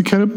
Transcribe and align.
Cab. 0.00 0.30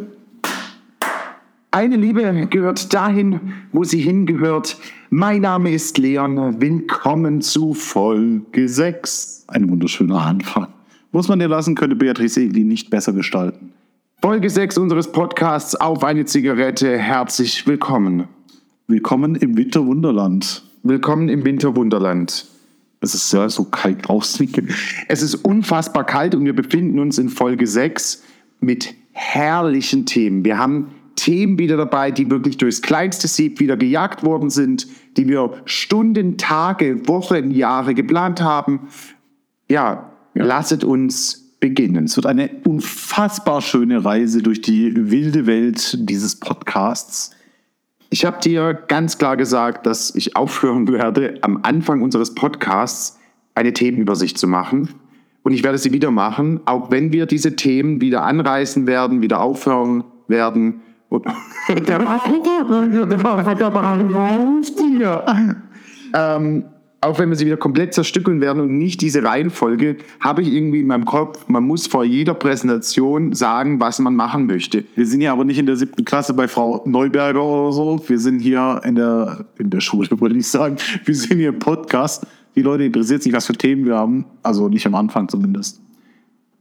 Eine 1.72 1.96
Liebe 1.96 2.48
gehört 2.50 2.94
dahin, 2.94 3.54
wo 3.72 3.84
sie 3.84 4.02
hingehört. 4.02 4.78
Mein 5.10 5.42
Name 5.42 5.72
ist 5.72 5.98
Leon. 5.98 6.60
Willkommen 6.60 7.42
zu 7.42 7.74
Folge 7.74 8.68
6. 8.68 9.46
Ein 9.48 9.70
wunderschöner 9.70 10.22
Anfang. 10.22 10.68
Muss 11.12 11.30
man 11.30 11.40
dir 11.40 11.48
lassen, 11.48 11.76
könnte 11.76 11.96
Beatrice 11.96 12.42
Egli 12.42 12.66
nicht 12.66 12.90
besser 12.90 13.14
gestalten. 13.14 13.72
Folge 14.22 14.50
6 14.50 14.78
unseres 14.78 15.12
Podcasts 15.12 15.76
Auf 15.76 16.04
eine 16.04 16.26
Zigarette. 16.26 16.98
Herzlich 16.98 17.66
willkommen. 17.66 18.28
Willkommen 18.88 19.36
im 19.36 19.56
Winterwunderland. 19.56 20.64
Willkommen 20.84 21.30
im 21.30 21.46
Winterwunderland. 21.46 22.46
Es 23.02 23.14
ist 23.14 23.32
ja 23.32 23.48
so 23.50 23.66
kalt 23.66 24.08
draußen. 24.08 24.50
Es 25.08 25.22
ist 25.22 25.36
unfassbar 25.36 26.06
kalt 26.06 26.36
und 26.36 26.46
wir 26.46 26.56
befinden 26.56 27.00
uns 27.00 27.18
in 27.18 27.30
Folge 27.30 27.68
6 27.68 28.24
mit 28.60 28.96
herrlichen 29.16 30.06
Themen. 30.06 30.44
Wir 30.44 30.58
haben 30.58 30.92
Themen 31.16 31.58
wieder 31.58 31.78
dabei, 31.78 32.12
die 32.12 32.30
wirklich 32.30 32.58
durchs 32.58 32.82
kleinste 32.82 33.30
Sieb 33.30 33.62
wieder 33.62 33.78
gejagt 33.78 34.24
worden 34.24 34.50
sind, 34.50 34.88
die 35.16 35.28
wir 35.30 35.54
Stunden, 35.64 36.38
Tage, 36.38 37.08
Wochen, 37.08 37.52
Jahre 37.52 37.94
geplant 37.94 38.42
haben. 38.42 38.90
Ja, 39.70 40.12
ja. 40.34 40.44
lasset 40.44 40.84
uns 40.84 41.56
beginnen. 41.62 42.04
Es 42.04 42.18
wird 42.18 42.26
eine 42.26 42.50
unfassbar 42.66 43.62
schöne 43.62 44.04
Reise 44.04 44.44
durch 44.44 44.62
die 44.62 45.10
wilde 45.10 45.48
Welt 45.48 45.98
dieses 46.10 46.38
Podcasts. 46.38 47.32
Ich 48.10 48.26
habe 48.26 48.42
dir 48.42 48.74
ganz 48.74 49.18
klar 49.18 49.38
gesagt, 49.38 49.86
dass 49.86 50.14
ich 50.14 50.36
aufhören 50.36 50.90
werde, 50.90 51.40
am 51.42 51.62
Anfang 51.64 52.02
unseres 52.02 52.36
Podcasts 52.36 53.18
eine 53.56 53.72
Themenübersicht 53.72 54.38
zu 54.38 54.48
machen. 54.48 54.90
Und 55.46 55.54
ich 55.54 55.64
werde 55.64 55.78
sie 55.78 55.94
wieder 55.94 56.10
machen, 56.10 56.60
auch 56.66 56.90
wenn 56.90 57.14
wir 57.14 57.28
diese 57.28 57.56
Themen 57.56 58.02
wieder 58.02 58.24
anreißen 58.24 58.88
werden, 58.88 59.22
wieder 59.22 59.42
aufhören 59.42 60.04
werden. 60.28 60.82
ähm, 66.16 66.66
auch 67.00 67.20
wenn 67.20 67.30
wir 67.30 67.36
sie 67.36 67.46
wieder 67.46 67.58
komplett 67.58 67.94
zerstückeln 67.94 68.42
werden 68.42 68.60
und 68.60 68.76
nicht 68.80 69.02
diese 69.02 69.24
Reihenfolge, 69.24 69.98
habe 70.20 70.42
ich 70.42 70.52
irgendwie 70.52 70.80
in 70.80 70.88
meinem 70.88 71.06
Kopf, 71.06 71.48
man 71.48 71.64
muss 71.64 71.86
vor 71.86 72.04
jeder 72.04 72.34
Präsentation 72.34 73.34
sagen, 73.34 73.80
was 73.80 74.00
man 74.00 74.16
machen 74.16 74.48
möchte. 74.48 74.84
Wir 74.96 75.06
sind 75.06 75.22
ja 75.22 75.32
aber 75.32 75.46
nicht 75.46 75.60
in 75.60 75.68
der 75.68 75.76
siebten 75.76 76.06
Klasse 76.06 76.34
bei 76.34 76.48
Frau 76.48 76.82
Neuberger 76.88 77.44
oder 77.44 77.72
so. 77.72 78.04
Wir 78.08 78.18
sind 78.18 78.40
hier 78.40 78.82
in 78.84 78.96
der, 78.96 79.46
in 79.60 79.70
der 79.70 79.80
Schule, 79.80 80.10
würde 80.20 80.36
ich 80.36 80.48
sagen. 80.48 80.78
Wir 81.04 81.14
sind 81.14 81.38
hier 81.38 81.50
im 81.50 81.60
Podcast. 81.60 82.26
Die 82.56 82.62
Leute 82.62 82.86
interessiert 82.86 83.24
sich, 83.24 83.34
was 83.34 83.46
für 83.46 83.54
Themen 83.54 83.86
wir 83.86 83.96
haben. 83.96 84.26
Also 84.44 84.70
nicht 84.70 84.86
am 84.86 84.96
Anfang 84.96 85.28
zumindest. 85.28 85.82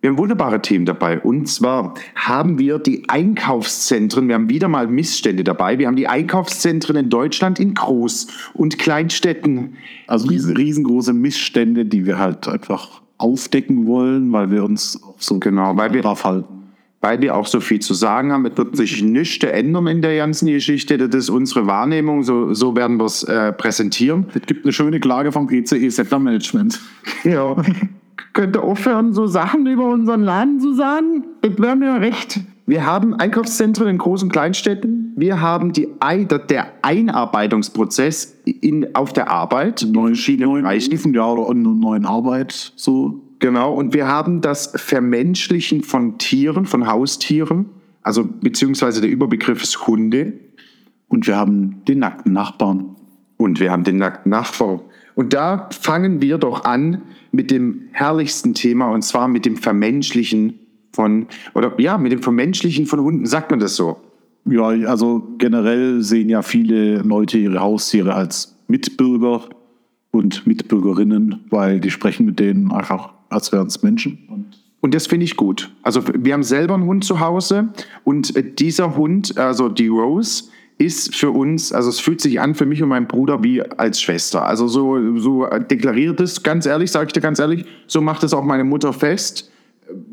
Wir 0.01 0.11
haben 0.11 0.19
wunderbare 0.19 0.61
Themen 0.61 0.85
dabei. 0.85 1.19
Und 1.19 1.47
zwar 1.47 1.95
haben 2.15 2.59
wir 2.59 2.79
die 2.79 3.09
Einkaufszentren. 3.09 4.29
Wir 4.29 4.35
haben 4.35 4.51
wieder 4.51 4.69
mal 4.69 4.87
Missstände 4.87 5.45
dabei. 5.45 5.79
Wir 5.79 5.87
haben 5.87 5.97
die 5.97 6.09
Einkaufszentren 6.09 6.97
in 6.97 7.09
Deutschland 7.09 7.59
in 7.59 7.73
Groß- 7.73 8.29
und 8.53 8.79
Kleinstädten. 8.79 9.77
Also 10.07 10.29
riesengroße 10.29 11.15
Missstände, 11.15 11.87
die 11.87 12.05
wir 12.05 12.19
halt 12.19 12.47
einfach 12.49 13.01
aufdecken 13.17 13.87
wollen, 13.87 14.31
weil 14.31 14.51
wir 14.51 14.65
uns 14.65 15.01
so 15.19 15.39
genau 15.39 15.75
weil 15.79 15.95
wir, 15.95 16.03
drauf 16.03 16.25
halten. 16.25 16.64
Weil 17.05 17.21
wir 17.21 17.37
auch 17.37 17.47
so 17.47 17.61
viel 17.61 17.81
zu 17.81 17.93
sagen 17.93 18.33
haben. 18.33 18.47
Es 18.47 18.57
wird 18.57 18.75
sich 18.79 19.03
nichts 19.03 19.45
ändern 19.45 19.87
in 19.89 20.01
der 20.01 20.17
ganzen 20.17 20.47
Geschichte. 20.47 20.97
Das 20.97 21.15
ist 21.15 21.29
unsere 21.29 21.67
Wahrnehmung. 21.67 22.23
So, 22.23 22.55
so 22.55 22.75
werden 22.77 22.97
wir 22.97 23.05
es 23.05 23.23
äh, 23.25 23.53
präsentieren. 23.53 24.25
Es 24.33 24.47
gibt 24.47 24.65
eine 24.65 24.73
schöne 24.73 25.01
Klage 25.01 25.31
vom 25.31 25.47
GCE 25.47 25.91
Settler 25.91 26.19
Management. 26.19 26.81
Ja. 27.25 27.57
könnte 28.33 28.63
aufhören, 28.63 29.13
so 29.13 29.27
Sachen 29.27 29.67
über 29.67 29.91
unseren 29.91 30.23
Laden 30.23 30.61
zu 30.61 30.73
sagen. 30.73 31.25
Das 31.43 31.53
wäre 31.59 31.77
mir 31.77 32.01
recht. 32.01 32.41
Wir 32.65 32.87
haben 32.87 33.13
Einkaufszentren 33.13 33.87
in 33.89 33.99
großen 33.99 34.31
Kleinstädten. 34.31 35.13
Wir 35.15 35.43
haben 35.43 35.75
die, 35.75 35.89
der 36.49 36.73
Einarbeitungsprozess 36.81 38.39
in, 38.47 38.95
auf 38.95 39.13
der 39.13 39.31
Arbeit. 39.31 39.87
Neuen, 39.91 40.17
neuen 40.39 40.63
Bereichen. 40.63 41.13
Ja, 41.13 41.31
oder 41.31 41.53
neuen 41.53 42.07
Arbeit. 42.07 42.73
So. 42.77 43.24
Genau. 43.39 43.75
Und 43.75 43.95
wir 43.95 44.07
haben 44.07 44.41
das 44.41 44.73
Vermenschlichen 44.77 45.83
von 45.83 46.19
Tieren, 46.19 46.67
von 46.67 46.87
Haustieren. 46.87 47.67
Also 48.03 48.25
beziehungsweise 48.25 49.01
der 49.01 49.11
Überbegriff 49.11 49.63
ist 49.63 49.87
Hunde. 49.87 50.35
Und 51.09 51.27
wir 51.27 51.37
haben 51.37 51.83
den 51.87 52.01
nackten 52.01 52.33
Nachbarn. 52.33 52.97
Und 53.37 53.61
wir 53.61 53.71
haben 53.71 53.85
den 53.85 53.97
nackten 53.97 54.31
Nachbarn. 54.31 54.81
Und 55.15 55.33
da 55.33 55.69
fangen 55.71 56.21
wir 56.21 56.39
doch 56.39 56.65
an 56.65 57.03
mit 57.31 57.51
dem 57.51 57.83
herrlichsten 57.93 58.55
Thema 58.55 58.91
und 58.91 59.03
zwar 59.03 59.29
mit 59.29 59.45
dem 59.45 59.57
Vermenschlichen 59.57 60.59
von, 60.93 61.27
oder 61.55 61.73
ja, 61.79 61.99
mit 61.99 62.13
dem 62.13 62.23
Vermenschlichen 62.23 62.87
von 62.87 63.01
Hunden. 63.01 63.27
Sagt 63.27 63.51
man 63.51 63.61
das 63.61 63.77
so? 63.77 64.01
Ja, 64.47 64.67
also 64.67 65.35
generell 65.39 66.03
sehen 66.03 66.29
ja 66.29 66.43
viele 66.43 66.99
Leute 66.99 67.39
ihre 67.39 67.61
Haustiere 67.61 68.15
als 68.15 68.57
Mitbürger 68.69 69.49
und 70.11 70.47
Mitbürgerinnen, 70.47 71.45
weil 71.51 71.81
die 71.81 71.91
sprechen 71.91 72.27
mit 72.27 72.39
denen 72.39 72.71
einfach, 72.71 73.14
als 73.35 73.53
wären 73.53 73.67
es 73.67 73.83
Menschen. 73.83 74.47
Und 74.81 74.95
das 74.95 75.07
finde 75.07 75.25
ich 75.25 75.37
gut. 75.37 75.73
Also 75.83 76.03
wir 76.07 76.35
haben 76.35 76.43
selber 76.43 76.75
einen 76.75 76.85
Hund 76.85 77.05
zu 77.05 77.21
Hause 77.21 77.69
und 78.05 78.59
dieser 78.59 78.97
Hund, 78.97 79.39
also 79.39 79.69
die 79.69 79.89
Rose, 79.89 80.45
ist 80.77 81.15
für 81.15 81.31
uns, 81.31 81.73
also 81.73 81.89
es 81.89 82.01
fühlt 82.01 82.21
sich 82.21 82.41
an 82.41 82.55
für 82.55 82.67
mich 82.67 82.83
und 82.83 82.89
meinen 82.89 83.07
Bruder 83.07 83.43
wie 83.43 83.63
als 83.63 84.01
Schwester. 84.01 84.45
Also 84.45 84.67
so, 84.67 85.17
so 85.17 85.47
deklariert 85.47 86.21
es, 86.21 86.43
ganz 86.43 86.67
ehrlich, 86.67 86.91
sage 86.91 87.07
ich 87.07 87.13
dir 87.13 87.21
ganz 87.21 87.39
ehrlich, 87.39 87.65
so 87.87 88.01
macht 88.01 88.25
es 88.25 88.35
auch 88.35 88.43
meine 88.43 88.65
Mutter 88.65 88.93
fest. 88.93 89.51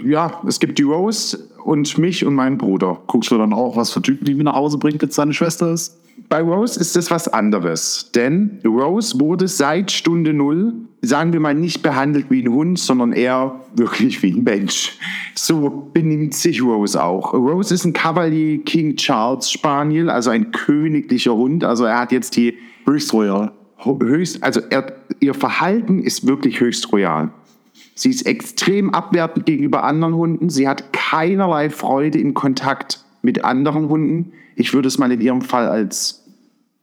Ja, 0.03 0.41
es 0.47 0.59
gibt 0.59 0.77
die 0.77 0.83
Rose 0.83 1.49
und 1.63 1.97
mich 1.97 2.25
und 2.25 2.35
meinen 2.35 2.57
Bruder. 2.57 3.01
Guckst 3.07 3.31
du 3.31 3.37
dann 3.37 3.53
auch, 3.53 3.75
was 3.75 3.91
für 3.91 4.01
Typen 4.01 4.25
die 4.25 4.35
mir 4.35 4.43
nach 4.43 4.55
Hause 4.55 4.77
bringt, 4.77 5.01
jetzt 5.01 5.15
seine 5.15 5.33
Schwester 5.33 5.71
ist? 5.71 5.97
Bei 6.29 6.41
Rose 6.41 6.79
ist 6.79 6.95
es 6.95 7.11
was 7.11 7.27
anderes, 7.27 8.11
denn 8.13 8.59
Rose 8.65 9.19
wurde 9.19 9.47
seit 9.47 9.91
Stunde 9.91 10.33
Null, 10.33 10.73
sagen 11.01 11.33
wir 11.33 11.39
mal, 11.39 11.55
nicht 11.55 11.81
behandelt 11.81 12.27
wie 12.29 12.43
ein 12.43 12.51
Hund, 12.51 12.79
sondern 12.79 13.11
eher 13.11 13.59
wirklich 13.75 14.21
wie 14.23 14.31
ein 14.31 14.43
Mensch. 14.43 14.97
So 15.35 15.89
benimmt 15.93 16.33
sich 16.33 16.63
Rose 16.63 17.01
auch. 17.01 17.33
Rose 17.33 17.73
ist 17.73 17.85
ein 17.85 17.93
Cavalier 17.93 18.59
King 18.63 18.95
Charles 18.95 19.51
Spaniel, 19.51 20.09
also 20.09 20.29
ein 20.29 20.51
königlicher 20.51 21.35
Hund. 21.35 21.63
Also 21.63 21.85
er 21.85 21.99
hat 21.99 22.11
jetzt 22.11 22.35
die 22.35 22.57
höchst 22.85 23.13
royal. 23.13 23.51
Höchst, 23.83 24.43
also 24.43 24.61
er, 24.69 24.93
ihr 25.19 25.33
Verhalten 25.33 26.03
ist 26.03 26.27
wirklich 26.27 26.59
höchst 26.59 26.91
royal. 26.91 27.31
Sie 28.01 28.09
ist 28.09 28.25
extrem 28.25 28.95
abwertend 28.95 29.45
gegenüber 29.45 29.83
anderen 29.83 30.15
Hunden. 30.15 30.49
Sie 30.49 30.67
hat 30.67 30.91
keinerlei 30.91 31.69
Freude 31.69 32.17
im 32.17 32.33
Kontakt 32.33 33.05
mit 33.21 33.43
anderen 33.45 33.89
Hunden. 33.89 34.31
Ich 34.55 34.73
würde 34.73 34.87
es 34.87 34.97
mal 34.97 35.11
in 35.11 35.21
ihrem 35.21 35.41
Fall 35.41 35.67
als 35.67 36.25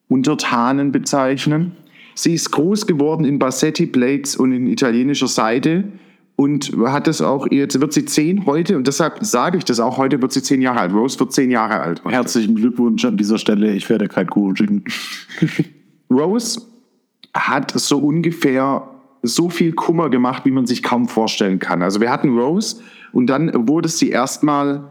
Untertanen 0.07 0.93
bezeichnen. 0.93 1.73
Sie 2.15 2.35
ist 2.35 2.53
groß 2.53 2.87
geworden 2.87 3.25
in 3.25 3.41
Bassetti 3.41 3.87
Plates 3.87 4.37
und 4.37 4.53
in 4.53 4.69
italienischer 4.69 5.27
Seite 5.27 5.91
und 6.37 6.71
hat 6.87 7.09
es 7.09 7.21
auch, 7.21 7.51
jetzt 7.51 7.81
wird 7.81 7.93
sie 7.93 8.05
zehn 8.05 8.47
heute 8.47 8.77
und 8.77 8.87
deshalb 8.87 9.19
sage 9.25 9.59
ich 9.59 9.65
das 9.65 9.81
auch, 9.81 9.99
heute 9.99 10.23
wird 10.23 10.33
sie 10.33 10.43
zehn 10.43 10.63
Jahre 10.63 10.79
alt. 10.79 10.93
Rose 10.93 11.19
wird 11.19 11.33
zehn 11.33 11.51
Jahre 11.51 11.81
alt. 11.81 12.05
Heute. 12.05 12.15
Herzlichen 12.15 12.55
Glückwunsch 12.55 13.05
an 13.05 13.17
dieser 13.17 13.39
Stelle, 13.39 13.73
ich 13.73 13.91
werde 13.91 14.07
kein 14.07 14.29
Coaching. 14.29 14.85
Rose 16.13 16.63
hat 17.35 17.73
so 17.73 17.99
ungefähr 17.99 18.89
so 19.23 19.51
viel 19.51 19.73
Kummer 19.73 20.11
gemacht, 20.11 20.45
wie 20.45 20.51
man 20.51 20.67
sich 20.67 20.83
kaum 20.83 21.09
vorstellen 21.09 21.59
kann. 21.59 21.83
Also 21.83 22.01
wir 22.01 22.11
hatten 22.11 22.37
Rose 22.39 22.77
und 23.13 23.29
dann 23.29 23.69
wurde 23.69 23.89
sie 23.89 24.11
erstmal 24.11 24.85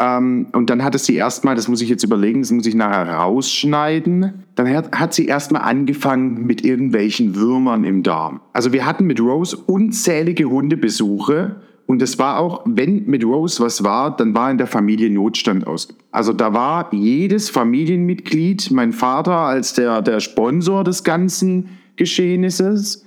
ähm, 0.00 0.46
und 0.52 0.70
dann 0.70 0.82
hat 0.82 0.94
es 0.94 1.06
sie 1.06 1.14
erstmal, 1.14 1.54
das 1.54 1.68
muss 1.68 1.80
ich 1.80 1.88
jetzt 1.88 2.02
überlegen, 2.02 2.42
das 2.42 2.50
muss 2.50 2.66
ich 2.66 2.74
nachher 2.74 3.14
rausschneiden. 3.14 4.44
Dann 4.54 4.68
hat, 4.68 4.92
hat 4.92 5.14
sie 5.14 5.26
erstmal 5.26 5.62
angefangen 5.62 6.46
mit 6.46 6.64
irgendwelchen 6.64 7.36
Würmern 7.36 7.84
im 7.84 8.02
Darm. 8.02 8.40
Also 8.52 8.72
wir 8.72 8.86
hatten 8.86 9.04
mit 9.04 9.20
Rose 9.20 9.56
unzählige 9.56 10.46
Hundebesuche 10.46 11.56
und 11.86 12.00
es 12.02 12.18
war 12.18 12.38
auch, 12.38 12.62
wenn 12.64 13.04
mit 13.06 13.24
Rose 13.24 13.62
was 13.62 13.84
war, 13.84 14.16
dann 14.16 14.34
war 14.34 14.50
in 14.50 14.58
der 14.58 14.66
Familie 14.66 15.10
Notstand 15.10 15.66
aus. 15.66 15.88
Also 16.10 16.32
da 16.32 16.54
war 16.54 16.92
jedes 16.92 17.50
Familienmitglied, 17.50 18.70
mein 18.70 18.92
Vater 18.92 19.36
als 19.36 19.74
der, 19.74 20.00
der 20.00 20.20
Sponsor 20.20 20.82
des 20.82 21.04
ganzen 21.04 21.68
Geschehnisses, 21.96 23.03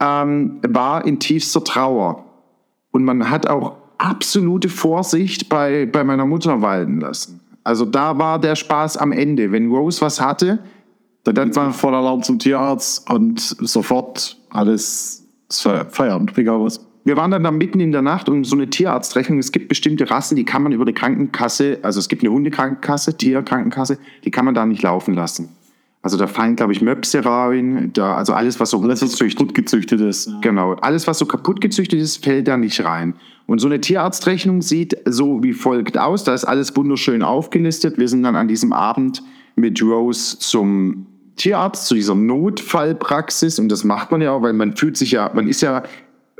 ähm, 0.00 0.60
war 0.66 1.04
in 1.04 1.18
tiefster 1.18 1.62
Trauer. 1.62 2.24
Und 2.90 3.04
man 3.04 3.30
hat 3.30 3.48
auch 3.48 3.76
absolute 3.98 4.68
Vorsicht 4.68 5.48
bei, 5.48 5.86
bei 5.86 6.04
meiner 6.04 6.26
Mutter 6.26 6.62
walten 6.62 7.00
lassen. 7.00 7.40
Also 7.62 7.84
da 7.84 8.18
war 8.18 8.40
der 8.40 8.56
Spaß 8.56 8.96
am 8.96 9.12
Ende. 9.12 9.52
Wenn 9.52 9.70
Rose 9.70 10.00
was 10.00 10.20
hatte, 10.20 10.60
dann 11.24 11.54
war 11.54 11.72
voller 11.72 11.98
Alarm 11.98 12.22
zum 12.22 12.38
Tierarzt 12.38 13.08
und 13.10 13.40
sofort 13.40 14.38
alles 14.48 15.26
Feierabend, 15.50 16.36
egal 16.38 16.62
was. 16.62 16.86
Wir 17.04 17.16
waren 17.16 17.30
dann 17.30 17.44
da 17.44 17.50
mitten 17.50 17.80
in 17.80 17.92
der 17.92 18.02
Nacht 18.02 18.28
und 18.28 18.44
so 18.44 18.56
eine 18.56 18.68
Tierarztrechnung. 18.68 19.38
Es 19.38 19.52
gibt 19.52 19.68
bestimmte 19.68 20.10
Rassen, 20.10 20.36
die 20.36 20.44
kann 20.44 20.62
man 20.62 20.72
über 20.72 20.84
die 20.84 20.92
Krankenkasse, 20.92 21.78
also 21.82 21.98
es 21.98 22.08
gibt 22.08 22.22
eine 22.22 22.32
Hundekrankenkasse, 22.32 23.16
Tierkrankenkasse, 23.16 23.98
die 24.24 24.30
kann 24.30 24.44
man 24.44 24.54
da 24.54 24.66
nicht 24.66 24.82
laufen 24.82 25.14
lassen. 25.14 25.48
Also 26.02 26.16
da 26.16 26.26
fallen, 26.26 26.56
glaube 26.56 26.72
ich, 26.72 26.80
Möpse 26.80 27.24
rein, 27.24 27.90
da, 27.92 28.14
also 28.16 28.32
alles, 28.32 28.58
was 28.58 28.70
so 28.70 28.80
Alles, 28.80 29.02
was 29.02 29.18
kaputt 29.18 29.54
gezüchtet 29.54 30.00
ist. 30.00 30.30
Genau, 30.40 30.72
alles, 30.74 31.06
was 31.06 31.18
so 31.18 31.26
kaputt 31.26 31.60
gezüchtet 31.60 32.00
ist, 32.00 32.24
fällt 32.24 32.48
da 32.48 32.56
nicht 32.56 32.82
rein. 32.84 33.14
Und 33.46 33.58
so 33.58 33.66
eine 33.66 33.80
Tierarztrechnung 33.80 34.62
sieht 34.62 34.96
so 35.04 35.42
wie 35.42 35.52
folgt 35.52 35.98
aus. 35.98 36.24
Da 36.24 36.32
ist 36.32 36.44
alles 36.44 36.74
wunderschön 36.74 37.22
aufgelistet. 37.22 37.98
Wir 37.98 38.08
sind 38.08 38.22
dann 38.22 38.36
an 38.36 38.48
diesem 38.48 38.72
Abend 38.72 39.22
mit 39.56 39.82
Rose 39.82 40.38
zum 40.38 41.06
Tierarzt, 41.36 41.86
zu 41.86 41.94
dieser 41.94 42.14
Notfallpraxis. 42.14 43.58
Und 43.58 43.68
das 43.68 43.84
macht 43.84 44.10
man 44.10 44.22
ja 44.22 44.32
auch, 44.32 44.42
weil 44.42 44.52
man 44.54 44.76
fühlt 44.76 44.96
sich 44.96 45.10
ja, 45.10 45.30
man 45.34 45.48
ist 45.48 45.60
ja 45.60 45.82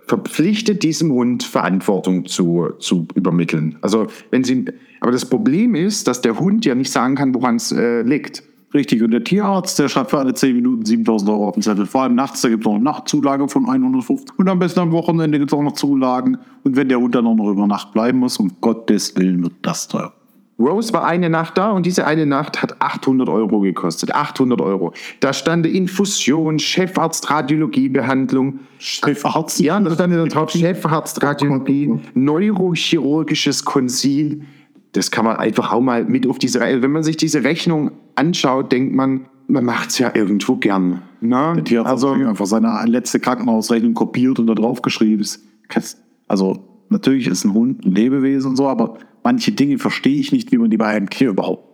verpflichtet, 0.07 0.83
diesem 0.83 1.13
Hund 1.13 1.43
Verantwortung 1.43 2.27
zu, 2.27 2.71
zu 2.79 3.07
übermitteln. 3.15 3.77
Also 3.81 4.07
wenn 4.31 4.43
sie, 4.43 4.65
aber 5.01 5.13
das 5.13 5.27
Problem 5.27 5.75
ist, 5.75 6.09
dass 6.09 6.23
der 6.23 6.39
Hund 6.39 6.65
ja 6.65 6.75
nicht 6.75 6.91
sagen 6.91 7.15
kann, 7.15 7.35
woran 7.35 7.57
es 7.57 7.73
äh, 7.73 8.03
liegt. 8.03 8.43
Richtig, 8.73 9.03
und 9.03 9.11
der 9.11 9.25
Tierarzt, 9.25 9.79
der 9.81 9.89
schreibt 9.89 10.11
für 10.11 10.19
alle 10.19 10.33
10 10.33 10.55
Minuten 10.55 10.85
7000 10.85 11.29
Euro 11.31 11.49
auf 11.49 11.55
den 11.55 11.63
Zettel. 11.63 11.87
Vor 11.87 12.03
allem 12.03 12.15
nachts, 12.15 12.41
da 12.41 12.49
gibt 12.49 12.63
es 12.63 12.67
noch 12.67 12.77
eine 12.77 12.85
Nachtzulage 12.85 13.49
von 13.49 13.69
150. 13.69 14.39
Und 14.39 14.49
am 14.49 14.61
besten 14.61 14.81
am 14.81 14.93
Wochenende 14.93 15.39
gibt 15.39 15.53
es 15.53 15.59
auch 15.59 15.63
noch 15.63 15.73
Zulagen. 15.73 16.39
Und 16.63 16.77
wenn 16.77 16.89
der 16.89 17.01
Hund 17.01 17.15
dann 17.15 17.27
auch 17.27 17.35
noch 17.35 17.51
über 17.51 17.67
Nacht 17.67 17.93
bleiben 17.93 18.19
muss, 18.19 18.37
um 18.37 18.53
Gottes 18.61 19.17
Willen 19.17 19.43
wird 19.43 19.55
das 19.63 19.89
teuer. 19.89 20.13
Rose 20.61 20.93
war 20.93 21.05
eine 21.07 21.31
Nacht 21.31 21.57
da 21.57 21.71
und 21.71 21.87
diese 21.87 22.07
eine 22.07 22.27
Nacht 22.27 22.61
hat 22.61 22.81
800 22.81 23.29
Euro 23.29 23.61
gekostet. 23.61 24.15
800 24.15 24.61
Euro. 24.61 24.93
Da 25.21 25.33
stand 25.33 25.67
Infusion, 25.67 26.59
Chefarzt, 26.59 27.31
Radiologiebehandlung. 27.31 28.61
Chefarzt? 28.79 29.59
Ja, 29.61 29.81
da 29.81 29.95
stand 29.95 30.35
drauf 30.35 30.51
Chefarzt, 30.51 31.23
Radiologie, 31.23 31.99
neurochirurgisches 32.15 33.65
Konsil. 33.65 34.43
Das 34.93 35.11
kann 35.11 35.25
man 35.25 35.37
einfach 35.37 35.73
auch 35.73 35.81
mal 35.81 36.05
mit 36.05 36.27
auf 36.27 36.39
diese 36.39 36.61
Rechnung. 36.61 36.83
Wenn 36.83 36.93
man 36.93 37.03
sich 37.03 37.17
diese 37.17 37.45
Rechnung 37.45 37.93
anschaut, 38.17 38.73
denkt 38.73 38.95
man, 38.95 39.27
man 39.47 39.65
macht 39.65 39.91
es 39.91 39.99
ja 39.99 40.15
irgendwo 40.15 40.57
gern. 40.57 41.03
Ne? 41.21 41.63
Der 41.69 41.87
also, 41.87 42.15
hat 42.15 42.27
einfach 42.27 42.47
seine 42.47 42.85
letzte 42.87 43.21
Krankenhausrechnung 43.21 43.95
kopiert 43.95 44.39
und 44.39 44.47
da 44.47 44.55
drauf 44.55 44.83
geschrieben. 44.83 45.25
Also, 46.29 46.65
natürlich 46.89 47.27
ist 47.27 47.45
ein 47.45 47.55
Hund 47.55 47.85
ein 47.85 47.93
Lebewesen 47.93 48.51
und 48.51 48.57
so, 48.57 48.69
aber 48.69 48.99
manche 49.23 49.53
Dinge 49.53 49.79
verstehe 49.79 50.19
ich 50.19 50.33
nicht, 50.33 50.51
wie 50.53 50.59
man 50.59 50.71
die 50.71 50.77
bei 50.77 50.87
einem 50.87 51.11
Tier 51.11 51.31
überhaupt 51.31 51.71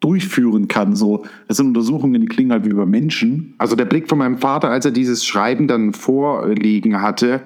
durchführen 0.00 0.68
kann. 0.68 0.94
So, 0.94 1.24
das 1.48 1.56
sind 1.56 1.68
Untersuchungen, 1.68 2.20
die 2.20 2.26
klingen 2.26 2.52
halt 2.52 2.66
wie 2.66 2.74
bei 2.74 2.84
Menschen. 2.84 3.54
Also 3.56 3.74
der 3.74 3.86
Blick 3.86 4.08
von 4.08 4.18
meinem 4.18 4.36
Vater, 4.36 4.68
als 4.68 4.84
er 4.84 4.90
dieses 4.90 5.24
Schreiben 5.24 5.66
dann 5.66 5.94
vorliegen 5.94 7.00
hatte, 7.00 7.42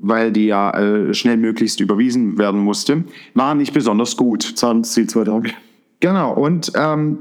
weil 0.00 0.32
die 0.32 0.46
ja 0.46 0.70
äh, 0.70 1.14
schnell 1.14 1.36
möglichst 1.36 1.80
überwiesen 1.80 2.38
werden 2.38 2.60
musste, 2.60 3.04
war 3.34 3.54
nicht 3.54 3.72
besonders 3.72 4.16
gut. 4.16 4.42
Zahlungsziel 4.42 5.06
zwei 5.08 5.24
Tage. 5.24 5.50
Genau, 6.00 6.34
und 6.34 6.72
ähm, 6.76 7.18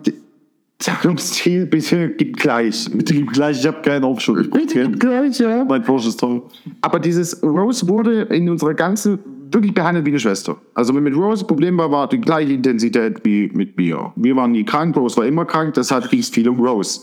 Zahlungsziel 0.80 1.66
bitte 1.66 2.10
gib 2.10 2.38
gleich. 2.38 2.90
Bitte 2.92 3.14
gib 3.14 3.32
gleich, 3.32 3.60
ich 3.60 3.68
habe 3.68 3.82
keinen 3.82 4.04
Aufschub. 4.04 4.38
Bitte 4.52 4.84
gib 4.84 5.00
gleich, 5.00 5.40
ja. 5.40 5.64
Mein 5.64 5.84
Porsche 5.84 6.10
ist 6.10 6.20
toll. 6.20 6.44
Aber 6.82 7.00
dieses 7.00 7.42
Rose 7.42 7.88
wurde 7.88 8.24
in 8.24 8.50
unserer 8.50 8.74
ganzen 8.74 9.20
wirklich 9.52 9.74
behandelt 9.74 10.06
wie 10.06 10.10
eine 10.10 10.20
Schwester. 10.20 10.58
Also 10.74 10.94
wenn 10.94 11.04
mit 11.04 11.16
Rose 11.16 11.42
das 11.42 11.48
Problem 11.48 11.78
war, 11.78 11.92
war 11.92 12.10
die 12.10 12.20
gleiche 12.20 12.54
Intensität 12.54 13.22
wie 13.24 13.50
mit 13.54 13.78
mir. 13.78 14.12
Wir 14.16 14.36
waren 14.36 14.52
nie 14.52 14.66
krank, 14.66 14.96
Rose 14.98 15.18
war 15.18 15.26
immer 15.26 15.46
krank, 15.46 15.74
deshalb 15.76 16.10
ging 16.10 16.20
es 16.20 16.30
viel 16.30 16.50
um 16.50 16.60
Rose. 16.60 17.02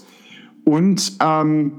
Und 0.64 1.12
ähm, 1.20 1.72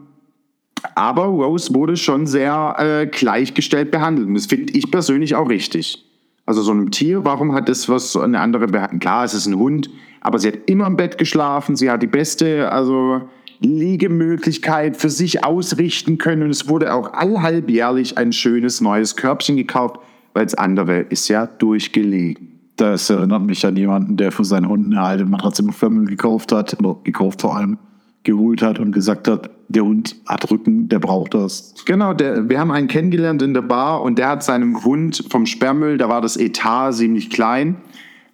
aber 0.96 1.26
Rose 1.26 1.74
wurde 1.74 1.98
schon 1.98 2.28
sehr 2.28 2.76
äh, 2.78 3.08
gleichgestellt 3.08 3.92
behandelt. 3.92 4.28
Und 4.28 4.36
das 4.36 4.48
finde 4.48 4.74
ich 4.74 4.92
persönlich 4.92 5.36
auch 5.36 5.50
richtig. 5.50 6.06
Also 6.46 6.62
so 6.62 6.72
einem 6.72 6.92
Tier, 6.92 7.24
warum 7.24 7.54
hat 7.54 7.70
das 7.70 7.88
was 7.88 8.16
eine 8.18 8.40
andere 8.40 8.68
Behandlung? 8.68 9.00
Klar, 9.00 9.24
es 9.24 9.34
ist 9.34 9.46
ein 9.46 9.58
Hund, 9.58 9.90
aber 10.22 10.40
sie 10.40 10.50
hat 10.50 10.60
immer 10.66 10.88
im 10.88 10.98
Bett 10.98 11.18
geschlafen, 11.18 11.76
sie 11.76 11.90
hat 11.90 12.04
die 12.04 12.08
beste, 12.08 12.70
also 12.72 13.22
Liegemöglichkeit 13.60 14.98
für 14.98 15.10
sich 15.10 15.46
ausrichten 15.46 16.18
können 16.18 16.44
und 16.44 16.50
es 16.50 16.68
wurde 16.68 16.94
auch 16.94 17.14
allhalbjährlich 17.14 18.18
ein 18.18 18.34
schönes 18.34 18.82
neues 18.82 19.16
Körbchen 19.16 19.56
gekauft, 19.56 20.00
weil 20.34 20.44
das 20.44 20.56
andere 20.56 21.00
ist 21.00 21.30
ja 21.30 21.46
durchgelegen. 21.46 22.60
Das 22.76 23.10
erinnert 23.10 23.44
mich 23.44 23.66
an 23.66 23.78
jemanden, 23.78 24.18
der 24.18 24.32
für 24.32 24.44
seinen 24.44 24.68
Hund 24.68 24.88
eine 24.88 25.02
alte 25.02 25.26
Matratze 25.26 25.64
im 25.64 26.06
gekauft 26.06 26.52
hat, 26.52 26.78
oder 26.80 26.98
gekauft 27.04 27.42
vor 27.42 27.56
allem, 27.56 27.78
geholt 28.24 28.62
hat 28.62 28.80
und 28.80 28.92
gesagt 28.92 29.28
hat, 29.28 29.50
der 29.68 29.84
Hund 29.84 30.16
hat 30.26 30.50
Rücken, 30.50 30.88
der 30.90 31.00
braucht 31.00 31.34
das. 31.34 31.74
Genau, 31.86 32.14
der, 32.14 32.50
wir 32.50 32.60
haben 32.60 32.72
einen 32.72 32.88
kennengelernt 32.88 33.42
in 33.42 33.54
der 33.54 33.62
Bar 33.62 34.02
und 34.02 34.18
der 34.18 34.30
hat 34.30 34.44
seinem 34.44 34.84
Hund 34.84 35.26
vom 35.30 35.46
Sperrmüll, 35.46 35.98
da 35.98 36.10
war 36.10 36.22
das 36.22 36.38
Etat 36.38 36.94
ziemlich 36.94 37.30
klein, 37.30 37.78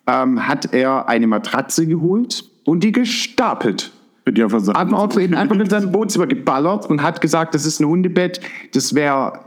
ähm, 0.07 0.47
hat 0.47 0.73
er 0.73 1.07
eine 1.07 1.27
Matratze 1.27 1.87
geholt 1.87 2.43
und 2.65 2.83
die 2.83 2.91
gestapelt. 2.91 3.91
Auch 4.93 5.17
eben 5.17 5.33
einfach 5.33 5.55
in 5.55 5.69
sein 5.69 5.93
Wohnzimmer 5.93 6.27
geballert 6.27 6.87
und 6.89 7.01
hat 7.01 7.21
gesagt, 7.21 7.55
das 7.55 7.65
ist 7.65 7.79
ein 7.79 7.87
Hundebett, 7.87 8.41
das 8.73 8.93
wäre 8.93 9.39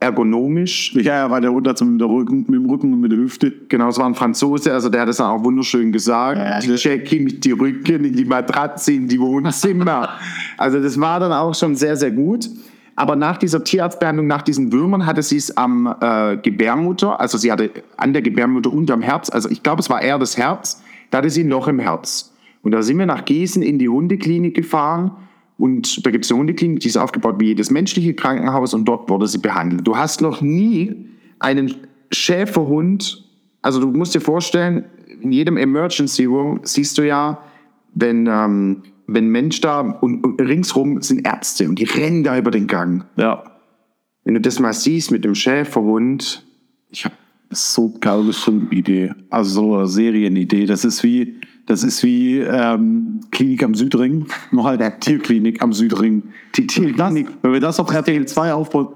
ergonomisch. 0.00 0.94
Ja, 0.94 1.02
ja, 1.02 1.30
weil 1.30 1.42
der 1.42 1.52
Hund 1.52 1.68
hat 1.68 1.80
mit, 1.82 2.00
der 2.00 2.08
Rücken, 2.08 2.38
mit 2.48 2.54
dem 2.54 2.68
Rücken 2.68 2.92
und 2.94 3.00
mit 3.00 3.12
der 3.12 3.18
Hüfte. 3.18 3.52
Genau, 3.68 3.88
es 3.88 3.98
war 3.98 4.06
ein 4.06 4.14
Franzose, 4.14 4.72
also 4.72 4.88
der 4.88 5.02
hat 5.02 5.08
das 5.08 5.18
dann 5.18 5.30
auch 5.30 5.44
wunderschön 5.44 5.92
gesagt. 5.92 6.38
Ja, 6.38 6.58
die 6.58 6.74
Jackie 6.74 7.20
mit 7.20 7.44
die 7.44 7.52
Rücken 7.52 8.04
in 8.04 8.16
die 8.16 8.24
Matratze 8.24 8.94
in 8.94 9.06
die 9.06 9.20
Wohnzimmer. 9.20 10.08
also 10.56 10.82
das 10.82 10.98
war 10.98 11.20
dann 11.20 11.32
auch 11.32 11.54
schon 11.54 11.76
sehr, 11.76 11.96
sehr 11.96 12.10
gut. 12.10 12.48
Aber 12.96 13.14
nach 13.14 13.36
dieser 13.36 13.62
Tierarztbehandlung, 13.62 14.26
nach 14.26 14.42
diesen 14.42 14.72
Würmern, 14.72 15.06
hatte 15.06 15.22
sie 15.22 15.36
es 15.36 15.56
am 15.56 15.94
äh, 16.00 16.36
Gebärmutter, 16.38 17.20
also 17.20 17.38
sie 17.38 17.52
hatte 17.52 17.70
an 17.96 18.12
der 18.12 18.22
Gebärmutter 18.22 18.72
und 18.72 18.90
am 18.90 19.00
Herz, 19.00 19.30
also 19.30 19.48
ich 19.48 19.62
glaube, 19.62 19.80
es 19.80 19.88
war 19.88 20.02
eher 20.02 20.18
das 20.18 20.36
Herz, 20.36 20.82
da 21.10 21.18
hatte 21.18 21.30
sie 21.30 21.44
ein 21.44 21.48
Loch 21.48 21.68
im 21.68 21.78
Herz. 21.78 22.32
Und 22.62 22.72
da 22.72 22.82
sind 22.82 22.98
wir 22.98 23.06
nach 23.06 23.24
Gießen 23.24 23.62
in 23.62 23.78
die 23.78 23.88
Hundeklinik 23.88 24.54
gefahren 24.54 25.12
und 25.60 26.06
da 26.06 26.10
gibt 26.10 26.24
es 26.24 26.30
eine 26.30 26.40
Hundeklinik, 26.40 26.80
die 26.80 26.88
ist 26.88 26.96
aufgebaut 26.96 27.36
wie 27.38 27.48
jedes 27.48 27.70
menschliche 27.70 28.14
Krankenhaus 28.14 28.72
und 28.72 28.86
dort 28.86 29.10
wurde 29.10 29.26
sie 29.26 29.38
behandelt. 29.38 29.86
Du 29.86 29.96
hast 29.96 30.22
noch 30.22 30.40
nie 30.40 31.06
einen 31.38 31.74
Schäferhund, 32.10 33.28
also 33.60 33.78
du 33.78 33.88
musst 33.88 34.14
dir 34.14 34.22
vorstellen, 34.22 34.86
in 35.20 35.32
jedem 35.32 35.58
Emergency 35.58 36.24
Room 36.24 36.60
siehst 36.62 36.96
du 36.96 37.06
ja, 37.06 37.42
wenn, 37.94 38.26
ähm, 38.26 38.82
wenn 39.06 39.28
Mensch 39.28 39.60
da 39.60 39.80
und, 39.80 40.24
und 40.24 40.40
ringsrum 40.40 41.02
sind 41.02 41.26
Ärzte 41.26 41.68
und 41.68 41.78
die 41.78 41.84
rennen 41.84 42.24
da 42.24 42.38
über 42.38 42.50
den 42.50 42.66
Gang. 42.66 43.04
Ja. 43.16 43.44
Wenn 44.24 44.34
du 44.34 44.40
das 44.40 44.60
mal 44.60 44.72
siehst 44.72 45.10
mit 45.10 45.26
dem 45.26 45.34
Schäferhund, 45.34 46.46
ich 46.88 47.04
habe 47.04 47.14
so 47.50 47.92
geile 48.00 48.32
Filmidee. 48.32 49.12
Also 49.28 49.50
so 49.50 49.76
eine 49.76 49.86
Serienidee. 49.86 50.66
Das 50.66 50.84
ist 50.84 51.02
wie, 51.02 51.40
das 51.66 51.84
ist 51.84 52.02
wie 52.02 52.38
ähm, 52.38 53.20
Klinik 53.30 53.62
am 53.62 53.74
Südring. 53.74 54.26
Noch 54.50 54.64
halt 54.64 54.80
der 54.80 54.98
Tierklinik 54.98 55.62
am 55.62 55.72
Südring. 55.72 56.22
Die 56.56 56.66
Tierklinik. 56.66 57.28
Wenn 57.42 57.52
wir 57.52 57.60
das 57.60 57.78
auf 57.78 57.92
RTL 57.92 58.26
2 58.26 58.52
aufbauen, 58.54 58.88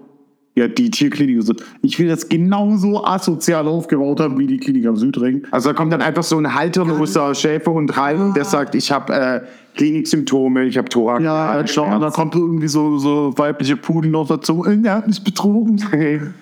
ja, 0.57 0.69
die 0.69 0.89
Tierklinik. 0.91 1.45
Ich 1.83 1.99
will 1.99 2.09
das 2.09 2.29
genauso 2.29 3.05
asozial 3.05 3.67
aufgebaut 3.67 4.21
haben 4.21 4.39
wie 4.39 4.47
die 4.47 4.59
Klinik 4.59 4.87
am 4.87 4.97
Südring. 4.97 5.43
Also 5.51 5.71
da 5.71 5.75
kommt 5.75 5.93
dann 5.93 6.01
einfach 6.01 6.23
so 6.23 6.39
ein 6.39 6.55
halterloser 6.55 7.35
Schäferhund 7.35 7.97
rein, 7.97 8.35
der 8.35 8.45
sagt, 8.45 8.77
ich 8.77 8.93
habe 8.93 9.13
äh, 9.13 9.41
Kliniksymptome, 9.77 10.65
ich 10.65 10.79
habe 10.79 10.89
Thorax. 10.89 11.25
Ja, 11.25 11.61
äh, 11.61 11.67
schau, 11.67 11.93
und 11.93 12.01
dann 12.01 12.13
kommt 12.13 12.37
irgendwie 12.37 12.69
so, 12.69 12.99
so 12.99 13.37
weibliche 13.37 13.77
Pudel 13.77 14.13
noch 14.13 14.29
dazu. 14.29 14.65
Äh, 14.65 14.77
Der 14.77 14.95
hat 14.95 15.09
mich 15.09 15.23
betrogen. 15.25 15.83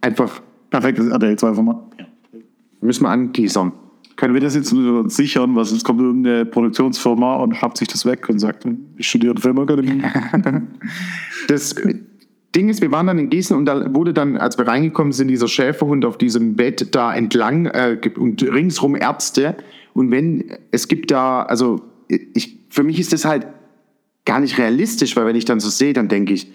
Einfach 0.00 0.40
Perfektes 0.70 1.08
RTL 1.08 1.36
2 1.36 1.54
Format. 1.54 1.76
müssen 2.80 3.02
wir 3.02 3.10
anteasern. 3.10 3.72
Können 4.18 4.34
wir 4.34 4.40
das 4.40 4.56
jetzt 4.56 4.72
nur 4.72 5.08
sichern? 5.08 5.54
Was 5.54 5.70
jetzt 5.70 5.84
kommt 5.84 6.00
irgendeine 6.00 6.44
Produktionsfirma 6.44 7.36
und 7.36 7.54
schnappt 7.54 7.78
sich 7.78 7.86
das 7.86 8.04
weg 8.04 8.28
und 8.28 8.40
sagt, 8.40 8.66
ich 8.96 9.06
studiere 9.08 9.40
Filmakademie. 9.40 10.02
Das 11.46 11.76
Ding 12.54 12.68
ist, 12.68 12.82
wir 12.82 12.90
waren 12.90 13.06
dann 13.06 13.18
in 13.18 13.30
Gießen 13.30 13.56
und 13.56 13.64
da 13.64 13.94
wurde 13.94 14.12
dann, 14.12 14.36
als 14.36 14.58
wir 14.58 14.66
reingekommen 14.66 15.12
sind, 15.12 15.28
dieser 15.28 15.46
Schäferhund 15.46 16.04
auf 16.04 16.18
diesem 16.18 16.56
Bett 16.56 16.94
da 16.96 17.14
entlang 17.14 17.66
äh, 17.66 17.98
und 18.18 18.42
ringsrum 18.42 18.96
Ärzte. 18.96 19.56
Und 19.94 20.10
wenn, 20.10 20.50
es 20.72 20.88
gibt 20.88 21.12
da, 21.12 21.42
also 21.42 21.80
ich, 22.08 22.58
für 22.70 22.82
mich 22.82 22.98
ist 22.98 23.12
das 23.12 23.24
halt 23.24 23.46
gar 24.24 24.40
nicht 24.40 24.58
realistisch, 24.58 25.16
weil 25.16 25.26
wenn 25.26 25.36
ich 25.36 25.44
dann 25.44 25.60
so 25.60 25.70
sehe, 25.70 25.92
dann 25.92 26.08
denke 26.08 26.32
ich, 26.32 26.52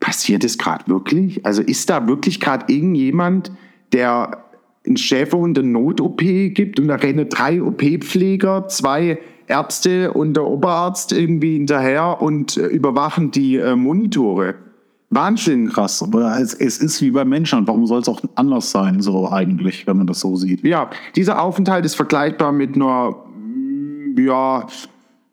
passiert 0.00 0.44
das 0.44 0.56
gerade 0.56 0.88
wirklich? 0.88 1.44
Also 1.44 1.60
ist 1.60 1.90
da 1.90 2.08
wirklich 2.08 2.40
gerade 2.40 2.72
irgendjemand, 2.72 3.52
der 3.92 4.44
einen 4.86 4.96
Schäferhund 4.96 5.58
eine 5.58 5.68
Not-OP 5.68 6.18
gibt 6.18 6.80
und 6.80 6.88
da 6.88 6.96
rennen 6.96 7.28
drei 7.28 7.62
OP-Pfleger, 7.62 8.68
zwei 8.68 9.18
Ärzte 9.46 10.12
und 10.12 10.34
der 10.34 10.44
Oberarzt 10.44 11.12
irgendwie 11.12 11.54
hinterher 11.54 12.20
und 12.20 12.56
äh, 12.56 12.66
überwachen 12.66 13.30
die 13.30 13.56
äh, 13.56 13.76
Monitore. 13.76 14.54
Wahnsinn. 15.10 15.68
Krass, 15.68 16.02
aber 16.02 16.38
es, 16.40 16.54
es 16.54 16.78
ist 16.78 17.02
wie 17.02 17.10
bei 17.10 17.24
Menschen. 17.24 17.66
Warum 17.66 17.86
soll 17.86 18.00
es 18.00 18.08
auch 18.08 18.20
anders 18.34 18.70
sein, 18.70 19.02
so 19.02 19.28
eigentlich, 19.30 19.86
wenn 19.86 19.98
man 19.98 20.06
das 20.06 20.20
so 20.20 20.36
sieht? 20.36 20.64
Ja, 20.64 20.88
dieser 21.14 21.42
Aufenthalt 21.42 21.84
ist 21.84 21.96
vergleichbar 21.96 22.50
mit 22.50 22.74
einer 22.74 23.14
ja, 24.16 24.66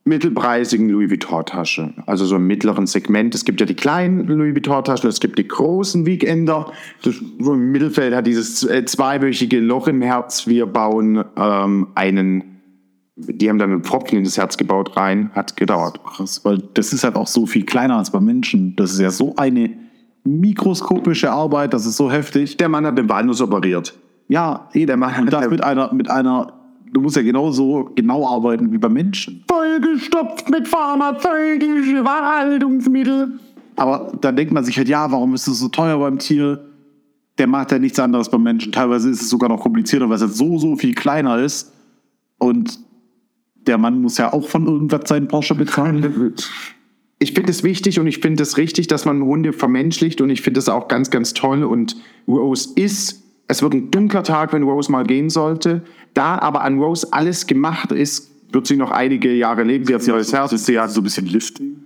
mittelpreisigen 0.10 0.90
Louis 0.90 1.10
Vuitton-Tasche. 1.10 1.94
Also 2.06 2.26
so 2.26 2.36
im 2.36 2.48
mittleren 2.48 2.88
Segment. 2.88 3.34
Es 3.34 3.46
gibt 3.46 3.62
ja 3.62 3.66
die 3.66 3.76
kleinen 3.76 4.28
Louis 4.28 4.54
Vuitton-Taschen, 4.54 5.10
es 5.10 5.22
gibt 5.22 5.40
die 5.40 5.48
großen 5.48 6.06
Weekender. 6.06 6.72
Das, 7.04 7.16
so 7.40 7.54
im 7.54 7.72
Mittelfeld 7.72 8.14
hat 8.14 8.28
dieses 8.28 8.64
äh, 8.64 8.84
zweiwöchige 8.84 9.60
Loch 9.60 9.88
im 9.88 10.02
Herz. 10.02 10.48
Wir 10.48 10.66
bauen 10.66 11.24
ähm, 11.38 11.88
einen 11.96 12.60
die 13.22 13.50
haben 13.50 13.60
dann 13.60 13.72
einen 13.72 13.84
Pfropfen 13.84 14.18
in 14.18 14.24
das 14.24 14.38
Herz 14.38 14.56
gebaut 14.56 14.96
rein, 14.96 15.30
hat 15.34 15.58
gedauert. 15.58 16.00
Krass, 16.06 16.46
weil 16.46 16.60
das 16.74 16.94
ist 16.94 17.04
halt 17.04 17.16
auch 17.16 17.28
so 17.28 17.46
viel 17.46 17.66
kleiner 17.66 17.98
als 17.98 18.12
bei 18.12 18.20
Menschen. 18.22 18.76
Das 18.78 18.92
ist 18.92 19.00
ja 19.00 19.12
so 19.12 19.36
eine 19.36 19.72
mikroskopische 20.24 21.32
Arbeit, 21.32 21.74
das 21.74 21.86
ist 21.86 21.98
so 21.98 22.12
heftig. 22.12 22.58
Der 22.58 22.70
Mann 22.70 22.86
hat 22.86 22.98
den 22.98 23.10
Walnuss 23.10 23.42
operiert. 23.42 23.94
Ja, 24.28 24.70
eh, 24.74 24.86
der 24.86 24.96
macht 24.96 25.20
und 25.20 25.34
das 25.34 25.50
mit 25.50 25.64
einer, 25.64 25.94
mit 25.94 26.10
einer, 26.10 26.54
du 26.92 27.02
musst 27.02 27.16
ja 27.16 27.22
genauso 27.22 27.92
genau 27.96 28.28
arbeiten 28.28 28.72
wie 28.72 28.78
bei 28.78 28.90
Menschen. 28.90 29.44
Vollgestopft 29.48 30.50
mit 30.50 30.68
pharmazeutischen 30.68 32.04
Verhaltungsmitteln. 32.04 33.40
Aber 33.76 34.12
da 34.20 34.32
denkt 34.32 34.52
man 34.52 34.64
sich 34.64 34.78
halt, 34.78 34.90
ja, 34.90 35.12
warum 35.12 35.34
ist 35.34 35.48
es 35.48 35.60
so 35.60 35.70
teuer 35.70 35.98
beim 36.00 36.20
Tier? 36.20 36.66
Der 37.38 37.48
macht 37.48 37.72
ja 37.72 37.80
nichts 37.80 38.00
anderes 38.00 38.30
beim 38.30 38.44
Menschen. 38.44 38.72
Teilweise 38.72 39.10
ist 39.10 39.22
es 39.22 39.30
sogar 39.30 39.50
noch 39.50 39.62
komplizierter, 39.62 40.10
weil 40.10 40.18
es 40.18 40.22
halt 40.22 40.34
so, 40.34 40.58
so 40.58 40.76
viel 40.76 40.94
kleiner 40.94 41.40
ist. 41.40 41.72
Und 42.38 42.80
der 43.56 43.78
Mann 43.78 44.02
muss 44.02 44.18
ja 44.18 44.34
auch 44.34 44.48
von 44.48 44.66
irgendwas 44.66 45.08
seinen 45.08 45.28
Porsche 45.28 45.56
bezahlen. 45.56 46.34
Ich 47.22 47.34
finde 47.34 47.52
es 47.52 47.64
wichtig 47.64 48.00
und 48.00 48.08
ich 48.08 48.20
finde 48.20 48.42
es 48.44 48.56
richtig, 48.56 48.88
dass 48.88 49.04
man 49.04 49.22
Hunde 49.22 49.52
vermenschlicht 49.52 50.22
und 50.22 50.30
ich 50.30 50.42
finde 50.42 50.62
es 50.62 50.70
auch 50.70 50.88
ganz, 50.88 51.10
ganz 51.10 51.34
toll. 51.34 51.66
Und 51.66 51.98
Rose 52.30 52.70
ist, 52.78 53.22
es 53.50 53.64
wird 53.64 53.74
ein 53.74 53.92
dunkler 53.92 54.24
Tag, 54.24 54.54
wenn 54.54 54.64
Rose 54.64 54.92
mal 54.92 55.04
gehen 55.04 55.30
sollte. 55.30 55.82
Da 56.14 56.38
aber 56.38 56.62
an 56.62 56.80
Rose 56.80 57.08
alles 57.12 57.48
gemacht 57.48 57.92
ist, 57.92 58.30
wird 58.52 58.68
sie 58.68 58.78
noch 58.78 58.92
einige 58.92 59.34
Jahre 59.34 59.64
leben. 59.64 59.86
Sie 59.86 59.94
hat 59.94 60.04
ein 60.04 60.10
neues 60.10 60.32
Herz. 60.32 60.52
Sie 60.52 60.80
hat 60.80 60.92
so 60.92 61.02
ein 61.02 61.04
bisschen 61.04 61.26
Lifting. 61.26 61.84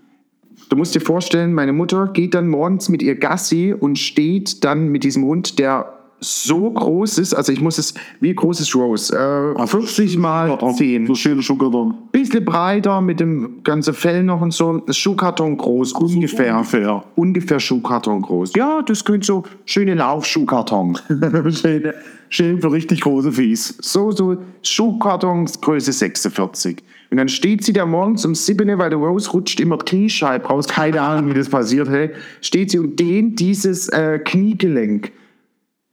Du 0.70 0.76
musst 0.76 0.94
dir 0.94 1.00
vorstellen, 1.00 1.54
meine 1.54 1.72
Mutter 1.72 2.08
geht 2.08 2.34
dann 2.34 2.50
morgens 2.50 2.90
mit 2.90 3.02
ihr 3.02 3.16
Gassi 3.16 3.74
und 3.78 3.98
steht 3.98 4.64
dann 4.66 4.90
mit 4.90 5.06
diesem 5.06 5.24
Hund, 5.24 5.58
der 5.58 5.93
so 6.24 6.72
groß 6.72 7.18
ist, 7.18 7.34
also 7.34 7.52
ich 7.52 7.62
muss 7.62 7.78
es, 7.78 7.94
wie 8.20 8.34
groß 8.34 8.62
ist 8.62 8.76
Rose? 8.76 9.14
Äh, 9.16 9.68
50 9.68 10.18
mal 10.18 10.58
10. 10.58 11.08
So 11.08 11.16
schöne 11.16 11.42
Schuhkarton. 11.42 11.94
Bisschen 12.12 12.46
breiter 12.46 13.02
mit 13.02 13.20
dem 13.20 13.62
ganzen 13.64 13.94
Fell 13.94 14.24
noch 14.24 14.42
und 14.42 14.54
so. 14.54 14.82
Schuhkarton 14.90 15.58
groß, 15.58 15.94
ungefähr. 15.94 16.56
Ungefähr. 16.56 17.04
Ungefähr 17.16 17.60
Schuhkarton 17.60 18.22
groß. 18.22 18.54
Ja, 18.56 18.82
das 18.82 19.04
könnte 19.04 19.26
so 19.26 19.44
schöne 19.66 19.96
Laufschuhkarton. 19.96 20.98
schön, 21.52 21.94
schön 22.30 22.62
für 22.62 22.72
richtig 22.72 23.02
große 23.02 23.32
Fies. 23.32 23.78
So, 23.82 24.12
so 24.12 24.38
Schuhkartons 24.62 25.60
Größe 25.62 25.92
46. 25.92 26.78
Und 27.12 27.18
dann 27.18 27.30
steht 27.30 27.64
sie 27.64 27.74
da 27.74 27.86
morgens 27.86 28.26
um 28.26 28.34
7, 28.34 28.78
weil 28.80 28.90
der 28.90 28.98
Rose 28.98 29.30
rutscht 29.32 29.60
immer 29.60 29.78
Kniescheibe 29.78 30.48
raus. 30.48 30.68
Keine 30.68 31.00
Ahnung, 31.02 31.30
wie 31.30 31.38
das 31.38 31.50
passiert. 31.50 31.88
Hey. 31.90 32.10
Steht 32.42 32.72
sie 32.72 32.80
und 32.80 33.00
dehnt 33.00 33.40
dieses 33.40 33.90
äh, 33.90 34.18
Kniegelenk. 34.18 35.12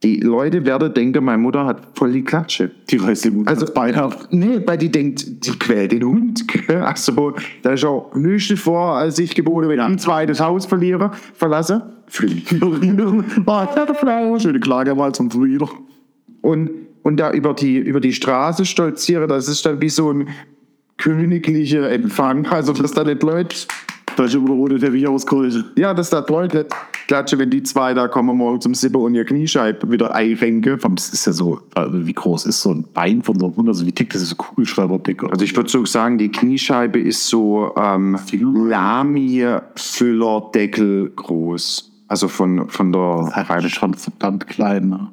Die 0.03 0.21
Leute 0.21 0.65
werden 0.65 0.95
denken, 0.95 1.23
meine 1.25 1.37
Mutter 1.37 1.67
hat 1.67 1.83
voll 1.95 2.13
die 2.13 2.25
Klatsche. 2.25 2.71
Die 2.89 2.97
reißt 2.97 3.27
den 3.27 3.37
Mund 3.37 3.49
Also, 3.49 3.67
ans 3.67 3.75
Bein 3.75 3.95
ab. 3.95 4.29
Nee, 4.31 4.61
weil 4.65 4.79
die 4.79 4.91
denkt, 4.91 5.47
die 5.47 5.51
quält 5.59 5.93
den 5.93 6.05
Hund. 6.05 6.49
gell? 6.49 6.79
Also, 6.81 7.35
da 7.63 7.73
ist 7.73 7.85
auch 7.85 8.15
nichts 8.15 8.59
vor, 8.59 8.95
als 8.97 9.19
ich 9.19 9.35
geboren 9.35 9.69
bin, 9.69 9.79
ein 9.79 9.99
zweites 9.99 10.41
Haus 10.41 10.65
verliere, 10.65 11.11
verlasse. 11.35 11.83
Schöne 14.41 14.61
Klage 14.61 14.95
mal 14.95 15.13
zum 15.13 15.31
Frieder. 15.31 15.69
Und, 16.41 16.71
und 17.03 17.19
da 17.19 17.31
über 17.33 17.53
die, 17.53 17.77
über 17.77 18.01
die 18.01 18.15
Straße 18.15 18.65
stolziere, 18.65 19.27
das 19.27 19.49
ist 19.49 19.67
dann 19.67 19.83
wie 19.83 19.91
so 19.91 20.11
ein 20.13 20.29
königlicher 20.97 21.91
Empfang. 21.91 22.47
Also, 22.47 22.73
dass 22.73 22.93
da 22.93 23.05
nicht 23.05 23.23
Leute, 23.23 23.55
Da 24.21 24.27
ist 24.27 24.35
immer 24.35 24.49
der 24.49 24.57
rote 24.57 24.79
Teppich 24.79 25.09
ausgeholt. 25.09 25.65
ja, 25.77 25.95
dass 25.95 26.11
da 26.11 26.21
nicht 26.21 26.67
klatschen, 27.09 27.39
wenn 27.39 27.49
die 27.49 27.63
zwei 27.63 27.95
da 27.95 28.07
kommen 28.07 28.37
morgen 28.37 28.61
zum 28.61 28.75
Sippe 28.75 28.99
und 28.99 29.15
ihr 29.15 29.25
Kniescheibe 29.25 29.91
wieder 29.91 30.15
einrenken. 30.15 30.79
Das 30.95 31.09
ist 31.09 31.27
ja 31.27 31.33
so, 31.33 31.63
also 31.75 32.07
wie 32.07 32.13
groß 32.13 32.45
ist 32.45 32.61
so 32.61 32.71
ein 32.71 32.85
Bein 32.93 33.23
von 33.23 33.41
so 33.41 33.47
einem 33.47 33.57
Hund? 33.57 33.69
Also 33.69 33.87
wie 33.87 33.93
dick 33.93 34.13
das 34.13 34.21
ist, 34.21 34.29
so 34.29 34.37
Kugelschreiberdick. 34.37 35.23
Also 35.23 35.43
ich 35.43 35.57
würde 35.57 35.71
so 35.71 35.87
sagen, 35.87 36.19
die 36.19 36.31
Kniescheibe 36.31 37.01
ist 37.01 37.29
so 37.29 37.73
ähm, 37.79 38.19
Lami-Füllerdeckel 38.31 41.13
groß. 41.17 41.91
Also 42.09 42.29
von, 42.29 42.69
von 42.69 42.93
der 42.93 43.33
das 43.49 43.65
ist 43.65 43.77
schon 43.77 43.95
verdammt 43.95 44.47
klein. 44.49 44.91
Ne? 44.91 45.09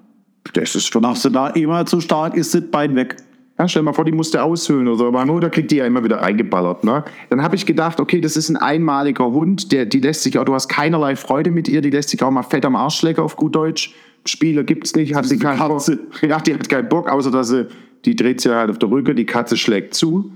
Das 0.52 0.76
ist 0.76 0.92
schon. 0.92 1.04
Machst 1.04 1.24
du 1.24 1.30
da 1.30 1.48
immer 1.48 1.86
zu 1.86 2.02
stark, 2.02 2.36
ist 2.36 2.54
das 2.54 2.64
Bein 2.70 2.98
weg. 2.98 3.16
Ja, 3.60 3.68
stell 3.68 3.82
dir 3.82 3.86
mal 3.86 3.94
vor, 3.94 4.06
die 4.06 4.12
musste 4.12 4.44
aushöhlen 4.44 4.88
oder 4.88 4.98
so. 4.98 5.12
Meine 5.12 5.32
Mutter 5.32 5.50
kriegt 5.50 5.72
die 5.72 5.78
ja 5.78 5.86
immer 5.86 6.04
wieder 6.04 6.22
reingeballert. 6.22 6.84
Ne? 6.84 7.04
Dann 7.30 7.42
habe 7.42 7.56
ich 7.56 7.66
gedacht, 7.66 8.00
okay, 8.00 8.22
das 8.22 8.38
ist 8.38 8.50
ein 8.50 8.58
einmaliger 8.58 9.26
Hund, 9.26 9.72
der, 9.72 9.86
die 9.86 10.00
lässt 10.00 10.22
sich 10.22 10.38
auch, 10.38 10.46
du 10.46 10.54
hast 10.54 10.68
keinerlei 10.68 11.16
Freude 11.16 11.50
mit 11.50 11.68
ihr, 11.68 11.82
die 11.82 11.90
lässt 11.90 12.10
sich 12.10 12.22
auch 12.22 12.30
mal 12.30 12.44
fett 12.44 12.66
am 12.66 12.76
Arsch 12.76 13.02
lecken 13.02 13.22
auf 13.22 13.36
gut 13.36 13.56
Deutsch. 13.56 13.96
Spieler 14.26 14.64
gibt's 14.64 14.96
nicht, 14.96 15.16
hat 15.16 15.26
sie 15.26 15.40
keinen 15.40 15.58
Bock. 15.58 15.82
Ja, 16.22 16.40
die 16.40 16.54
hat 16.54 16.70
keinen 16.70 16.90
Bock, 16.90 17.10
außer 17.10 17.32
dass 17.32 17.48
sie, 17.48 17.68
die 18.06 18.16
dreht 18.16 18.42
sich 18.42 18.52
halt 18.52 18.70
auf 18.70 18.78
der 18.78 18.92
Rücke, 18.92 19.16
die 19.16 19.26
Katze 19.26 19.58
schlägt 19.58 19.96
zu. 19.96 20.32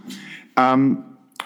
Ähm, 0.58 0.98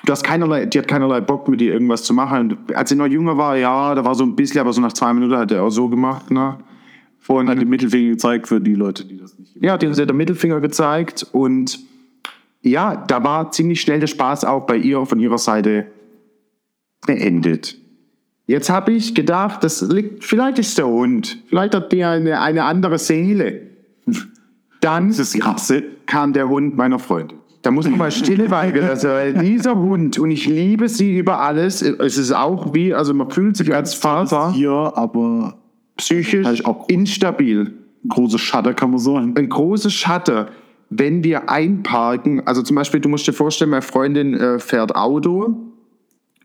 du 0.06 0.12
hast 0.12 0.24
keinerlei, 0.24 0.68
die 0.68 0.80
hat 0.80 0.88
keinerlei 0.88 1.20
Bock 1.20 1.50
mit 1.50 1.60
dir 1.60 1.74
irgendwas 1.74 2.04
zu 2.04 2.14
machen. 2.14 2.58
Als 2.74 2.90
sie 2.90 2.96
noch 2.96 3.08
jünger 3.08 3.38
war, 3.38 3.58
ja, 3.58 3.96
da 3.96 4.06
war 4.06 4.16
so 4.16 4.24
ein 4.24 4.36
bisschen, 4.36 4.62
aber 4.62 4.72
so 4.72 4.80
nach 4.80 4.94
zwei 4.94 5.14
Minuten 5.14 5.36
hat 5.36 5.52
er 5.52 5.64
auch 5.64 5.70
so 5.70 5.90
gemacht. 5.90 6.32
Ne? 6.32 6.56
Vorhin 7.26 7.50
hat 7.50 7.60
die 7.60 7.66
Mittelfinger 7.66 8.12
gezeigt 8.12 8.48
für 8.48 8.62
die 8.62 8.76
Leute, 8.76 9.04
die 9.04 9.18
das 9.18 9.36
nicht 9.40 9.56
Ja, 9.60 9.80
die 9.80 9.90
hat 9.90 9.98
der 9.98 10.14
Mittelfinger 10.14 10.60
gezeigt 10.62 11.26
und 11.32 11.80
ja, 12.62 13.04
da 13.08 13.24
war 13.24 13.50
ziemlich 13.50 13.82
schnell 13.82 14.00
der 14.00 14.06
Spaß 14.06 14.46
auch 14.46 14.68
bei 14.68 14.78
ihr 14.78 15.04
von 15.08 15.20
ihrer 15.20 15.40
Seite 15.40 15.88
beendet. 17.08 17.80
Jetzt 18.46 18.70
habe 18.70 18.92
ich 18.92 19.16
gedacht, 19.16 19.64
das 19.64 19.82
liegt, 19.82 20.24
vielleicht 20.24 20.60
ist 20.60 20.78
der 20.78 20.86
Hund, 20.86 21.40
vielleicht 21.48 21.74
hat 21.74 21.92
der 21.92 22.12
eine, 22.12 22.40
eine 22.40 22.64
andere 22.64 23.00
Seele. 23.00 23.72
Dann 24.82 25.12
kam 26.06 26.32
der 26.32 26.48
Hund 26.48 26.78
meiner 26.78 27.00
Freundin. 27.00 27.40
Da 27.64 27.72
muss 27.72 27.90
man 27.90 27.98
mal 27.98 28.12
stille 28.12 28.52
weigern. 28.52 28.88
Also 28.88 29.08
dieser 29.42 29.76
Hund, 29.76 30.20
und 30.20 30.30
ich 30.30 30.46
liebe 30.46 30.90
sie 30.90 31.18
über 31.18 31.40
alles, 31.40 31.82
es 31.82 32.20
ist 32.20 32.34
auch 32.34 32.76
wie, 32.76 32.94
also 32.94 33.16
man 33.16 33.32
fühlt 33.32 33.58
sich 33.58 33.74
als 33.74 33.96
Vater 33.96 34.52
Hier, 34.52 34.94
aber 34.94 35.58
psychisch 35.98 36.46
Halt 36.46 36.64
instabil. 36.88 37.74
große 38.08 38.38
Schatter 38.40 38.74
kann 38.74 38.92
man 38.92 39.00
sagen. 39.00 39.34
ein 39.38 39.50
großes 39.50 39.94
Schatten, 39.94 40.46
wenn 40.90 41.24
wir 41.24 41.50
einparken. 41.50 42.46
Also 42.46 42.62
zum 42.62 42.76
Beispiel, 42.76 43.00
du 43.00 43.10
musst 43.10 43.28
dir 43.28 43.34
vorstellen, 43.34 43.72
meine 43.72 43.82
Freundin 43.82 44.34
äh, 44.34 44.60
fährt 44.60 44.96
Auto 44.96 45.56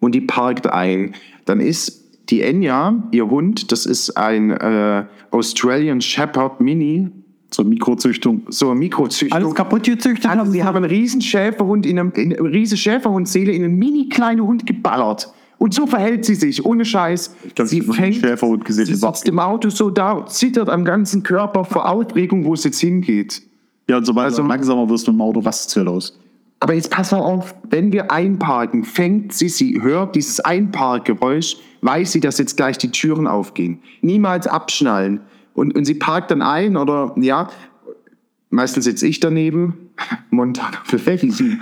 und 0.01 0.15
die 0.15 0.21
parkt 0.23 0.67
ein. 0.67 1.15
Dann 1.45 1.61
ist 1.61 2.01
die 2.31 2.43
Enya, 2.43 3.03
ihr 3.11 3.29
Hund, 3.29 3.73
das 3.73 3.87
ist 3.87 4.17
ein 4.17 4.51
äh, 4.51 5.05
Australian 5.33 6.01
Shepherd 6.01 6.61
Mini, 6.61 7.11
Zur 7.51 7.65
Mikrozüchtung. 7.65 8.43
so 8.49 8.71
ein 8.71 8.79
Mikrozüchtung. 8.79 9.53
kaputt 9.55 9.83
gezüchtet. 9.83 10.31
Also, 10.31 10.51
sie 10.53 10.63
haben 10.63 10.77
einen 10.77 10.85
riesen 10.85 11.21
Schäferhund 11.21 11.85
in 11.85 11.99
einem, 11.99 12.13
in, 12.15 12.33
riesen 12.33 12.79
Schäferhundseele 12.79 13.51
in 13.53 13.65
einen 13.65 13.77
mini 13.77 14.09
kleinen 14.09 14.43
Hund 14.43 14.65
geballert. 14.65 15.33
Und 15.63 15.75
so 15.75 15.87
verhält 15.87 16.25
sie 16.25 16.35
sich, 16.37 16.65
ohne 16.65 16.87
Scheiß. 16.87 17.37
sie 17.69 17.81
ich 17.81 17.87
noch 17.87 17.99
einen 17.99 18.15
fängt, 18.15 18.65
gesehen, 18.65 18.87
sie 18.87 18.95
sitzt 18.95 19.29
im 19.29 19.39
Auto 19.39 19.69
so 19.69 19.91
da, 19.91 20.25
zittert 20.25 20.71
am 20.71 20.87
ganzen 20.87 21.23
Körper 21.23 21.67
vor 21.67 21.87
Aufregung, 21.87 22.47
wo 22.47 22.55
es 22.55 22.65
jetzt 22.65 22.81
hingeht. 22.81 23.43
Ja, 23.87 23.99
und 23.99 24.07
sobald 24.07 24.25
Also- 24.25 24.41
du 24.43 24.49
langsamer 24.49 24.89
wirst 24.89 25.07
mit 25.07 25.17
dem 25.17 25.21
Auto, 25.21 25.41
rastet 25.41 25.77
ja 25.77 25.83
los. 25.83 26.19
Aber 26.61 26.73
jetzt 26.73 26.91
pass 26.91 27.13
mal 27.13 27.19
auf, 27.19 27.55
wenn 27.69 27.93
wir 27.93 28.11
einparken, 28.11 28.85
fängt 28.85 29.35
sie, 29.35 29.51
sie 29.51 29.83
hört 29.83 30.15
dieses 30.17 30.41
Einparkgeräusch, 30.41 31.57
weiß 31.83 32.13
sie, 32.13 32.21
dass 32.21 32.39
jetzt 32.39 32.57
gleich 32.57 32.79
die 32.79 32.91
Türen 32.91 33.27
aufgehen. 33.27 33.81
Niemals 34.01 34.47
abschnallen. 34.47 35.21
Und, 35.53 35.77
und 35.77 35.85
sie 35.85 35.95
parkt 35.95 36.31
dann 36.31 36.41
ein 36.41 36.79
oder, 36.79 37.13
ja, 37.17 37.51
meistens 38.51 38.85
sitze 38.85 39.07
ich 39.07 39.21
daneben, 39.21 39.91
Montag 40.31 40.83
für 40.85 40.99
Felsi. 40.99 41.59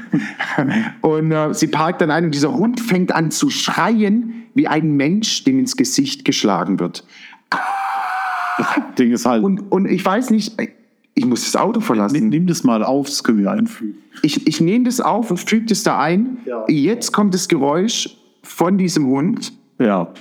Und 1.00 1.30
äh, 1.32 1.54
sie 1.54 1.68
parkt 1.68 2.00
dann 2.00 2.10
ein 2.10 2.24
und 2.24 2.34
dieser 2.34 2.52
Hund 2.52 2.80
fängt 2.80 3.12
an 3.14 3.30
zu 3.30 3.50
schreien, 3.50 4.46
wie 4.54 4.66
ein 4.66 4.96
Mensch, 4.96 5.44
dem 5.44 5.58
ins 5.58 5.76
Gesicht 5.76 6.24
geschlagen 6.24 6.80
wird. 6.80 7.04
Ding 8.98 9.12
ist 9.12 9.24
halt, 9.24 9.44
Und, 9.44 9.60
und 9.70 9.86
ich 9.86 10.04
weiß 10.04 10.30
nicht, 10.30 10.54
ich 11.14 11.24
muss 11.24 11.44
das 11.44 11.56
Auto 11.56 11.80
verlassen. 11.80 12.14
nimm, 12.16 12.28
nimm 12.28 12.46
das 12.46 12.64
mal 12.64 12.82
auf, 12.82 13.06
das 13.06 13.22
können 13.24 13.38
wir 13.38 13.50
einfügen. 13.50 13.98
Ich, 14.22 14.46
ich 14.46 14.60
nehme 14.60 14.84
das 14.84 15.00
auf 15.00 15.30
und 15.30 15.38
füge 15.38 15.66
das 15.66 15.82
da 15.84 15.98
ein. 16.00 16.38
Ja. 16.44 16.64
Jetzt 16.68 17.12
kommt 17.12 17.34
das 17.34 17.48
Geräusch 17.48 18.16
von 18.42 18.78
diesem 18.78 19.06
Hund. 19.06 19.52
Ja, 19.78 20.12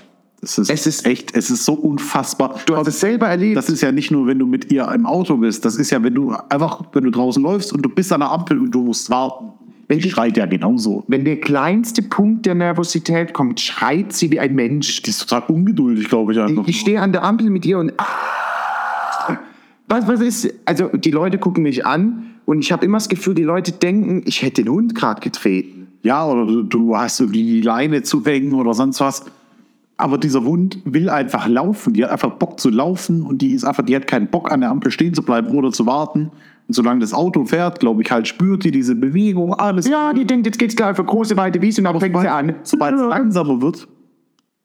das 0.41 0.57
ist, 0.57 0.69
Es 0.69 0.87
ist- 0.87 1.05
echt, 1.05 1.35
es 1.35 1.49
ist 1.49 1.65
so 1.65 1.73
unfassbar. 1.73 2.59
Du 2.65 2.75
hast 2.75 2.87
es 2.87 2.99
selber 2.99 3.27
erlebt. 3.27 3.57
Das 3.57 3.69
ist 3.69 3.81
ja 3.81 3.91
nicht 3.91 4.11
nur, 4.11 4.27
wenn 4.27 4.37
du 4.39 4.45
mit 4.45 4.71
ihr 4.71 4.87
im 4.91 5.05
Auto 5.05 5.37
bist. 5.37 5.65
Das 5.65 5.75
ist 5.77 5.89
ja, 5.91 6.01
wenn 6.03 6.13
du 6.13 6.31
einfach, 6.49 6.83
wenn 6.93 7.03
du 7.03 7.09
draußen 7.11 7.41
läufst 7.41 7.73
und 7.73 7.81
du 7.81 7.89
bist 7.89 8.11
an 8.13 8.19
der 8.19 8.31
Ampel 8.31 8.59
und 8.59 8.71
du 8.71 8.83
musst 8.83 9.09
warten. 9.09 9.53
Wenn 9.89 9.99
Die 9.99 10.09
schreit 10.09 10.35
ja 10.35 10.45
genauso. 10.45 11.05
Wenn 11.07 11.23
der 11.23 11.39
kleinste 11.39 12.01
Punkt 12.01 12.45
der 12.45 12.55
Nervosität 12.55 13.31
kommt, 13.33 13.61
schreit 13.61 14.11
sie 14.11 14.29
wie 14.31 14.39
ein 14.39 14.53
Mensch. 14.53 15.01
Die 15.01 15.09
ist 15.11 15.25
total 15.27 15.43
ungeduldig, 15.47 16.09
glaube 16.09 16.33
ich 16.33 16.39
einfach. 16.39 16.63
Ich, 16.63 16.69
ich 16.75 16.79
stehe 16.81 17.01
an 17.01 17.13
der 17.13 17.23
Ampel 17.23 17.49
mit 17.49 17.65
ihr 17.65 17.79
und. 17.79 17.93
Was, 19.89 20.05
was 20.07 20.19
ist? 20.19 20.53
Also, 20.65 20.89
die 20.89 21.11
Leute 21.11 21.37
gucken 21.37 21.63
mich 21.63 21.85
an 21.85 22.33
und 22.45 22.59
ich 22.59 22.71
habe 22.73 22.85
immer 22.85 22.97
das 22.97 23.07
Gefühl, 23.07 23.33
die 23.35 23.43
Leute 23.43 23.71
denken, 23.71 24.23
ich 24.25 24.41
hätte 24.41 24.61
den 24.63 24.73
Hund 24.73 24.93
gerade 24.95 25.21
getreten. 25.21 25.87
Ja, 26.03 26.25
oder 26.27 26.45
du, 26.45 26.63
du 26.63 26.97
hast 26.97 27.21
irgendwie 27.21 27.43
die 27.43 27.61
Leine 27.61 28.03
zu 28.03 28.23
hängen 28.25 28.53
oder 28.53 28.73
sonst 28.73 28.99
was. 28.99 29.23
Aber 29.97 30.19
dieser 30.19 30.43
Hund 30.43 30.79
will 30.85 31.09
einfach 31.09 31.47
laufen. 31.47 31.93
Die 31.93 32.03
hat 32.03 32.11
einfach 32.11 32.31
Bock 32.31 32.59
zu 32.59 32.69
laufen 32.69 33.23
und 33.23 33.41
die 33.41 33.53
ist 33.53 33.63
einfach, 33.63 33.83
die 33.83 33.95
hat 33.95 34.05
keinen 34.05 34.27
Bock 34.27 34.51
an 34.51 34.61
der 34.61 34.69
Ampel 34.69 34.91
stehen 34.91 35.15
zu 35.15 35.23
bleiben 35.23 35.49
oder 35.49 35.71
zu 35.71 35.87
warten. 35.87 36.31
Und 36.67 36.73
solange 36.73 36.99
das 36.99 37.13
Auto 37.13 37.45
fährt, 37.45 37.79
glaube 37.79 38.03
ich, 38.03 38.11
halt 38.11 38.27
spürt 38.27 38.63
die 38.63 38.71
diese 38.71 38.93
Bewegung, 38.93 39.53
alles. 39.53 39.87
Ja, 39.87 40.13
die 40.13 40.25
denkt, 40.25 40.45
jetzt 40.45 40.59
geht's 40.59 40.75
gleich 40.75 40.95
für 40.95 41.03
große, 41.03 41.35
weite 41.35 41.61
Wiese 41.61 41.81
und 41.81 41.85
dann 41.85 41.99
fängt 41.99 42.17
sie 42.19 42.27
an. 42.27 42.55
Sobald 42.63 42.95
es 42.95 43.01
langsamer 43.01 43.61
wird, 43.61 43.87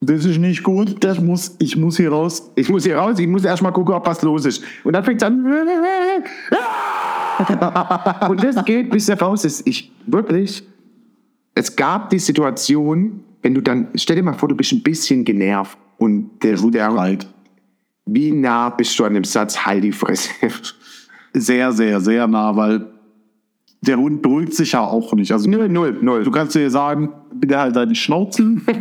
das 0.04 0.24
ist 0.24 0.38
nicht 0.38 0.64
gut, 0.64 0.96
das 1.04 1.20
muss, 1.20 1.54
ich 1.60 1.76
muss 1.76 1.96
hier 1.96 2.10
raus. 2.10 2.50
Ich 2.56 2.68
muss 2.68 2.82
hier 2.82 2.96
raus, 2.96 3.20
ich 3.20 3.28
muss 3.28 3.44
erst 3.44 3.62
mal 3.62 3.70
gucken, 3.70 3.94
ob 3.94 4.04
was 4.04 4.20
los 4.22 4.44
ist. 4.44 4.64
Und 4.82 4.94
dann 4.94 5.04
fängt 5.04 5.22
es 5.22 5.28
an. 5.28 5.46
Und 8.28 8.42
das 8.42 8.64
geht, 8.64 8.90
bis 8.90 9.08
er 9.08 9.20
raus 9.20 9.44
ist. 9.44 9.64
Ich, 9.64 9.92
wirklich, 10.06 10.66
es 11.54 11.76
gab 11.76 12.10
die 12.10 12.18
Situation, 12.18 13.22
wenn 13.42 13.54
du 13.54 13.61
dann, 13.61 13.88
stell 13.94 14.16
dir 14.16 14.22
mal 14.22 14.32
vor, 14.32 14.49
du 14.49 14.54
bist 14.54 14.72
ein 14.72 14.82
bisschen 14.82 15.25
genervt 15.25 15.76
und 15.99 16.30
der, 16.42 16.56
der 16.56 16.94
Halt. 16.94 17.26
wie 18.06 18.32
nah 18.32 18.70
bist 18.70 18.99
du 18.99 19.04
an 19.04 19.14
dem 19.14 19.25
Satz, 19.25 19.58
halt 19.58 19.84
die 19.84 19.92
Fresse. 19.92 20.30
Sehr, 21.34 21.72
sehr, 21.72 22.00
sehr 22.00 22.26
nah, 22.26 22.54
weil 22.54 22.87
der 23.80 23.96
Hund 23.96 24.22
beruhigt 24.22 24.54
sich 24.54 24.72
ja 24.72 24.80
auch 24.80 25.12
nicht. 25.14 25.32
Also 25.32 25.49
Null, 25.49 25.68
null, 25.68 25.99
null. 26.00 26.25
du 26.25 26.30
kannst 26.30 26.54
dir 26.54 26.70
sagen, 26.70 27.08
bitte 27.34 27.58
halt 27.58 27.76
deine 27.76 27.94
Schnauzen. 27.94 28.64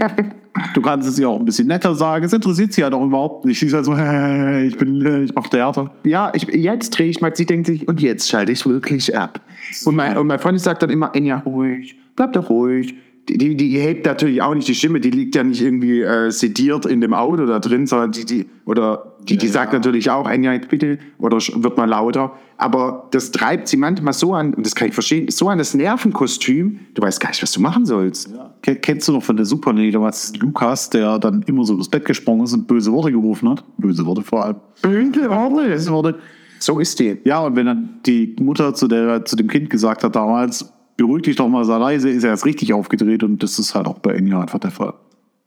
Du 0.74 0.82
kannst 0.82 1.08
es 1.08 1.18
ihr 1.18 1.30
auch 1.30 1.39
ein 1.39 1.46
bisschen 1.46 1.68
netter 1.68 1.96
sagen. 1.96 2.25
Es 2.25 2.34
interessiert 2.34 2.74
sie 2.74 2.84
halt 2.84 2.94
auch 2.94 3.06
überhaupt 3.06 3.46
nicht. 3.46 3.60
Sie 3.60 3.68
ist 3.68 3.74
halt 3.74 3.86
so, 3.86 3.96
hey, 3.98 4.68
ich 4.68 4.77
bin, 4.77 5.24
ich 5.24 5.34
mach 5.34 5.48
Theater. 5.48 5.91
Ja, 6.03 6.32
ich, 6.36 6.44
jetzt 6.44 6.89
drehe 6.91 7.10
ich 7.10 7.22
mal, 7.22 7.34
sie 7.36 7.46
denkt 7.46 7.68
sich, 7.68 7.88
und 7.88 8.01
jetzt 8.01 8.30
schalte 8.30 8.51
ich 8.51 8.65
wirklich 8.65 9.15
ab. 9.15 9.39
Und 9.86 9.96
mein, 9.96 10.18
und 10.18 10.27
mein 10.27 10.39
Freund 10.39 10.60
sagt 10.60 10.84
dann 10.84 10.89
immer, 10.89 11.15
Enya, 11.15 11.38
ruhig, 11.46 11.96
bleib 12.18 12.34
doch 12.34 12.50
ruhig. 12.50 12.96
Die, 13.30 13.38
die, 13.38 13.56
hebt 13.80 14.06
natürlich 14.08 14.42
auch 14.42 14.54
nicht 14.56 14.68
die 14.68 14.74
Stimme, 14.75 15.00
die 15.00 15.12
liegt 15.12 15.36
ja 15.36 15.44
nicht 15.44 15.62
irgendwie 15.62 16.01
äh, 16.01 16.32
sediert 16.32 16.86
in 16.88 17.01
dem 17.01 17.13
Auto 17.13 17.46
da 17.46 17.60
drin, 17.60 17.86
sondern 17.86 18.12
die, 18.12 18.25
die, 18.25 18.46
oder 18.66 19.16
die, 19.30 19.38
die 19.38 19.46
Ja, 19.46 19.51
sagt 19.51 19.74
ja. 19.74 19.80
natürlich 19.80 20.10
auch, 20.10 20.28
Enya, 20.28 20.54
jetzt 20.54 20.70
bitte, 20.70 20.98
oder 21.20 21.38
wird 21.38 21.78
mal 21.78 21.86
lauter. 21.86 22.34
Aber 22.58 23.08
das 23.12 23.32
treibt 23.32 23.68
sie 23.68 23.78
manchmal 23.78 24.13
so 24.13 24.34
an, 24.34 24.54
und 24.56 24.66
das 24.66 24.74
kann 24.74 24.88
ich 24.88 24.96
verstehen, 24.96 25.28
so 25.30 25.50
an 25.50 25.60
das 25.60 25.75
Nervenkostüm, 25.75 26.80
du 26.96 27.01
weißt 27.04 27.20
gar 27.20 27.30
nicht, 27.30 27.42
was 27.44 27.51
du 27.51 27.62
machen 27.62 27.86
sollst. 27.86 28.34
Ke- 28.63 28.75
Kennst 28.75 29.08
du 29.08 29.12
noch 29.13 29.24
von 29.24 29.38
der 29.38 29.46
Super 29.46 29.72
Nanny 29.72 29.92
damals 29.92 30.34
Lukas, 30.40 30.90
der 30.90 31.20
dann 31.20 31.44
immer 31.44 31.63
so 31.63 31.75
übers 31.75 31.90
Bett 31.90 32.06
gesprungen 32.06 32.44
ist 32.46 32.54
und 32.54 32.68
böse 32.68 32.92
Worte 32.92 33.12
gerufen 33.12 33.50
hat? 33.50 33.63
Böse 33.78 34.04
Worte 34.06 34.24
vor 34.24 34.46
allem. 34.46 34.56
Böse 34.82 35.30
Böse 35.30 35.92
Worte. 35.92 36.20
So 36.60 36.80
ist 36.80 37.00
die. 37.00 37.18
Ja, 37.24 37.40
und 37.46 37.56
wenn 37.56 37.66
dann 37.68 37.90
die 38.06 38.36
Mutter 38.40 38.74
zu, 38.74 38.88
der, 38.88 39.25
zu 39.25 39.36
dem 39.36 39.48
Kind 39.48 39.70
gesagt 39.70 40.04
hat 40.04 40.16
damals, 40.16 40.72
beruhig 41.01 41.24
dich 41.24 41.36
doch 41.36 41.48
mal, 41.48 41.63
sei 41.65 41.77
leise, 41.77 42.10
ist 42.10 42.24
er 42.24 42.29
erst 42.31 42.46
richtig 42.46 42.74
aufgedreht 42.74 43.24
und 43.24 43.41
das 43.43 43.58
ist 43.60 43.74
halt 43.75 43.88
auch 43.88 44.00
bei 44.00 44.13
Enya 44.13 44.41
einfach 44.41 44.60
der 44.60 44.72
Fall. 44.72 44.93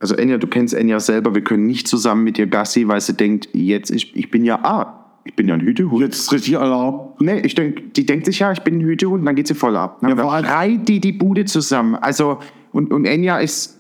Also 0.01 0.17
Enya, 0.17 0.39
du 0.39 0.47
kennst 0.47 0.75
Enya 0.75 1.01
selber, 1.01 1.35
wir 1.35 1.43
können 1.43 1.67
nicht 1.67 1.89
zusammen 1.89 2.25
mit 2.25 2.39
ihr 2.39 2.47
Gassi, 2.47 2.89
weil 2.89 3.01
sie 3.01 3.15
denkt, 3.15 3.49
jetzt, 3.53 3.91
ich, 3.91 4.15
ich 4.17 4.31
bin 4.31 4.45
ja, 4.45 4.59
ah, 4.63 5.01
ich 5.25 5.35
bin 5.35 5.49
ja 5.49 5.55
ein 5.55 5.61
Hütehund. 5.61 6.03
Jetzt 6.03 6.19
ist 6.19 6.33
richtig 6.33 6.59
Alarm. 6.59 7.13
Nee, 7.21 7.41
ich 7.41 7.55
denk, 7.55 7.95
die 7.95 8.05
denkt 8.05 8.27
sich 8.27 8.41
ja, 8.41 8.53
ich 8.53 8.61
bin 8.61 8.79
ein 8.79 8.81
Hütehund, 8.83 9.21
und 9.21 9.27
dann 9.27 9.35
geht 9.37 9.47
sie 9.49 9.55
voll 9.55 9.77
ab. 9.77 9.99
Ja, 10.03 10.09
Dann 10.09 10.19
vor 10.19 10.33
allem- 10.35 10.45
schreit 10.45 10.89
die 10.89 11.01
die 11.01 11.13
Bude 11.13 11.45
zusammen. 11.47 11.95
Also, 11.95 12.41
und, 12.73 12.93
und 12.93 13.07
Enya 13.07 13.39
ist 13.39 13.79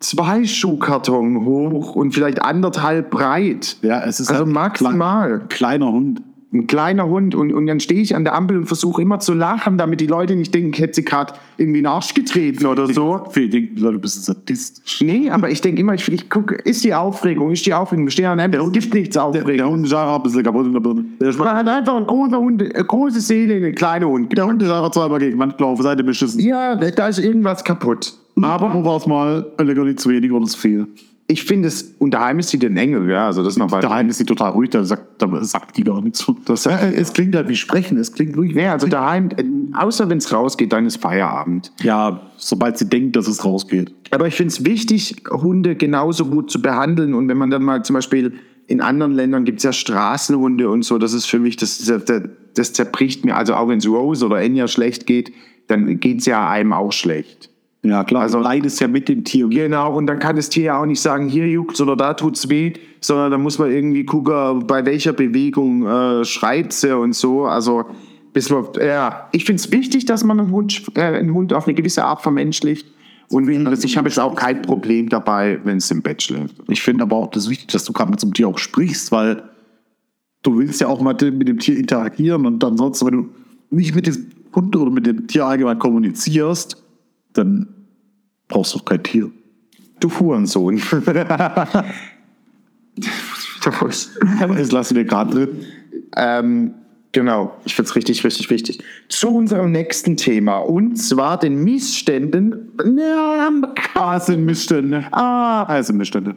zwei 0.00 0.44
Schuhkarton 0.44 1.44
hoch 1.44 1.94
und 1.96 2.12
vielleicht 2.12 2.40
anderthalb 2.40 3.10
breit. 3.10 3.76
Ja, 3.82 4.02
es 4.04 4.20
ist 4.20 4.30
Also 4.30 4.44
halt 4.44 4.54
maximal. 4.54 5.38
Klein, 5.40 5.48
kleiner 5.48 5.92
Hund. 5.92 6.22
Ein 6.54 6.68
kleiner 6.68 7.08
Hund. 7.08 7.34
Und, 7.34 7.52
und 7.52 7.66
dann 7.66 7.80
stehe 7.80 8.00
ich 8.00 8.14
an 8.14 8.22
der 8.24 8.34
Ampel 8.34 8.56
und 8.56 8.66
versuche 8.66 9.02
immer 9.02 9.18
zu 9.18 9.34
lachen, 9.34 9.76
damit 9.76 10.00
die 10.00 10.06
Leute 10.06 10.36
nicht 10.36 10.54
denken, 10.54 10.70
ich 10.72 10.80
hätte 10.80 10.94
sie 10.94 11.04
gerade 11.04 11.34
irgendwie 11.58 11.80
in 11.80 11.84
den 11.84 11.90
Arsch 11.90 12.14
getreten 12.14 12.64
oder 12.66 12.86
so. 12.86 13.24
Viele 13.30 13.48
denken, 13.48 13.76
Leute, 13.78 13.94
du 13.94 14.00
bist 14.00 14.18
ein 14.18 14.22
Sadist. 14.22 14.82
Nee, 15.00 15.28
aber 15.30 15.50
ich 15.50 15.60
denke 15.60 15.80
immer, 15.80 15.94
ich, 15.94 16.06
ich 16.10 16.30
gucke, 16.30 16.54
ist 16.54 16.84
die 16.84 16.94
Aufregung, 16.94 17.50
ist 17.50 17.66
die 17.66 17.74
Aufregung, 17.74 18.06
wir 18.06 18.12
stehen 18.12 18.26
an 18.26 18.38
der 18.38 18.44
Ampel, 18.46 18.60
es 18.60 18.72
gibt 18.72 18.94
nichts 18.94 19.16
Aufregung. 19.16 19.56
Der 19.56 19.68
Hund 19.68 19.86
ist 19.86 19.92
einfach 19.92 20.16
ein 20.16 20.22
bisschen 20.22 20.42
kaputt 20.44 20.66
in 20.66 20.72
der 20.72 20.80
Birne. 20.80 21.04
Der, 21.20 21.34
Man 21.34 21.56
hat 21.56 21.68
einfach 21.68 21.96
ein 21.96 22.06
großer 22.06 22.38
Hund, 22.38 22.62
eine 22.62 22.84
große 22.84 23.20
Seele, 23.20 23.56
eine 23.56 23.72
kleine 23.72 24.06
Hund. 24.08 24.36
der 24.36 24.46
Hund 24.46 24.62
ist 24.62 24.70
einfach 24.70 24.92
zweimal 24.92 25.18
gegen 25.18 25.38
Wand 25.38 25.58
gelaufen, 25.58 25.82
Seite 25.82 26.04
beschissen. 26.04 26.40
Ja, 26.40 26.76
da 26.76 27.08
ist 27.08 27.18
irgendwas 27.18 27.64
kaputt. 27.64 28.14
Aber 28.40 28.72
wo 28.74 28.84
war 28.84 28.96
es 28.96 29.06
mal 29.06 29.46
Leckerli 29.58 29.96
zu 29.96 30.10
wenig 30.10 30.30
oder 30.32 30.46
zu 30.46 30.58
viel? 30.58 30.86
Ich 31.26 31.44
finde 31.44 31.68
es, 31.68 31.94
und 31.98 32.12
daheim 32.12 32.38
ist 32.38 32.50
sie 32.50 32.58
den 32.58 32.76
Engel, 32.76 33.08
ja, 33.08 33.26
also 33.26 33.42
das 33.42 33.56
noch 33.56 33.70
weiter. 33.70 33.88
Daheim 33.88 34.10
ist 34.10 34.18
sie 34.18 34.26
total 34.26 34.50
ruhig, 34.50 34.68
da 34.70 34.84
sagt, 34.84 35.22
da 35.22 35.42
sagt 35.42 35.76
die 35.78 35.82
gar 35.82 36.02
nichts. 36.02 36.30
Das, 36.44 36.66
äh, 36.66 36.92
es 36.94 37.14
klingt 37.14 37.34
halt 37.34 37.48
wie 37.48 37.56
Sprechen, 37.56 37.96
es 37.96 38.12
klingt 38.12 38.36
ruhig. 38.36 38.54
Nee, 38.54 38.68
also 38.68 38.86
daheim, 38.86 39.30
äh, 39.36 39.44
außer 39.74 40.10
wenn 40.10 40.18
es 40.18 40.30
rausgeht, 40.30 40.72
dann 40.72 40.84
ist 40.84 40.98
Feierabend. 40.98 41.72
Ja, 41.82 42.30
sobald 42.36 42.76
sie 42.76 42.90
denkt, 42.90 43.16
dass 43.16 43.26
es 43.26 43.42
rausgeht. 43.42 43.94
Aber 44.10 44.26
ich 44.26 44.34
finde 44.34 44.48
es 44.48 44.66
wichtig, 44.66 45.16
Hunde 45.30 45.76
genauso 45.76 46.26
gut 46.26 46.50
zu 46.50 46.60
behandeln. 46.60 47.14
Und 47.14 47.26
wenn 47.28 47.38
man 47.38 47.48
dann 47.48 47.62
mal 47.62 47.82
zum 47.82 47.94
Beispiel 47.94 48.34
in 48.66 48.82
anderen 48.82 49.12
Ländern 49.12 49.44
gibt 49.44 49.58
es 49.58 49.64
ja 49.64 49.72
Straßenhunde 49.72 50.68
und 50.68 50.84
so, 50.84 50.98
das 50.98 51.14
ist 51.14 51.26
für 51.26 51.38
mich, 51.38 51.56
das, 51.56 51.78
das, 51.78 52.22
das 52.54 52.72
zerbricht 52.74 53.24
mir. 53.24 53.36
Also 53.36 53.54
auch 53.54 53.68
wenn 53.68 53.78
es 53.78 53.88
Rose 53.88 54.26
oder 54.26 54.42
Enya 54.42 54.68
schlecht 54.68 55.06
geht, 55.06 55.32
dann 55.68 56.00
geht 56.00 56.20
es 56.20 56.26
ja 56.26 56.48
einem 56.48 56.74
auch 56.74 56.92
schlecht. 56.92 57.50
Ja, 57.84 58.02
klar. 58.02 58.22
Also 58.22 58.38
leidest 58.38 58.80
ja 58.80 58.88
mit 58.88 59.08
dem 59.10 59.24
Tier. 59.24 59.46
Genau, 59.48 59.94
und 59.94 60.06
dann 60.06 60.18
kann 60.18 60.36
das 60.36 60.48
Tier 60.48 60.64
ja 60.64 60.80
auch 60.80 60.86
nicht 60.86 61.00
sagen, 61.00 61.28
hier 61.28 61.46
juckt's 61.46 61.80
oder 61.82 61.96
da 61.96 62.14
tut's 62.14 62.48
weh, 62.48 62.72
sondern 63.00 63.30
da 63.30 63.38
muss 63.38 63.58
man 63.58 63.70
irgendwie 63.70 64.04
gucken, 64.06 64.66
bei 64.66 64.86
welcher 64.86 65.12
Bewegung 65.12 65.86
äh, 65.86 66.24
schreit 66.24 66.72
sie 66.72 66.96
und 66.96 67.14
so. 67.14 67.44
Also, 67.44 67.84
bis 68.32 68.48
man, 68.48 68.64
ja, 68.80 69.28
ich 69.32 69.44
finde 69.44 69.60
es 69.60 69.70
wichtig, 69.70 70.06
dass 70.06 70.24
man 70.24 70.40
einen 70.40 70.50
Hund, 70.50 70.82
äh, 70.94 71.02
einen 71.02 71.34
Hund 71.34 71.52
auf 71.52 71.66
eine 71.66 71.74
gewisse 71.74 72.04
Art 72.04 72.22
vermenschlicht. 72.22 72.86
Und 73.28 73.48
ich 73.48 73.96
habe 73.96 74.08
jetzt 74.08 74.18
auch 74.18 74.34
kein 74.34 74.62
Problem 74.62 75.08
dabei, 75.10 75.60
wenn 75.64 75.76
es 75.78 75.90
im 75.90 76.00
Bett 76.02 76.22
schläft. 76.22 76.56
Ich 76.68 76.82
finde 76.82 77.02
aber 77.04 77.16
auch 77.16 77.30
das 77.30 77.50
wichtig, 77.50 77.68
dass 77.68 77.84
du 77.84 77.92
gerade 77.92 78.10
mit 78.10 78.20
so 78.20 78.26
einem 78.26 78.34
Tier 78.34 78.48
auch 78.48 78.58
sprichst, 78.58 79.12
weil 79.12 79.42
du 80.42 80.58
willst 80.58 80.80
ja 80.80 80.88
auch 80.88 81.00
mal 81.02 81.14
mit 81.14 81.48
dem 81.48 81.58
Tier 81.58 81.76
interagieren 81.76 82.46
und 82.46 82.62
ansonsten, 82.64 83.06
wenn 83.06 83.14
du 83.14 83.28
nicht 83.70 83.94
mit 83.94 84.06
dem 84.06 84.30
Hund 84.54 84.74
oder 84.76 84.90
mit 84.90 85.06
dem 85.06 85.26
Tier 85.26 85.46
allgemein 85.46 85.78
kommunizierst, 85.78 86.82
dann 87.32 87.73
brauchst 88.48 88.74
du 88.74 88.78
auch 88.78 88.84
kein 88.84 89.02
Tier. 89.02 89.30
Du 90.00 90.10
Hurensohn. 90.10 90.80
Das 93.62 94.72
lassen 94.72 94.96
wir 94.96 95.04
gerade 95.04 95.30
drin. 95.34 95.48
Ähm, 96.16 96.74
genau, 97.12 97.54
ich 97.64 97.74
finde 97.74 97.88
es 97.88 97.96
richtig, 97.96 98.22
richtig 98.24 98.50
wichtig. 98.50 98.82
Zu 99.08 99.28
unserem 99.34 99.72
nächsten 99.72 100.16
Thema 100.16 100.58
und 100.58 100.96
zwar 100.96 101.38
den 101.38 101.64
Missständen. 101.64 102.72
Ja, 102.98 103.50
Ah, 103.94 104.16
es 104.16 104.26
sind 104.26 104.44
Missstände. 104.44 105.06
ah, 105.12 105.82
sind 105.82 105.96
Missstände. 105.96 106.36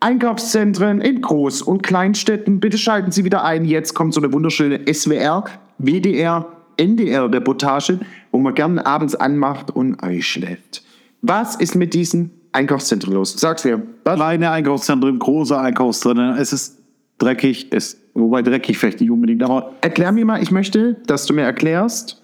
Einkaufszentren 0.00 1.00
in 1.00 1.22
Groß- 1.22 1.62
und 1.62 1.82
Kleinstädten. 1.82 2.60
Bitte 2.60 2.76
schalten 2.76 3.10
Sie 3.10 3.24
wieder 3.24 3.44
ein. 3.44 3.64
Jetzt 3.64 3.94
kommt 3.94 4.12
so 4.12 4.20
eine 4.20 4.32
wunderschöne 4.32 4.80
SWR, 4.92 5.44
WDR, 5.78 6.46
NDR-Reportage, 6.76 8.00
wo 8.30 8.38
man 8.38 8.54
gerne 8.54 8.84
abends 8.84 9.14
anmacht 9.14 9.70
und 9.70 9.98
einschläft. 10.00 10.82
Was 11.22 11.56
ist 11.56 11.74
mit 11.74 11.94
diesen 11.94 12.30
Einkaufszentren 12.52 13.12
los? 13.12 13.34
Sag's 13.38 13.64
mir. 13.64 13.82
Was? 14.04 14.16
Kleine 14.16 14.50
Einkaufszentren, 14.50 15.18
große 15.18 15.58
Einkaufszentren. 15.58 16.36
Es 16.36 16.52
ist 16.52 16.78
dreckig, 17.18 17.68
es, 17.70 18.00
wobei 18.14 18.42
dreckig 18.42 18.78
vielleicht 18.78 19.00
nicht 19.00 19.10
unbedingt, 19.10 19.42
aber 19.42 19.72
Erklär 19.80 20.12
mir 20.12 20.24
mal, 20.24 20.42
ich 20.42 20.50
möchte, 20.50 20.94
dass 21.06 21.26
du 21.26 21.34
mir 21.34 21.42
erklärst, 21.42 22.22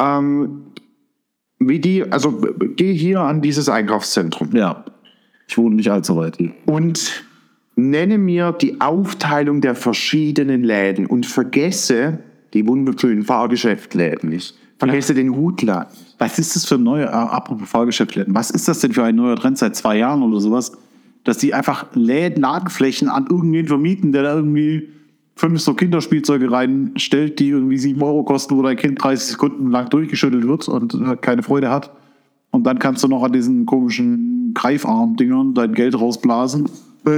ähm, 0.00 0.62
wie 1.58 1.80
die, 1.80 2.10
also 2.10 2.40
geh 2.76 2.94
hier 2.94 3.20
an 3.20 3.42
dieses 3.42 3.68
Einkaufszentrum 3.68 4.50
ja, 4.54 4.84
ich 5.48 5.58
wohne 5.58 5.76
nicht 5.76 5.90
allzu 5.90 6.16
weit 6.16 6.36
hier. 6.36 6.52
und 6.66 7.24
nenne 7.74 8.18
mir 8.18 8.52
die 8.52 8.80
Aufteilung 8.80 9.60
der 9.60 9.74
verschiedenen 9.74 10.62
Läden 10.62 11.06
und 11.06 11.26
vergesse 11.26 12.18
die 12.54 12.66
wunderschönen 12.66 13.22
Fahrgeschäftläden 13.22 14.30
nicht. 14.30 14.56
Vergesse 14.78 15.14
den 15.14 15.34
Hutladen. 15.34 15.92
Was 16.18 16.38
ist 16.38 16.54
das 16.54 16.64
für 16.64 16.76
ein 16.76 16.82
neuer, 16.82 17.08
äh, 17.08 17.12
apropos 17.12 17.68
Fahrgeschäftsläden, 17.68 18.34
was 18.34 18.50
ist 18.50 18.68
das 18.68 18.80
denn 18.80 18.92
für 18.92 19.04
ein 19.04 19.16
neuer 19.16 19.36
Trend 19.36 19.58
seit 19.58 19.74
zwei 19.74 19.98
Jahren 19.98 20.22
oder 20.22 20.40
sowas, 20.40 20.72
dass 21.24 21.38
die 21.38 21.52
einfach 21.52 21.86
Läden, 21.94 22.42
Ladenflächen 22.42 23.08
an 23.08 23.26
irgendwen 23.28 23.66
vermieten, 23.66 24.12
der 24.12 24.22
da 24.22 24.34
irgendwie 24.34 24.88
fünf 25.34 25.60
so 25.60 25.74
Kinderspielzeuge 25.74 26.50
reinstellt, 26.50 27.38
die 27.38 27.48
irgendwie 27.48 27.78
sieben 27.78 28.02
Euro 28.02 28.22
kosten, 28.24 28.56
wo 28.56 28.62
dein 28.62 28.76
Kind 28.76 29.02
30 29.02 29.32
Sekunden 29.32 29.70
lang 29.70 29.90
durchgeschüttelt 29.90 30.46
wird 30.46 30.68
und 30.68 30.94
äh, 30.94 31.16
keine 31.16 31.42
Freude 31.42 31.70
hat. 31.70 31.90
Und 32.50 32.64
dann 32.64 32.78
kannst 32.78 33.04
du 33.04 33.08
noch 33.08 33.22
an 33.22 33.32
diesen 33.32 33.66
komischen 33.66 34.52
Greifarm-Dingern 34.54 35.54
dein 35.54 35.74
Geld 35.74 35.98
rausblasen. 35.98 36.68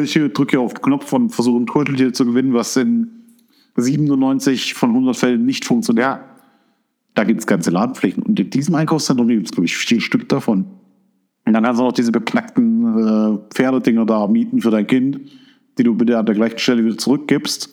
Ich 0.03 0.12
drücke 0.12 0.51
hier 0.51 0.61
auf 0.61 0.75
den 0.75 0.83
Knopf 0.83 1.12
und 1.12 1.31
versuche 1.31 1.62
ein 1.62 1.66
Turteltier 1.66 2.12
zu 2.12 2.27
gewinnen, 2.27 2.53
was 2.53 2.77
in 2.77 3.11
97 3.77 4.75
von 4.75 4.90
100 4.90 5.16
Fällen 5.16 5.46
nicht 5.46 5.64
funktioniert. 5.64 6.05
Ja, 6.05 6.20
Da 7.14 7.25
gibt 7.25 7.40
es 7.40 7.46
ganze 7.46 7.70
Ladenflächen. 7.70 8.23
Und 8.23 8.38
in 8.38 8.51
diesem 8.51 8.75
Einkaufszentrum 8.75 9.29
gibt 9.29 9.46
es, 9.46 9.53
glaube 9.53 9.66
ich, 9.66 9.77
vier 9.77 10.01
Stück 10.01 10.29
davon. 10.29 10.66
Und 11.44 11.55
dann 11.55 11.64
kannst 11.64 11.81
du 11.81 11.85
noch 11.85 11.92
diese 11.92 12.12
beknackten 12.12 12.99
äh, 12.99 13.38
Pferdedinger 13.55 14.07
da 14.07 14.27
mieten 14.27 14.61
für 14.61 14.70
dein 14.70 14.87
Kind, 14.87 15.20
die 15.79 15.83
du 15.83 15.94
bitte 15.94 16.18
an 16.18 16.27
der 16.27 16.35
gleichen 16.35 16.59
Stelle 16.59 16.85
wieder 16.85 16.99
zurückgibst, 16.99 17.70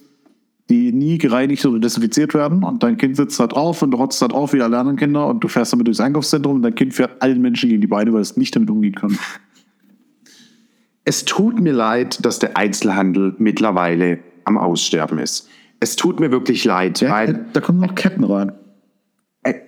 die 0.69 0.91
nie 0.91 1.17
gereinigt 1.17 1.65
oder 1.65 1.79
desinfiziert 1.79 2.33
werden. 2.33 2.63
Und 2.63 2.81
dein 2.83 2.97
Kind 2.97 3.17
sitzt 3.17 3.39
da 3.39 3.47
drauf 3.47 3.81
und 3.81 3.93
rotzt 3.93 4.21
da 4.21 4.27
drauf 4.27 4.53
wie 4.53 4.61
alle 4.61 4.77
anderen 4.77 4.97
Kinder 4.97 5.27
und 5.27 5.43
du 5.43 5.47
fährst 5.47 5.73
damit 5.73 5.87
durchs 5.87 5.99
Einkaufszentrum 5.99 6.55
und 6.55 6.61
dein 6.63 6.75
Kind 6.75 6.93
fährt 6.93 7.21
allen 7.21 7.41
Menschen 7.41 7.69
gegen 7.69 7.81
die 7.81 7.87
Beine, 7.87 8.13
weil 8.13 8.21
es 8.21 8.37
nicht 8.37 8.55
damit 8.55 8.69
umgehen 8.69 8.95
kann. 8.95 9.17
es 11.05 11.25
tut 11.25 11.59
mir 11.59 11.73
leid, 11.73 12.25
dass 12.25 12.39
der 12.39 12.57
Einzelhandel 12.57 13.35
mittlerweile 13.37 14.19
am 14.45 14.57
Aussterben 14.57 15.19
ist. 15.19 15.49
es 15.79 15.95
tut 15.95 16.19
mir 16.19 16.31
wirklich 16.31 16.65
leid, 16.65 17.01
weil 17.07 17.45
da 17.53 17.61
kommen 17.61 17.79
noch 17.79 17.95
Ketten 17.95 18.23
rein. 18.23 18.53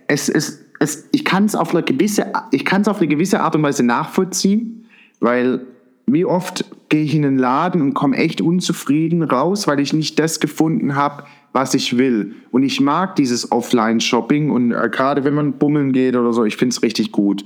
Es, 0.08 0.30
es, 0.30 0.66
es, 0.80 1.08
ich 1.12 1.26
kann 1.26 1.46
es 1.46 1.56
auf 1.56 1.74
eine 1.74 1.84
gewisse, 1.84 2.32
ich 2.52 2.66
kann 2.66 2.82
es 2.82 2.88
auf 2.88 2.98
eine 2.98 3.08
gewisse 3.08 3.42
Art 3.42 3.56
und 3.56 3.64
Weise 3.64 3.84
nachvollziehen, 3.84 4.86
weil 5.20 5.66
wie 6.06 6.26
oft 6.26 6.66
gehe 6.90 7.04
ich 7.04 7.14
in 7.14 7.22
den 7.22 7.38
Laden 7.38 7.82
und 7.82 7.94
komme 7.94 8.18
echt 8.18 8.42
unzufrieden 8.42 9.22
raus, 9.22 9.68
weil 9.68 9.80
ich 9.80 9.94
nicht 9.94 10.18
das 10.18 10.40
gefunden 10.40 10.96
habe, 10.96 11.24
was 11.54 11.74
ich 11.74 11.98
will. 11.98 12.36
Und 12.52 12.64
ich 12.64 12.80
mag 12.82 13.16
dieses 13.16 13.52
Offline-Shopping 13.52 14.50
und 14.50 14.72
äh, 14.72 14.90
gerade 14.92 15.24
wenn 15.24 15.34
man 15.34 15.54
bummeln 15.54 15.92
geht 15.92 16.16
oder 16.16 16.34
so, 16.34 16.46
ich 16.46 16.58
finde 16.58 16.74
es 16.74 16.82
richtig 16.82 17.12
gut. 17.12 17.46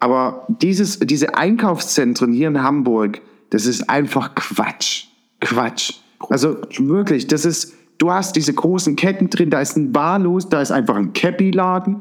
Aber 0.00 0.46
dieses, 0.48 0.98
diese 0.98 1.36
Einkaufszentren 1.36 2.32
hier 2.32 2.48
in 2.48 2.62
Hamburg, 2.62 3.20
das 3.50 3.66
ist 3.66 3.88
einfach 3.88 4.34
Quatsch. 4.34 5.04
Quatsch. 5.40 5.94
Also 6.28 6.56
wirklich, 6.78 7.26
das 7.26 7.44
ist, 7.44 7.74
du 8.02 8.10
hast 8.10 8.34
diese 8.36 8.52
großen 8.52 8.96
Ketten 8.96 9.30
drin, 9.30 9.48
da 9.50 9.60
ist 9.60 9.76
ein 9.76 9.92
Barlos, 9.92 10.48
da 10.48 10.60
ist 10.60 10.72
einfach 10.72 10.96
ein 10.96 11.12
Cappy-Laden. 11.12 11.96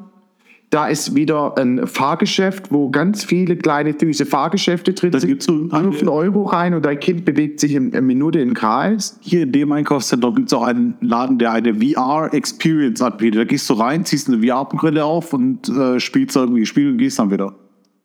Da 0.72 0.88
ist 0.88 1.16
wieder 1.16 1.58
ein 1.58 1.86
Fahrgeschäft, 1.86 2.72
wo 2.72 2.90
ganz 2.90 3.26
viele 3.26 3.58
kleine, 3.58 3.94
süße 4.00 4.26
Fahrgeschäfte 4.26 4.94
drin 4.94 5.12
Da 5.12 5.20
sind. 5.20 5.28
gibt's 5.30 5.46
so- 5.46 5.70
Wirf 5.70 6.00
einen 6.00 6.08
Euro 6.08 6.44
rein 6.46 6.74
und 6.74 6.86
dein 6.86 6.98
Kind 6.98 7.26
bewegt 7.26 7.60
sich 7.60 7.74
in 7.76 7.92
einer 7.92 8.02
Minute 8.02 8.40
im 8.40 8.54
Kreis. 8.54 9.18
Hier 9.20 9.44
in 9.44 9.52
dem 9.52 9.70
Einkaufszentrum 9.74 10.34
gibt 10.36 10.48
es 10.48 10.54
auch 10.54 10.64
einen 10.64 10.96
Laden, 11.02 11.38
der 11.40 11.52
eine 11.52 11.76
VR-Experience 11.76 13.02
anbietet. 13.02 13.42
Da 13.42 13.44
gehst 13.44 13.70
du 13.70 13.74
rein, 13.74 14.06
ziehst 14.06 14.30
eine 14.30 14.42
VR-Brille 14.42 15.04
auf 15.04 15.34
und 15.34 15.68
äh, 15.68 16.00
spielst 16.00 16.38
irgendwie 16.38 16.66
Spiele 16.66 16.92
und 16.92 16.98
gehst 17.00 17.20
dann 17.20 17.30
wieder. 17.32 17.54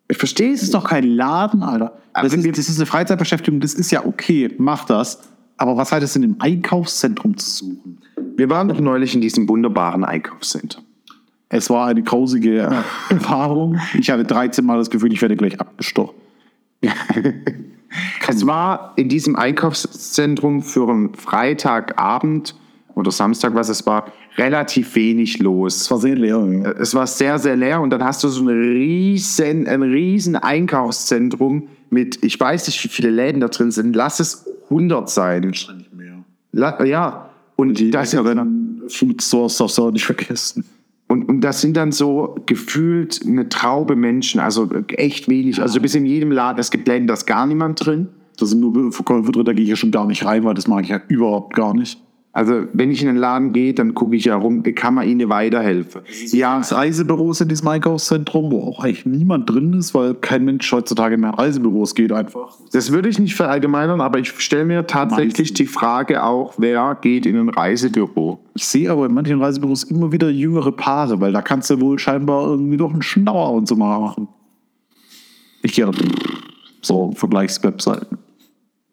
Ich 0.09 0.16
verstehe 0.18 0.50
Das 0.52 0.62
ist 0.62 0.74
doch 0.74 0.85
kein 0.88 1.04
Laden, 1.04 1.62
Alter. 1.62 1.92
Das 2.14 2.32
ist, 2.32 2.46
das 2.59 2.68
ist 2.68 2.78
eine 2.78 2.87
Freizeitbeschäftigung, 2.87 3.61
das 3.61 3.74
ist 3.74 3.90
ja 3.92 4.04
okay, 4.04 4.52
mach 4.59 4.85
das. 4.87 5.20
Aber 5.57 5.77
was 5.77 5.92
hat 5.92 6.03
es 6.03 6.14
in 6.16 6.23
dem 6.23 6.37
Einkaufszentrum 6.38 7.37
zu 7.37 7.51
suchen? 7.51 7.99
Wir 8.37 8.51
waren 8.51 8.69
doch 8.69 8.81
neulich 8.81 9.14
in 9.14 9.21
diesem 9.21 9.49
wunderbaren 9.49 10.05
Einkaufscenter. 10.05 10.81
Es 11.49 11.71
war 11.71 11.87
eine 11.87 12.03
grausige 12.03 12.59
Erfahrung. 13.09 13.79
Ich 13.99 14.11
hatte 14.11 14.25
13 14.25 14.64
Mal 14.64 14.79
das 14.79 14.90
Gefühl, 14.90 15.12
ich 15.12 15.23
werde 15.23 15.37
gleich 15.37 15.61
abgestochen. 15.61 16.14
Es 18.29 18.47
war 18.47 18.92
in 18.97 19.09
diesem 19.09 19.37
Einkaufszentrum 19.37 20.62
für 20.62 20.88
einen 20.88 21.14
Freitagabend 21.14 22.55
oder 22.95 23.11
Samstag, 23.11 23.55
was 23.55 23.69
es 23.69 23.87
war, 23.87 24.12
relativ 24.37 24.95
wenig 24.95 25.38
los. 25.38 25.83
Es 25.83 25.90
war 25.90 25.99
sehr 25.99 26.16
leer. 26.16 26.45
Ja. 26.45 26.73
Es 26.73 26.95
war 26.95 27.07
sehr, 27.07 27.38
sehr 27.38 27.57
leer 27.57 27.81
und 27.81 27.90
dann 27.90 28.05
hast 28.05 28.25
du 28.25 28.29
so 28.29 28.42
ein 28.42 28.49
riesen, 28.49 29.66
ein 29.66 29.83
riesen 29.83 30.37
Einkaufszentrum 30.37 31.69
mit, 31.88 32.23
ich 32.25 32.38
weiß 32.38 32.66
nicht, 32.66 32.83
wie 32.85 32.88
viele 32.88 33.11
Läden 33.11 33.40
da 33.40 33.49
drin 33.49 33.71
sind. 33.71 33.95
Lass 33.95 34.21
es 34.21 34.45
100 34.70 35.09
sein. 35.11 35.55
La, 36.52 36.85
ja. 36.85 37.31
Und 37.57 37.94
das, 37.94 38.12
ja 38.12 38.22
dann 38.22 38.83
Food 38.88 39.20
Source 39.20 39.57
darfst 39.57 39.79
du 39.79 39.85
auch 39.85 39.90
nicht 39.90 40.05
vergessen. 40.05 40.64
und, 41.09 41.29
und 41.29 41.40
das 41.40 41.61
sind 41.61 41.76
dann 41.76 41.92
so 41.92 42.37
gefühlt 42.46 43.20
eine 43.24 43.48
Traube 43.48 43.96
Menschen, 43.96 44.40
also 44.40 44.68
echt 44.88 45.29
wenig. 45.29 45.61
Also 45.61 45.76
du 45.76 45.83
bist 45.83 45.96
in 45.96 46.07
jedem 46.07 46.33
Laden, 46.33 46.59
es 46.59 46.70
gibt 46.70 46.87
Läden, 46.88 47.07
da 47.07 47.14
ist 47.14 47.26
gar 47.26 47.46
niemand 47.46 47.85
drin. 47.85 48.09
Da 48.38 48.44
sind 48.44 48.61
nur 48.61 48.92
Verkäufer 48.92 49.33
drin, 49.33 49.44
da 49.44 49.52
gehe 49.52 49.64
ich 49.64 49.70
ja 49.70 49.76
schon 49.76 49.90
gar 49.90 50.07
nicht 50.07 50.24
rein, 50.24 50.44
weil 50.44 50.55
das 50.55 50.68
mag 50.68 50.85
ich 50.85 50.90
ja 50.90 51.00
überhaupt 51.09 51.55
gar 51.55 51.74
nicht. 51.74 51.98
Also 52.37 52.64
wenn 52.75 52.90
ich 52.90 53.01
in 53.01 53.07
den 53.07 53.16
Laden 53.16 53.55
gehe, 53.55 53.72
dann 53.72 53.94
gucke 53.94 54.14
ich 54.14 54.27
ja 54.27 54.37
rum, 54.37 54.62
kann 54.62 54.92
man 54.92 55.09
ihnen 55.09 55.31
weiterhelfen. 55.31 56.03
Ja, 56.33 56.59
Das 56.59 56.70
Reisebüros 56.70 57.40
in 57.40 57.49
diesem 57.49 57.66
Einkaufszentrum, 57.68 58.53
wo 58.53 58.62
auch 58.62 58.85
eigentlich 58.85 59.07
niemand 59.07 59.49
drin 59.49 59.72
ist, 59.72 59.94
weil 59.94 60.12
kein 60.12 60.44
Mensch 60.44 60.70
heutzutage 60.70 61.16
mehr 61.16 61.31
in 61.31 61.35
Reisebüros 61.35 61.94
geht 61.94 62.12
einfach. 62.12 62.59
das 62.72 62.92
würde 62.92 63.09
ich 63.09 63.18
nicht 63.18 63.35
verallgemeinern, 63.35 64.03
aber 64.03 64.18
ich 64.18 64.29
stelle 64.38 64.66
mir 64.66 64.87
tatsächlich 64.87 65.55
die 65.55 65.64
Frage 65.64 66.22
auch, 66.22 66.53
wer 66.59 66.99
geht 67.01 67.25
in 67.25 67.37
ein 67.37 67.49
Reisebüro? 67.49 68.38
Ich 68.53 68.66
sehe 68.66 68.90
aber 68.90 69.07
in 69.07 69.14
manchen 69.14 69.40
Reisebüros 69.40 69.85
immer 69.85 70.12
wieder 70.12 70.29
jüngere 70.29 70.72
Paare, 70.72 71.18
weil 71.22 71.33
da 71.33 71.40
kannst 71.40 71.70
du 71.70 71.81
wohl 71.81 71.99
scheinbar 71.99 72.49
irgendwie 72.49 72.77
doch 72.77 72.92
einen 72.92 73.01
Schnauer 73.01 73.53
und 73.53 73.66
so 73.66 73.77
machen. 73.77 74.29
Ich 75.62 75.72
gehe 75.72 75.90
so 76.83 77.12
Vergleichswebseiten. 77.12 78.26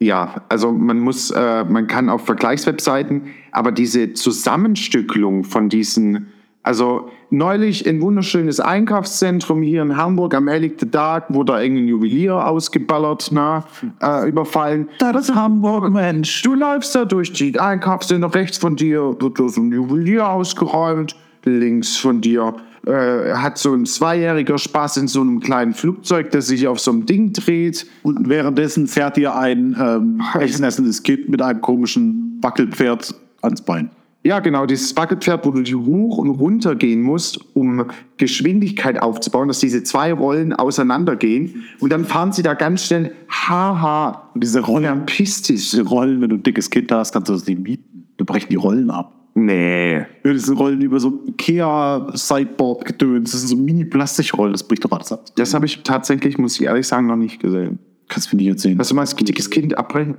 Ja, 0.00 0.42
also 0.48 0.72
man 0.72 0.98
muss, 0.98 1.30
äh, 1.30 1.64
man 1.64 1.86
kann 1.86 2.08
auf 2.08 2.24
Vergleichswebseiten, 2.26 3.22
aber 3.52 3.72
diese 3.72 4.12
Zusammenstückelung 4.12 5.44
von 5.44 5.68
diesen, 5.68 6.28
also 6.62 7.10
neulich 7.30 7.88
ein 7.88 8.02
wunderschönes 8.02 8.60
Einkaufszentrum 8.60 9.62
hier 9.62 9.82
in 9.82 9.96
Hamburg 9.96 10.34
am 10.34 10.48
Elite 10.48 10.86
Dark, 10.86 11.26
wo 11.28 11.44
da 11.44 11.60
irgendein 11.60 11.88
Juwelier 11.88 12.46
ausgeballert, 12.46 13.30
na, 13.32 13.64
äh, 14.02 14.28
überfallen. 14.28 14.88
Das 14.98 15.28
ist 15.28 15.34
Hamburg, 15.34 15.90
Mensch. 15.90 16.42
Du 16.42 16.54
läufst 16.54 16.94
da 16.94 17.04
durch 17.04 17.32
die 17.32 17.58
Einkaufszentrum, 17.58 18.32
rechts 18.32 18.58
von 18.58 18.76
dir 18.76 19.16
wird 19.20 19.38
da 19.38 19.48
so 19.48 19.60
ein 19.60 19.72
Juwelier 19.72 20.28
ausgeräumt, 20.28 21.16
links 21.44 21.96
von 21.96 22.20
dir 22.20 22.54
äh, 22.86 23.34
hat 23.34 23.58
so 23.58 23.74
ein 23.74 23.86
Zweijähriger 23.86 24.58
Spaß 24.58 24.98
in 24.98 25.08
so 25.08 25.20
einem 25.20 25.40
kleinen 25.40 25.74
Flugzeug, 25.74 26.30
das 26.30 26.48
sich 26.48 26.66
auf 26.66 26.80
so 26.80 26.90
einem 26.90 27.06
Ding 27.06 27.32
dreht. 27.32 27.86
Und 28.02 28.28
währenddessen 28.28 28.86
fährt 28.86 29.16
dir 29.16 29.34
ein 29.36 29.76
ähm, 29.80 30.22
Kind 31.04 31.28
mit 31.28 31.42
einem 31.42 31.60
komischen 31.60 32.38
Wackelpferd 32.42 33.14
ans 33.42 33.62
Bein. 33.62 33.90
Ja, 34.26 34.40
genau, 34.40 34.64
dieses 34.64 34.96
Wackelpferd, 34.96 35.44
wo 35.44 35.50
du 35.50 35.60
die 35.60 35.74
hoch 35.74 36.16
und 36.16 36.30
runter 36.30 36.76
gehen 36.76 37.02
musst, 37.02 37.38
um 37.54 37.84
Geschwindigkeit 38.16 39.02
aufzubauen, 39.02 39.48
dass 39.48 39.60
diese 39.60 39.82
zwei 39.82 40.14
Rollen 40.14 40.54
auseinandergehen. 40.54 41.64
Und 41.78 41.92
dann 41.92 42.06
fahren 42.06 42.32
sie 42.32 42.42
da 42.42 42.54
ganz 42.54 42.86
schnell, 42.86 43.12
haha, 43.28 44.30
Und 44.32 44.42
diese 44.42 44.60
Rollen, 44.60 45.04
diese 45.06 45.82
Rollen, 45.82 46.22
wenn 46.22 46.30
du 46.30 46.36
ein 46.36 46.42
dickes 46.42 46.70
Kind 46.70 46.90
hast, 46.90 47.12
kannst 47.12 47.28
du 47.28 47.34
das 47.34 47.46
nicht 47.46 47.62
mieten. 47.62 48.08
Du 48.16 48.24
brechen 48.24 48.48
die 48.48 48.56
Rollen 48.56 48.90
ab. 48.90 49.23
Nee. 49.34 50.04
Das 50.22 50.42
sind 50.44 50.58
Rollen 50.58 50.80
über 50.80 51.00
so 51.00 51.22
Ikea-Sideboard-Gedöns. 51.26 53.32
Das 53.32 53.40
sind 53.40 53.48
so 53.48 53.56
Mini-Plastikrollen, 53.56 54.52
das 54.52 54.62
bricht 54.62 54.84
doch 54.84 54.92
alles 54.92 55.12
ab. 55.12 55.24
Das 55.36 55.54
habe 55.54 55.66
ich 55.66 55.82
tatsächlich, 55.82 56.38
muss 56.38 56.58
ich 56.60 56.66
ehrlich 56.66 56.86
sagen, 56.86 57.06
noch 57.06 57.16
nicht 57.16 57.40
gesehen. 57.40 57.78
Kannst 58.08 58.32
du 58.32 58.36
mir 58.36 58.42
nicht 58.42 58.50
erzählen. 58.52 58.78
Hast 58.78 58.90
du 58.90 58.94
mal 58.94 59.06
ein 59.06 59.16
dickes 59.24 59.50
Kind 59.50 59.76
abbrechen? 59.76 60.16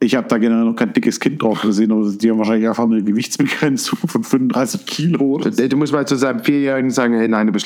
Ich 0.00 0.16
habe 0.16 0.26
da 0.26 0.36
generell 0.38 0.64
noch 0.64 0.74
kein 0.74 0.92
dickes 0.92 1.20
Kind 1.20 1.40
drauf 1.40 1.62
gesehen, 1.62 1.92
aber 1.92 2.10
die 2.10 2.28
haben 2.30 2.38
wahrscheinlich 2.38 2.68
einfach 2.68 2.84
eine 2.84 3.02
Gewichtsbegrenzung 3.04 3.98
von 4.06 4.24
35 4.24 4.84
Kilo. 4.84 5.40
so. 5.42 5.68
Du 5.68 5.76
musst 5.76 5.92
mal 5.92 6.04
zu 6.06 6.16
seinem 6.16 6.40
Vierjährigen 6.40 6.90
sagen, 6.90 7.14
hey, 7.14 7.28
nein, 7.28 7.46
du 7.46 7.52
dick. 7.52 7.64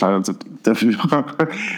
Dafür- 0.62 0.95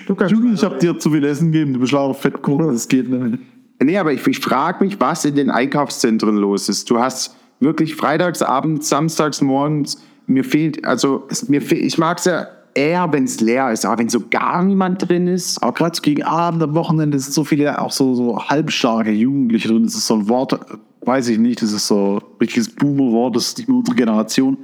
Du 0.07 0.15
Junge, 0.27 0.55
ich 0.55 0.65
habe 0.65 0.77
dir 0.79 0.99
zu 0.99 1.11
viel 1.13 1.25
Essen 1.25 1.53
gegeben, 1.53 1.75
du 1.75 1.81
bist 1.81 1.93
leider 1.93 2.13
Fettkuchen, 2.13 2.67
das 2.69 2.89
geht 2.89 3.09
nicht. 3.09 3.39
Nee, 3.81 3.97
aber 3.99 4.13
ich, 4.13 4.27
ich 4.27 4.41
frage 4.41 4.85
mich, 4.85 4.99
was 5.01 5.25
in 5.25 5.37
den 5.37 5.51
Einkaufszentren 5.51 6.37
los 6.37 6.69
ist. 6.69 6.91
Du 6.91 6.99
hast 6.99 7.37
wirklich 7.61 7.97
freitags 7.97 8.43
abends, 8.43 8.89
samstags 8.89 9.41
morgens, 9.41 10.03
mir 10.27 10.45
fehlt, 10.45 10.85
also 10.85 11.27
es, 11.29 11.49
mir 11.49 11.63
fehl, 11.63 11.85
ich 11.85 11.99
mag 11.99 12.19
es 12.19 12.27
ja 12.27 12.47
eher, 12.75 13.13
wenn 13.13 13.25
es 13.25 13.41
leer 13.41 13.73
ist, 13.73 13.85
aber 13.85 13.99
wenn 13.99 14.09
so 14.09 14.21
gar 14.31 14.63
niemand 14.63 15.09
drin 15.09 15.27
ist. 15.27 15.63
Aber 15.63 15.73
gerade 15.73 16.01
gegen 16.01 16.23
Abend, 16.23 16.63
am 16.63 16.75
Wochenende 16.75 17.19
sind 17.19 17.33
so 17.33 17.45
viele 17.45 17.81
auch 17.81 17.91
so, 17.91 18.15
so 18.15 18.39
halbstarke 18.39 19.11
Jugendliche 19.11 19.69
drin. 19.69 19.85
Das 19.85 19.95
ist 19.95 20.07
so 20.07 20.15
ein 20.15 20.29
Wort, 20.29 20.59
weiß 21.03 21.29
ich 21.29 21.39
nicht, 21.39 21.63
das 21.63 21.73
ist 21.73 21.87
so 21.87 22.21
ein 22.21 22.41
richtiges 22.41 22.75
Boomer-Wort, 22.75 23.37
das 23.37 23.49
ist 23.49 23.59
nicht 23.59 23.69
unsere 23.69 23.97
Generation. 23.97 24.59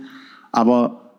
Aber 0.52 1.12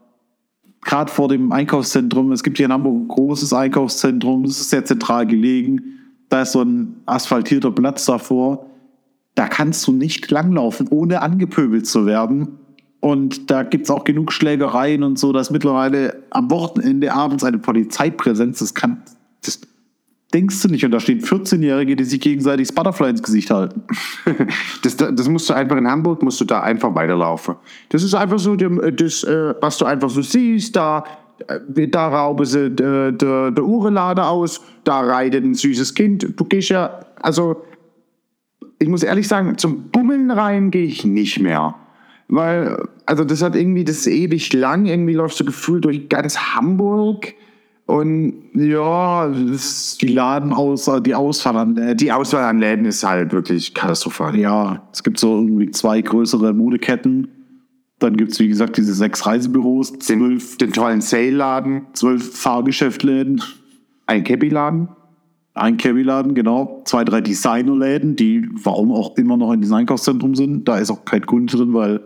gerade 0.82 1.12
vor 1.12 1.28
dem 1.28 1.52
Einkaufszentrum, 1.52 2.32
es 2.32 2.44
gibt 2.44 2.58
hier 2.58 2.68
in 2.68 2.74
Hamburg 2.74 2.96
ein 2.96 3.08
großes 3.08 3.52
Einkaufszentrum, 3.52 4.44
das 4.44 4.62
ist 4.62 4.70
sehr 4.70 4.86
zentral 4.86 5.26
gelegen. 5.26 5.82
Da 6.30 6.44
ist 6.44 6.54
so 6.54 6.62
ein 6.62 6.96
asphaltierter 7.06 7.72
Platz 7.72 8.06
davor. 8.06 8.66
Da 9.36 9.48
kannst 9.48 9.86
du 9.88 9.92
nicht 9.92 10.32
langlaufen, 10.32 10.88
ohne 10.90 11.22
angepöbelt 11.22 11.86
zu 11.88 12.06
werden. 12.06 12.60
Und 13.02 13.52
da 13.52 13.64
gibt 13.64 13.84
es 13.86 13.92
auch 13.92 14.04
genug 14.04 14.32
Schlägereien 14.32 15.04
und 15.04 15.20
so, 15.20 15.32
dass 15.32 15.52
mittlerweile 15.52 16.24
am 16.32 16.50
Wochenende 16.50 17.14
abends 17.14 17.44
eine 17.44 17.60
Polizeipräsenz, 17.60 18.60
das 18.60 18.74
kann, 18.74 19.04
das 19.44 19.60
denkst 20.34 20.62
du 20.64 20.70
nicht. 20.70 20.84
Und 20.86 20.92
da 20.92 21.00
stehen 21.00 21.22
14-Jährige, 21.22 21.96
die 21.96 22.04
sich 22.04 22.20
gegenseitig 22.20 22.68
das 22.68 22.76
Butterfly 22.76 23.10
ins 23.12 23.22
Gesicht 23.24 23.52
halten. 23.52 23.84
Das, 24.82 24.98
das 24.98 25.28
musst 25.30 25.50
du 25.50 25.54
einfach 25.54 25.78
in 25.78 25.88
Hamburg, 25.88 26.22
musst 26.22 26.40
du 26.42 26.46
da 26.46 26.62
einfach 26.62 26.94
weiterlaufen. 26.94 27.56
Das 27.90 28.04
ist 28.04 28.14
einfach 28.14 28.38
so, 28.40 28.56
dem- 28.56 28.82
das, 28.96 29.24
äh, 29.24 29.54
was 29.62 29.78
du 29.78 29.86
einfach 29.86 30.10
so 30.10 30.22
siehst, 30.22 30.76
da, 30.76 31.04
äh, 31.48 31.88
da 31.88 32.08
rauben 32.08 32.46
sie 32.46 32.70
der, 32.70 33.12
der, 33.12 33.52
der 33.52 33.64
Uhrenlader 33.64 34.30
aus, 34.30 34.62
da 34.84 35.00
reitet 35.02 35.44
ein 35.44 35.54
süßes 35.56 35.94
Kind. 35.96 36.34
Du 36.36 36.46
gehst 36.46 36.70
ja, 36.70 37.00
also 37.22 37.64
ich 38.80 38.88
muss 38.88 39.04
ehrlich 39.04 39.28
sagen, 39.28 39.58
zum 39.58 39.90
Bummeln 39.90 40.32
rein 40.32 40.72
gehe 40.72 40.86
ich 40.86 41.06
nicht 41.06 41.40
mehr. 41.40 41.76
Weil, 42.28 42.78
also 43.06 43.24
das 43.24 43.42
hat 43.42 43.56
irgendwie, 43.56 43.84
das 43.84 43.98
ist 43.98 44.08
ewig 44.08 44.52
lang, 44.54 44.86
irgendwie 44.86 45.14
läufst 45.14 45.40
du 45.40 45.46
gefühlt 45.46 45.86
durch 45.86 46.10
ganz 46.10 46.38
Hamburg 46.38 47.36
und 47.86 48.50
ja, 48.56 49.28
das, 49.28 49.98
Die 50.02 50.08
Laden 50.08 50.54
aus, 50.54 50.90
die 51.06 51.14
Ausfahrt 51.14 51.56
an, 51.56 51.78
äh, 51.78 51.96
die, 51.96 52.12
Auswahl 52.12 52.44
an 52.46 52.58
Läden 52.58 52.86
ist 52.86 53.04
halt 53.04 53.32
wirklich 53.32 53.74
katastrophal. 53.76 54.36
ja, 54.38 54.88
es 54.92 55.04
gibt 55.04 55.20
so 55.20 55.36
irgendwie 55.36 55.70
zwei 55.70 56.02
größere 56.02 56.54
Modeketten. 56.54 57.28
Dann 58.00 58.18
gibt 58.18 58.32
es, 58.32 58.40
wie 58.40 58.48
gesagt, 58.48 58.78
diese 58.78 58.94
sechs 58.94 59.26
Reisebüros, 59.26 59.94
Den, 59.94 60.00
zwölf, 60.00 60.58
den 60.58 60.74
tollen 60.74 61.02
Sale-Laden, 61.02 61.88
zwölf 61.94 62.38
Fahrgeschäftläden, 62.38 63.42
ein 64.08 64.24
Cappy-Laden. 64.24 64.90
Ein 65.56 65.78
Cabbie-Laden, 65.78 66.36
genau, 66.36 66.82
zwei, 66.86 67.06
drei 67.06 67.22
Designerläden, 67.22 68.16
die 68.16 68.48
warum 68.52 68.92
auch 68.92 69.18
immer 69.18 69.38
noch 69.38 69.54
in 69.54 69.62
diesem 69.62 69.78
Einkaufszentrum 69.78 70.36
sind. 70.36 70.68
Da 70.68 70.78
ist 70.78 70.92
auch 70.92 71.06
kein 71.06 71.26
Kunde 71.26 71.56
drin, 71.56 71.74
weil 71.74 72.02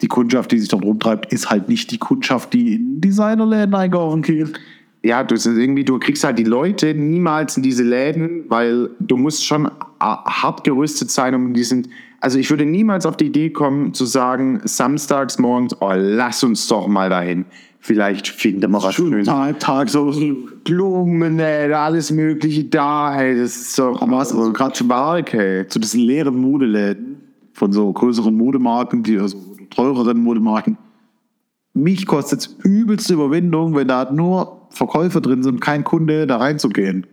die 0.00 0.06
Kundschaft, 0.06 0.52
die 0.52 0.58
sich 0.60 0.68
dort 0.68 0.84
rumtreibt, 0.84 1.32
ist 1.32 1.50
halt 1.50 1.68
nicht 1.68 1.90
die 1.90 1.98
Kundschaft, 1.98 2.52
die 2.52 2.74
in 2.74 3.00
Designerläden 3.00 3.74
einkaufen 3.74 4.22
geht. 4.22 4.58
Ja, 5.02 5.24
du, 5.24 5.34
irgendwie, 5.34 5.84
du 5.84 5.98
kriegst 5.98 6.24
halt 6.24 6.38
die 6.38 6.44
Leute 6.44 6.94
niemals 6.94 7.56
in 7.56 7.62
diese 7.62 7.82
Läden, 7.82 8.44
weil 8.48 8.90
du 9.00 9.16
musst 9.16 9.44
schon 9.44 9.70
hart 10.00 10.64
gerüstet 10.64 11.10
sein, 11.10 11.34
um 11.34 11.52
diesen. 11.52 11.88
Also 12.20 12.38
ich 12.38 12.50
würde 12.50 12.64
niemals 12.64 13.06
auf 13.06 13.16
die 13.16 13.26
Idee 13.26 13.50
kommen 13.50 13.92
zu 13.94 14.04
sagen, 14.04 14.60
samstags 14.64 15.38
morgens, 15.38 15.76
oh, 15.80 15.92
lass 15.94 16.42
uns 16.42 16.66
doch 16.66 16.88
mal 16.88 17.10
dahin. 17.10 17.44
Vielleicht 17.86 18.26
finden 18.26 18.72
wir 18.72 18.82
was 18.82 18.96
Schönes. 18.96 19.28
Tag, 19.60 19.88
so 19.88 20.12
Blumen, 20.64 21.38
ey, 21.38 21.72
alles 21.72 22.10
Mögliche 22.10 22.64
da, 22.64 23.16
ey, 23.16 23.38
das 23.38 23.54
ist 23.54 23.76
so. 23.76 23.96
was, 24.00 24.34
also 24.34 24.52
gerade 24.52 24.74
Schwark, 24.74 25.32
ey, 25.34 25.68
zu 25.68 25.78
diesen 25.78 26.00
leeren 26.00 26.36
Modeläden 26.36 27.20
von 27.52 27.70
so 27.70 27.92
größeren 27.92 28.36
Modemarken, 28.36 29.04
die 29.04 29.16
also 29.20 29.38
teureren 29.70 30.18
Modemarken. 30.18 30.76
Mich 31.74 32.06
kostet 32.06 32.40
es 32.40 32.56
übelste 32.64 33.14
Überwindung, 33.14 33.76
wenn 33.76 33.86
da 33.86 34.10
nur 34.10 34.66
Verkäufer 34.70 35.20
drin 35.20 35.44
sind, 35.44 35.60
kein 35.60 35.84
Kunde 35.84 36.26
da 36.26 36.38
reinzugehen. 36.38 37.06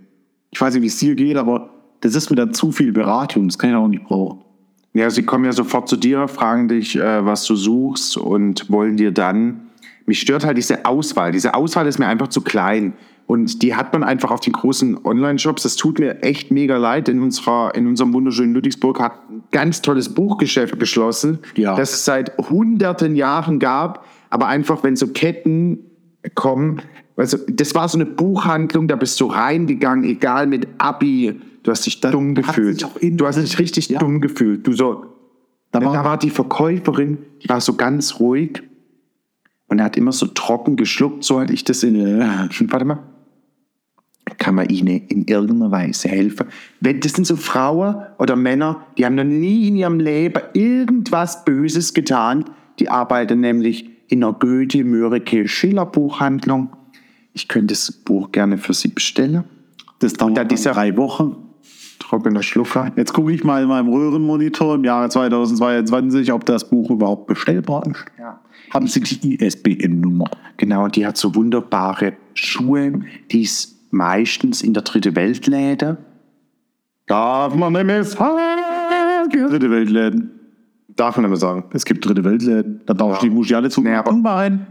Ich 0.49 0.59
weiß 0.59 0.73
nicht, 0.73 0.81
wie 0.81 0.87
es 0.87 0.97
dir 0.97 1.13
geht, 1.13 1.37
aber 1.37 1.69
das 2.01 2.15
ist 2.15 2.31
mir 2.31 2.35
dann 2.35 2.55
zu 2.55 2.71
viel 2.71 2.91
Beratung. 2.91 3.47
Das 3.47 3.59
kann 3.59 3.69
ich 3.69 3.75
auch 3.75 3.87
nicht 3.87 4.05
brauchen. 4.05 4.39
Ja, 4.95 5.11
sie 5.11 5.21
kommen 5.21 5.45
ja 5.45 5.51
sofort 5.51 5.87
zu 5.87 5.97
dir, 5.97 6.27
fragen 6.27 6.67
dich, 6.67 6.95
äh, 6.95 7.23
was 7.23 7.45
du 7.45 7.55
suchst 7.55 8.17
und 8.17 8.71
wollen 8.71 8.97
dir 8.97 9.11
dann. 9.11 9.62
Mich 10.05 10.19
stört 10.21 10.45
halt 10.45 10.57
diese 10.57 10.85
Auswahl. 10.85 11.31
Diese 11.31 11.53
Auswahl 11.53 11.87
ist 11.87 11.97
mir 11.99 12.07
einfach 12.07 12.27
zu 12.27 12.41
klein. 12.41 12.93
Und 13.25 13.61
die 13.63 13.73
hat 13.73 13.93
man 13.93 14.03
einfach 14.03 14.31
auf 14.31 14.41
den 14.41 14.51
großen 14.51 15.05
Online-Shops. 15.05 15.63
Das 15.63 15.77
tut 15.77 15.97
mir 15.99 16.21
echt 16.23 16.51
mega 16.51 16.75
leid. 16.77 17.07
In, 17.07 17.21
unserer, 17.21 17.73
in 17.73 17.87
unserem 17.87 18.13
wunderschönen 18.13 18.53
Ludwigsburg 18.53 18.99
hat 18.99 19.13
ein 19.29 19.43
ganz 19.51 19.81
tolles 19.81 20.13
Buchgeschäft 20.13 20.77
geschlossen, 20.77 21.39
Ja. 21.55 21.75
das 21.75 21.93
es 21.93 22.05
seit 22.05 22.37
hunderten 22.37 23.15
Jahren 23.15 23.59
gab. 23.59 24.05
Aber 24.29 24.47
einfach, 24.47 24.83
wenn 24.83 24.97
so 24.97 25.07
Ketten 25.07 25.79
kommen, 26.35 26.81
also 27.15 27.37
das 27.47 27.73
war 27.75 27.87
so 27.87 27.97
eine 27.97 28.05
Buchhandlung, 28.05 28.87
da 28.89 28.95
bist 28.97 29.21
du 29.21 29.27
reingegangen, 29.27 30.03
egal 30.03 30.47
mit 30.47 30.67
Abi. 30.79 31.39
Du 31.63 31.71
hast 31.71 31.85
dich 31.85 32.01
dumm 32.01 32.29
hat 32.35 32.45
gefühlt. 32.47 32.85
Du 33.01 33.25
hast 33.25 33.37
dich 33.37 33.57
richtig 33.57 33.87
Ja. 33.87 33.99
dumm 33.99 34.19
gefühlt. 34.19 34.67
Du 34.67 34.73
so, 34.73 35.05
Da 35.71 35.79
da 35.79 35.85
war- 35.85 36.03
war, 36.03 36.17
die 36.17 36.29
Verkäuferin, 36.29 37.19
die 37.41 37.47
war 37.47 37.61
so 37.61 37.75
ganz 37.75 38.19
ruhig 38.19 38.61
und 39.73 39.79
er 39.79 39.85
hat 39.85 39.97
immer 39.97 40.11
so 40.11 40.27
trocken 40.27 40.75
geschluckt, 40.75 41.23
so 41.23 41.39
hatte 41.39 41.51
ich 41.51 41.63
das 41.63 41.81
in. 41.81 41.95
Äh, 41.95 42.47
warte 42.71 42.85
mal. 42.85 42.99
Kann 44.37 44.55
man 44.55 44.69
ihnen 44.69 45.07
in 45.07 45.25
irgendeiner 45.25 45.71
Weise 45.71 46.07
helfen? 46.09 46.47
Das 46.79 47.13
sind 47.13 47.25
so 47.25 47.35
Frauen 47.35 47.95
oder 48.19 48.35
Männer, 48.35 48.85
die 48.97 49.05
haben 49.05 49.15
noch 49.15 49.23
nie 49.23 49.67
in 49.67 49.75
ihrem 49.75 49.99
Leben 49.99 50.41
irgendwas 50.53 51.43
Böses 51.43 51.93
getan. 51.93 52.45
Die 52.79 52.87
arbeiten 52.89 53.41
nämlich 53.41 53.89
in 54.07 54.23
einer 54.23 54.33
Goethe, 54.33 54.83
Mörike, 54.83 55.47
Schiller 55.47 55.85
Buchhandlung. 55.85 56.69
Ich 57.33 57.47
könnte 57.47 57.73
das 57.73 57.91
Buch 57.91 58.31
gerne 58.31 58.57
für 58.57 58.73
Sie 58.73 58.89
bestellen. 58.89 59.43
Das 59.99 60.13
dauert 60.13 60.37
Da 60.37 60.41
dann 60.41 60.49
dieser- 60.49 60.73
drei 60.73 60.95
Wochen. 60.97 61.35
Trockener 62.03 62.43
Schlucker. 62.43 62.91
Jetzt 62.95 63.13
gucke 63.13 63.31
ich 63.31 63.43
mal 63.43 63.63
in 63.63 63.69
meinem 63.69 63.87
Röhrenmonitor 63.87 64.75
im 64.75 64.83
Jahre 64.83 65.09
2022, 65.09 66.31
ob 66.33 66.45
das 66.45 66.69
Buch 66.69 66.89
überhaupt 66.91 67.27
bestellbar 67.27 67.85
ist. 67.87 68.05
Ja. 68.19 68.39
Haben 68.73 68.87
Sie 68.87 68.99
die 69.01 69.35
ISBN-Nummer? 69.43 70.29
Genau, 70.57 70.87
die 70.87 71.05
hat 71.05 71.17
so 71.17 71.33
wunderbare 71.35 72.13
Schuhe, 72.33 73.01
die 73.31 73.41
ist 73.43 73.91
meistens 73.91 74.61
in 74.61 74.73
der 74.73 74.83
dritte 74.83 75.15
Weltläden. 75.15 75.97
Darf 77.07 77.53
man 77.55 77.73
nicht 77.73 77.85
mehr 77.85 78.03
sagen? 78.03 79.29
Dritte 79.31 79.69
Weltläden. 79.71 80.31
Darf 80.95 81.15
man 81.17 81.23
nicht 81.23 81.29
mehr 81.31 81.37
sagen. 81.39 81.65
Es 81.73 81.85
gibt 81.85 82.05
dritte 82.05 82.23
Weltläden. 82.23 82.81
Da 82.85 82.93
darf 82.93 83.13
ich 83.15 83.19
die 83.19 83.29
muss 83.29 83.47
ich 83.47 83.55
alle 83.55 83.69
zu 83.69 83.81
Nee, 83.81 83.93
aber- 83.95 84.11
rein. 84.29 84.67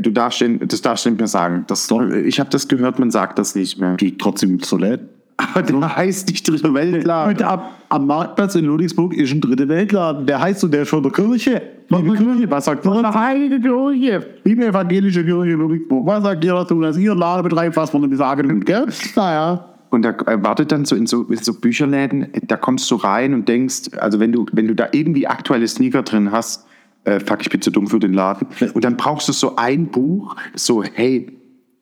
Du 0.00 0.10
darfst 0.10 0.40
den, 0.40 0.66
das 0.66 0.80
darfst 0.82 1.04
du 1.04 1.10
nicht 1.10 1.18
mehr 1.18 1.28
sagen. 1.28 1.64
Das, 1.68 1.88
ich 2.24 2.40
habe 2.40 2.50
das 2.50 2.66
gehört, 2.68 2.98
man 2.98 3.10
sagt 3.10 3.38
das 3.38 3.54
nicht 3.54 3.78
mehr. 3.78 3.94
Geht 3.96 4.18
trotzdem 4.18 4.60
zu 4.60 4.76
Läden. 4.78 5.08
Aber 5.36 5.62
der 5.62 5.96
heißt 5.96 6.28
nicht 6.28 6.48
dritte 6.48 6.72
Weltladen. 6.72 7.34
Und 7.34 7.42
ab, 7.42 7.72
am 7.88 8.06
Marktplatz 8.06 8.54
in 8.54 8.66
Ludwigsburg 8.66 9.14
ist 9.14 9.32
ein 9.32 9.40
dritte 9.40 9.68
Weltladen. 9.68 10.26
Der 10.26 10.40
heißt 10.40 10.60
so, 10.60 10.68
der 10.68 10.82
ist 10.82 10.90
von 10.90 11.02
der 11.02 11.12
Kirche. 11.12 11.62
Der 11.90 12.00
Kirche. 12.00 12.50
Was 12.50 12.66
sagt 12.66 12.84
man? 12.84 13.12
heilige 13.12 13.60
Kirche. 13.60 14.26
Liebe 14.44 14.66
evangelische 14.66 15.24
Kirche 15.24 15.52
in 15.52 15.58
Ludwigsburg. 15.58 16.06
Was 16.06 16.22
sagt 16.22 16.44
ihr 16.44 16.52
dazu, 16.52 16.80
dass 16.80 16.96
ihr 16.96 17.14
Laden 17.14 17.42
betreibt, 17.48 17.76
was 17.76 17.92
man 17.92 18.14
sagen 18.16 18.48
kann? 18.48 18.60
Gell? 18.60 18.86
Naja. 19.16 19.64
Und 19.90 20.02
da 20.02 20.14
wartet 20.42 20.72
dann 20.72 20.84
so 20.84 20.96
in 20.96 21.06
so, 21.06 21.22
in 21.24 21.36
so 21.36 21.54
Bücherläden, 21.54 22.28
da 22.48 22.56
kommst 22.56 22.90
du 22.90 22.96
rein 22.96 23.32
und 23.32 23.48
denkst, 23.48 23.96
also 23.98 24.18
wenn 24.18 24.32
du, 24.32 24.44
wenn 24.52 24.66
du 24.66 24.74
da 24.74 24.88
irgendwie 24.90 25.26
aktuelle 25.26 25.68
Sneaker 25.68 26.02
drin 26.02 26.32
hast, 26.32 26.66
äh, 27.04 27.20
fuck, 27.20 27.42
ich 27.42 27.50
bin 27.50 27.60
zu 27.60 27.70
dumm 27.70 27.86
für 27.86 28.00
den 28.00 28.12
Laden. 28.12 28.48
Und 28.72 28.84
dann 28.84 28.96
brauchst 28.96 29.28
du 29.28 29.32
so 29.32 29.56
ein 29.56 29.86
Buch, 29.86 30.34
so, 30.54 30.82
hey, 30.82 31.38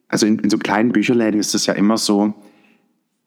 also 0.09 0.27
in, 0.27 0.39
in 0.41 0.51
so 0.51 0.59
kleinen 0.59 0.93
Bücherläden 0.93 1.41
ist 1.41 1.55
das 1.55 1.65
ja 1.65 1.73
immer 1.73 1.97
so, 1.97 2.35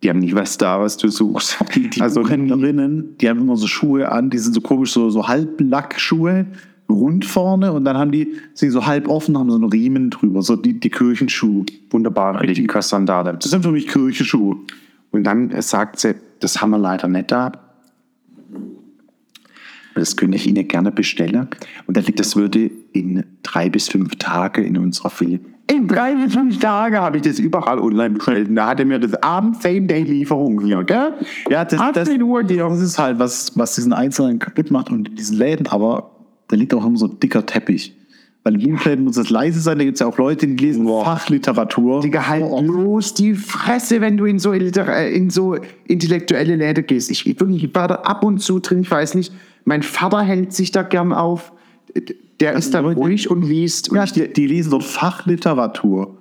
die 0.06 0.10
haben 0.12 0.20
nie 0.20 0.36
was 0.36 0.56
da, 0.60 0.80
was 0.80 0.98
du 0.98 1.08
suchst. 1.08 1.58
Die, 1.74 1.90
die 1.90 2.00
also 2.00 2.22
Buchhändlerinnen, 2.22 3.18
die 3.18 3.28
haben 3.28 3.40
immer 3.40 3.58
so 3.58 3.66
Schuhe 3.66 4.12
an, 4.12 4.30
die 4.30 4.38
sind 4.38 4.54
so 4.54 4.62
komisch, 4.62 4.92
so, 4.94 5.10
so 5.10 5.28
Halblackschuhe, 5.28 6.46
rund 6.88 7.26
vorne 7.26 7.74
und 7.74 7.86
dann 7.86 7.98
haben 7.98 8.12
die, 8.12 8.36
sie 8.54 8.70
so 8.70 8.86
halb 8.86 9.08
offen, 9.08 9.36
haben 9.36 9.50
so 9.50 9.56
einen 9.56 9.66
Riemen 9.68 10.12
drüber, 10.12 10.44
so 10.44 10.56
die, 10.58 10.80
die 10.80 10.92
Kirchenschuhe. 10.92 11.66
wunderbare 11.90 12.40
Rediker-Sandale. 12.42 13.36
Das 13.42 13.50
sind 13.50 13.64
für 13.64 13.72
mich 13.72 13.88
Kirchenschuhe. 13.88 14.58
Und 15.10 15.24
dann 15.24 15.50
äh, 15.50 15.64
sagt 15.64 16.00
sie, 16.00 16.14
das 16.40 16.62
haben 16.62 16.70
wir 16.70 16.78
leider 16.78 17.08
nicht 17.08 17.32
da. 17.32 17.52
Das 19.96 20.16
könnte 20.16 20.36
ich 20.36 20.46
Ihnen 20.46 20.68
gerne 20.68 20.92
bestellen. 20.92 21.48
Und 21.88 21.98
dann, 21.98 22.06
das 22.16 22.36
würde 22.36 22.70
in 22.94 23.24
drei 23.42 23.70
bis 23.70 23.88
fünf 23.88 24.18
Tagen 24.18 24.66
in 24.66 24.78
unserer 24.78 25.10
Filiale. 25.10 25.55
In 25.68 25.88
drei 25.88 26.14
bis 26.14 26.34
fünf 26.34 26.60
Tagen 26.60 26.98
habe 26.98 27.18
ich 27.18 27.24
das 27.24 27.40
überall 27.40 27.80
online 27.80 28.12
bestellt. 28.12 28.50
Und 28.50 28.56
da 28.56 28.68
hat 28.68 28.80
er 28.80 28.86
mir 28.86 29.00
das 29.00 29.16
abends 29.24 29.64
Same-Day-Lieferung 29.64 30.62
hier, 30.62 30.84
gell? 30.84 31.14
Ja, 31.50 31.66
das, 31.66 31.80
das, 31.80 32.10
18 32.10 32.22
Uhr, 32.22 32.44
die 32.44 32.58
das 32.58 32.80
ist 32.80 33.00
halt, 33.00 33.18
was, 33.18 33.58
was 33.58 33.76
diesen 33.76 33.92
Einzelnen 33.92 34.38
kaputt 34.38 34.70
macht 34.70 34.92
und 34.92 35.18
diesen 35.18 35.38
Läden, 35.38 35.68
aber 35.68 36.12
da 36.48 36.56
liegt 36.56 36.74
auch 36.74 36.86
immer 36.86 36.98
so 36.98 37.08
ein 37.08 37.20
dicker 37.20 37.46
Teppich. 37.46 37.96
Weil 38.46 38.62
in 38.62 38.74
Buchläden 38.74 39.06
muss 39.06 39.18
es 39.18 39.32
leise 39.32 39.60
sein, 39.60 39.80
da 39.80 39.86
gibt 39.86 39.96
es 39.96 40.02
ja 40.02 40.06
auch 40.06 40.20
Leute, 40.20 40.46
die 40.46 40.56
lesen 40.64 40.88
Fachliteratur. 40.88 42.02
Digga, 42.02 42.28
halt 42.28 42.46
bloß 42.48 43.16
die 43.16 43.34
Fresse, 43.34 44.02
wenn 44.02 44.18
du 44.18 44.26
in 44.26 44.38
so, 44.38 44.54
äh, 44.54 45.12
in 45.12 45.32
so 45.32 45.58
intellektuelle 45.88 46.56
Läden 46.56 46.86
gehst. 46.86 47.10
Ich, 47.10 47.26
ich, 47.26 47.40
wirklich, 47.40 47.64
ich 47.64 47.74
war 47.74 47.88
da 47.88 47.96
ab 47.96 48.24
und 48.24 48.38
zu 48.38 48.60
drin, 48.60 48.82
ich 48.82 48.92
weiß 48.92 49.16
nicht. 49.16 49.34
Mein 49.64 49.82
Vater 49.82 50.22
hält 50.22 50.54
sich 50.54 50.72
da 50.72 50.84
gern 50.84 51.12
auf. 51.12 51.54
Der 52.40 52.54
ist 52.54 52.74
da 52.74 52.82
ruhig 52.82 53.30
und 53.30 53.44
liest. 53.44 53.90
Und 53.90 53.98
Ja, 53.98 54.06
die, 54.06 54.32
die 54.32 54.48
lesen 54.48 54.72
dort 54.72 54.84
Fachliteratur. 54.84 56.18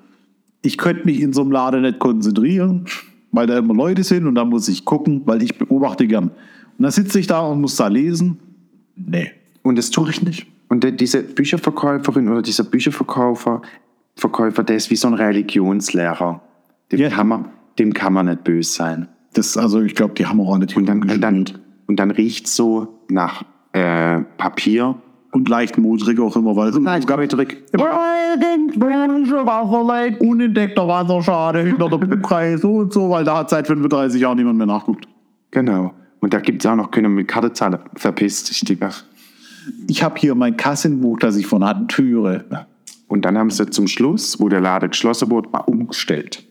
Ich 0.63 0.79
könnte 0.79 1.05
mich 1.05 1.21
in 1.21 1.33
so 1.33 1.43
einem 1.43 1.51
Laden 1.51 1.83
nicht 1.83 1.99
konzentrieren, 1.99 2.87
weil 3.33 3.47
da 3.47 3.59
immer 3.59 3.75
Leute 3.75 4.05
sind 4.05 4.27
und 4.27 4.35
da 4.37 4.45
muss 4.45 4.69
ich 4.69 4.85
gucken, 4.85 5.23
weil 5.25 5.43
ich 5.43 5.59
beobachte 5.59 6.07
gern. 6.07 6.29
Und 6.29 6.83
dann 6.83 6.91
sitze 6.91 7.19
ich 7.19 7.27
da 7.27 7.41
und 7.41 7.61
muss 7.61 7.77
da 7.77 7.89
lesen. 7.89 8.39
Nee. 8.97 9.33
Und 9.63 9.77
das 9.77 9.91
tue 9.91 10.11
ich 10.11 10.23
nicht. 10.23 10.47
Und 10.69 11.01
diese 11.01 11.23
Bücherverkäuferin 11.23 12.29
oder 12.29 12.43
dieser 12.43 12.65
Bücherverkäufer, 12.65 13.63
Verkäufer, 14.17 14.63
der 14.63 14.77
ist 14.77 14.91
wie 14.91 14.97
so 14.97 15.09
ein 15.09 15.15
Religionslehrer. 15.15 16.41
Dem, 16.93 17.01
Ja. 17.01 17.09
kann, 17.11 17.29
man, 17.29 17.49
dem 17.79 17.93
kann 17.93 18.13
man 18.13 18.27
nicht 18.27 18.45
böse 18.45 18.71
sein. 18.73 19.09
Das, 19.35 19.57
also 19.57 19.83
ich 19.83 19.95
glaube, 19.95 20.15
die 20.15 20.27
haben 20.27 20.41
auch 20.41 20.55
eine 20.55 20.67
Und 20.75 20.87
dann, 20.87 21.03
und 21.03 21.21
dann, 21.21 21.45
und 21.87 21.97
dann 21.97 22.11
riecht 22.13 22.47
so 22.47 23.01
nach 23.09 23.45
äh, 23.73 24.21
Papier. 24.39 24.95
Und 25.35 25.49
leicht 25.49 25.77
modrig 25.79 26.21
auch 26.21 26.37
immer, 26.37 26.55
weil 26.55 26.71
Nein, 26.71 27.05
Gabetrick. 27.05 27.65
unentdeckter 30.21 30.87
Wasserschade 30.87 31.61
hinter 31.63 31.89
der 31.89 31.99
Buchreihe 31.99 32.57
so 32.57 32.77
und 32.77 32.93
so, 32.93 33.11
weil 33.11 33.25
da 33.25 33.39
hat 33.39 33.51
seit 33.51 33.67
35 33.67 34.21
Jahren 34.21 34.39
niemand 34.39 34.59
mehr 34.59 34.67
nachguckt. 34.67 35.09
Genau. 35.51 35.93
Und 36.21 36.33
da 36.33 36.39
gibt 36.39 36.65
es 36.65 36.71
auch 36.71 36.77
noch, 36.77 36.91
wir 36.93 37.09
mit 37.09 37.29
Karte 37.29 37.53
zahlen. 37.53 37.79
Verpisst 37.97 38.49
dich, 38.49 38.61
Digga. 38.61 38.91
Ich 39.89 40.05
habe 40.05 40.15
hier 40.19 40.37
mein 40.37 40.57
Kassenbuch, 40.57 41.19
das 41.19 41.37
ich 41.37 41.47
von 41.47 41.65
hatten, 41.65 41.89
Türe. 41.89 42.45
Und 43.09 43.25
dann 43.25 43.37
haben 43.37 43.51
sie 43.51 43.69
zum 43.69 43.89
Schluss, 43.89 44.39
wo 44.39 44.49
der 44.49 44.61
Laden 44.61 44.91
geschlossen 44.91 45.31
wurde, 45.31 45.49
mal 45.51 45.61
umgestellt. 45.61 46.44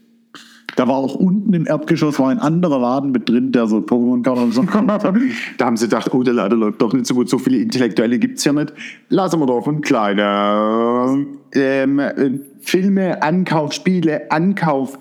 Da 0.75 0.87
war 0.87 0.95
auch 0.95 1.15
unten 1.15 1.53
im 1.53 1.67
Erdgeschoss 1.67 2.19
war 2.19 2.29
ein 2.29 2.39
anderer 2.39 2.79
Laden 2.79 3.11
mit 3.11 3.29
drin, 3.29 3.51
der 3.51 3.67
so 3.67 3.77
Pokémon-Karten 3.77 4.43
und 4.43 4.53
so. 4.53 4.63
Da 5.57 5.65
haben 5.65 5.77
sie 5.77 5.85
gedacht, 5.85 6.13
oh, 6.13 6.23
der 6.23 6.33
Laden 6.33 6.59
läuft 6.59 6.81
doch 6.81 6.93
nicht 6.93 7.05
so 7.05 7.13
gut, 7.13 7.29
so 7.29 7.37
viele 7.37 7.57
Intellektuelle 7.57 8.17
gibt 8.17 8.39
es 8.39 8.43
ja 8.45 8.53
nicht. 8.53 8.73
Lassen 9.09 9.39
wir 9.39 9.45
doch 9.45 9.67
einen 9.67 9.81
kleinen 9.81 11.27
ähm, 11.53 11.99
äh, 11.99 12.31
Filme, 12.59 13.21
Ankauf, 13.21 13.73
Spiele, 13.73 14.31
Ankauf, 14.31 14.97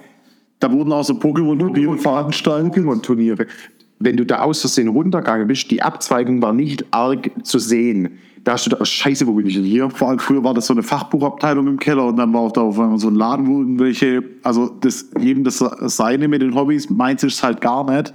Da 0.59 0.71
wurden 0.71 0.93
auch 0.93 1.05
so 1.05 1.15
Pokémon-Turniere 1.15 1.97
veranstaltet. 1.97 2.75
Pokémon-Turniere. 2.75 3.47
Wenn 3.99 4.17
du 4.17 4.27
da 4.27 4.43
aus 4.43 4.61
Versehen 4.61 4.89
runtergegangen 4.89 5.47
bist, 5.47 5.71
die 5.71 5.81
Abzweigung 5.81 6.43
war 6.43 6.53
nicht 6.53 6.85
arg 6.91 7.31
zu 7.45 7.59
sehen. 7.59 8.19
Da 8.45 8.57
da, 8.57 8.77
oh, 8.81 8.85
scheiße, 8.85 9.27
wo 9.27 9.35
bin 9.35 9.47
ich 9.47 9.55
denn 9.55 9.65
hier? 9.65 9.89
Vor 9.91 10.09
allem 10.09 10.19
früher 10.19 10.43
war 10.43 10.55
das 10.55 10.67
so 10.67 10.75
eine 10.75 10.83
Fachbuchabteilung 10.83 11.67
im 11.69 11.79
Keller 11.79 12.07
und 12.07 12.17
dann 12.17 12.33
war 12.33 12.41
auch 12.41 12.53
da 12.53 12.63
auf 12.63 12.79
einmal 12.79 12.99
so 12.99 13.09
ein 13.09 13.15
Laden, 13.15 13.47
wo 13.47 13.61
irgendwelche, 13.61 14.25
also 14.43 14.69
das, 14.81 15.11
jedem 15.21 15.45
das 15.45 15.59
Seine 15.59 16.27
mit 16.27 16.43
den 16.43 16.55
Hobbys, 16.55 16.91
meins 16.91 17.23
ist 17.23 17.43
halt 17.43 17.61
gar 17.61 17.89
nicht. 17.89 18.13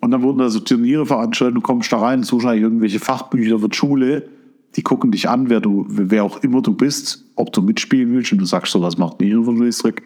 Und 0.00 0.12
dann 0.12 0.22
wurden 0.22 0.38
da 0.38 0.48
so 0.48 0.60
Turniere 0.60 1.04
veranstaltet, 1.04 1.56
du 1.56 1.60
kommst 1.60 1.92
da 1.92 1.98
rein, 1.98 2.22
suchst 2.22 2.46
eigentlich 2.46 2.62
irgendwelche 2.62 3.00
Fachbücher 3.00 3.58
die 3.58 3.76
Schule 3.76 4.28
die 4.76 4.82
gucken 4.82 5.10
dich 5.10 5.28
an, 5.28 5.50
wer 5.50 5.58
du, 5.58 5.84
wer 5.88 6.22
auch 6.22 6.44
immer 6.44 6.62
du 6.62 6.72
bist, 6.72 7.24
ob 7.34 7.52
du 7.52 7.60
mitspielen 7.60 8.12
willst 8.12 8.30
und 8.30 8.38
du 8.38 8.44
sagst 8.44 8.70
so, 8.70 8.80
was 8.80 8.96
macht 8.96 9.20
ihr 9.20 9.42
von 9.42 9.60
Österreich? 9.60 9.96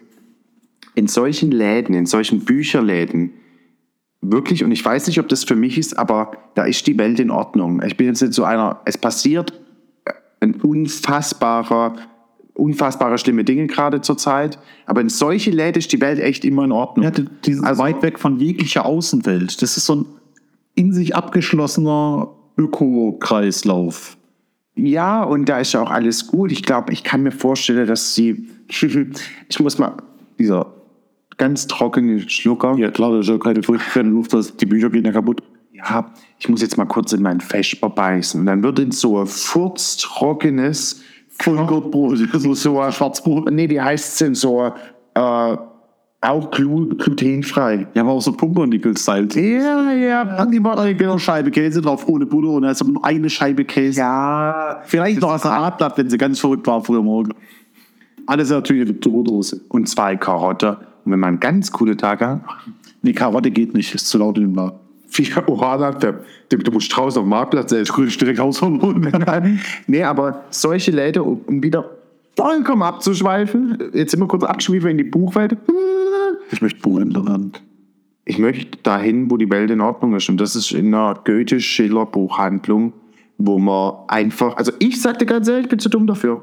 in 0.94 1.08
solchen 1.08 1.50
Läden, 1.50 1.94
in 1.94 2.06
solchen 2.06 2.40
Bücherläden, 2.40 3.30
wirklich, 4.32 4.64
und 4.64 4.70
ich 4.72 4.84
weiß 4.84 5.06
nicht, 5.06 5.18
ob 5.20 5.28
das 5.28 5.44
für 5.44 5.56
mich 5.56 5.78
ist, 5.78 5.98
aber 5.98 6.32
da 6.54 6.64
ist 6.64 6.86
die 6.86 6.98
Welt 6.98 7.20
in 7.20 7.30
Ordnung. 7.30 7.82
Ich 7.82 7.96
bin 7.96 8.06
jetzt 8.08 8.20
nicht 8.22 8.34
so 8.34 8.44
einer, 8.44 8.80
es 8.84 8.98
passiert 8.98 9.52
ein 10.40 10.54
unfassbarer, 10.60 11.94
unfassbare 12.54 13.18
schlimme 13.18 13.44
Dinge 13.44 13.66
gerade 13.66 14.00
zur 14.00 14.16
Zeit, 14.18 14.58
aber 14.86 15.00
in 15.00 15.08
solche 15.08 15.50
Läden 15.50 15.78
ist 15.78 15.92
die 15.92 16.00
Welt 16.00 16.18
echt 16.20 16.44
immer 16.44 16.64
in 16.64 16.72
Ordnung. 16.72 17.04
Ja, 17.04 17.10
die, 17.10 17.24
die 17.44 17.54
sind 17.54 17.64
Also- 17.64 17.82
weit 17.82 18.02
weg 18.02 18.18
von 18.18 18.38
jeglicher 18.38 18.84
Außenwelt. 18.84 19.60
Das 19.62 19.76
ist 19.76 19.86
so 19.86 19.94
ein 19.96 20.06
in 20.76 20.92
sich 20.92 21.14
abgeschlossener 21.14 22.30
Ökokreislauf. 22.58 24.16
Ja, 24.76 25.22
und 25.22 25.48
da 25.48 25.60
ist 25.60 25.72
ja 25.72 25.80
auch 25.82 25.90
alles 25.90 26.26
gut. 26.26 26.50
Ich 26.50 26.62
glaube, 26.64 26.92
ich 26.92 27.04
kann 27.04 27.22
mir 27.22 27.30
vorstellen, 27.30 27.86
dass 27.86 28.14
sie, 28.14 28.48
ich 28.68 29.60
muss 29.60 29.78
mal, 29.78 29.92
dieser 30.38 30.66
ganz 31.36 31.66
trockene 31.66 32.20
Schlucker. 32.28 32.76
Ja, 32.76 32.90
klar, 32.90 33.12
das 33.12 33.26
ist 33.26 33.28
ja 33.28 33.38
keine 33.38 33.62
Furcht, 33.62 33.90
keine 33.92 34.10
Luft, 34.10 34.32
das, 34.32 34.56
die 34.56 34.66
Bücher 34.66 34.90
gehen 34.90 35.04
ja 35.04 35.12
kaputt. 35.12 35.42
ja, 35.72 36.12
ich 36.38 36.48
muss 36.48 36.62
jetzt 36.62 36.76
mal 36.76 36.86
kurz 36.86 37.12
in 37.12 37.22
meinen 37.22 37.40
Vesper 37.40 37.90
beißen. 37.90 38.40
Und 38.40 38.46
dann 38.46 38.62
wird 38.62 38.78
in 38.78 38.92
so 38.92 39.20
ein 39.20 39.26
furztrockenes, 39.26 41.02
Vollkornbrot, 41.28 42.18
so, 42.34 42.54
so 42.54 42.80
ein 42.80 42.92
Schwarzbrot. 42.92 43.50
nee, 43.50 43.68
wie 43.68 43.80
heißt 43.80 44.22
es 44.22 44.40
so, 44.40 44.72
äh, 45.14 45.56
auch 46.24 46.50
glu 46.50 46.88
glutenfrei. 46.88 47.86
Ja, 47.94 48.02
aber 48.02 48.12
auch 48.12 48.20
so 48.20 48.32
Pumpernickel-Style. 48.32 49.28
Ja, 49.34 49.92
ja. 49.92 50.24
Dann 50.24 50.50
die 50.50 50.58
mal 50.58 50.78
eine 50.78 50.96
kleine 50.96 51.18
Scheibe 51.18 51.50
Käse 51.50 51.82
drauf, 51.82 52.08
ohne 52.08 52.24
Butter 52.24 52.48
und 52.48 52.62
dann 52.62 52.72
ist 52.72 52.80
aber 52.80 52.92
nur 52.92 53.04
eine 53.04 53.28
Scheibe 53.28 53.64
Käse. 53.64 54.00
Ja. 54.00 54.80
Vielleicht 54.84 55.20
noch 55.20 55.32
ein 55.32 55.38
Salatblatt, 55.38 55.98
wenn 55.98 56.08
sie 56.08 56.16
ganz 56.16 56.40
verrückt 56.40 56.66
war 56.66 56.82
früher 56.82 57.02
morgen. 57.02 57.34
Alles 58.26 58.50
natürlich 58.50 58.88
eine 58.88 58.94
Brotdose. 58.94 59.60
Und 59.68 59.88
zwei 59.88 60.16
Karotten. 60.16 60.76
Und 61.04 61.12
wenn 61.12 61.20
man 61.20 61.40
ganz 61.40 61.70
coolen 61.72 61.98
Tag 61.98 62.20
hat, 62.20 62.40
Nee, 63.04 63.12
Karotte 63.12 63.50
geht 63.50 63.74
nicht, 63.74 63.94
ist 63.94 64.08
zu 64.08 64.16
laut 64.16 64.38
in 64.38 64.44
dem 64.44 64.54
Laden. 64.54 64.78
vier 65.08 65.46
Orana, 65.46 65.90
der, 65.90 66.20
der, 66.50 66.58
du 66.58 66.72
musst 66.72 66.94
draußen 66.96 67.20
auf 67.20 67.26
dem 67.26 67.28
Marktplatz. 67.28 67.70
Könnte 67.70 68.08
ich 68.08 68.16
direkt 68.16 68.40
rausholen. 68.40 69.60
nee, 69.86 70.02
aber 70.02 70.44
solche 70.48 70.90
Läden, 70.90 71.22
um 71.22 71.62
wieder 71.62 71.90
vollkommen 72.34 72.82
abzuschweifen, 72.82 73.90
jetzt 73.92 74.12
sind 74.12 74.20
wir 74.20 74.26
kurz 74.26 74.42
abgeschwiffen 74.42 74.88
in 74.88 74.98
die 74.98 75.04
Buchwelt. 75.04 75.58
Ich 76.50 76.62
möchte 76.62 76.80
Buchhändler 76.80 77.26
werden. 77.26 77.52
Ich 78.24 78.38
möchte 78.38 78.78
dahin, 78.82 79.30
wo 79.30 79.36
die 79.36 79.50
Welt 79.50 79.70
in 79.70 79.82
Ordnung 79.82 80.14
ist. 80.16 80.30
Und 80.30 80.40
das 80.40 80.56
ist 80.56 80.72
in 80.72 80.94
einer 80.94 81.20
Goethe-Schiller-Buchhandlung, 81.24 82.94
wo 83.36 83.58
man 83.58 83.96
einfach, 84.08 84.56
also 84.56 84.72
ich 84.78 85.02
sagte 85.02 85.26
ganz 85.26 85.46
ehrlich, 85.46 85.64
ich 85.64 85.70
bin 85.70 85.78
zu 85.78 85.90
dumm 85.90 86.06
dafür. 86.06 86.42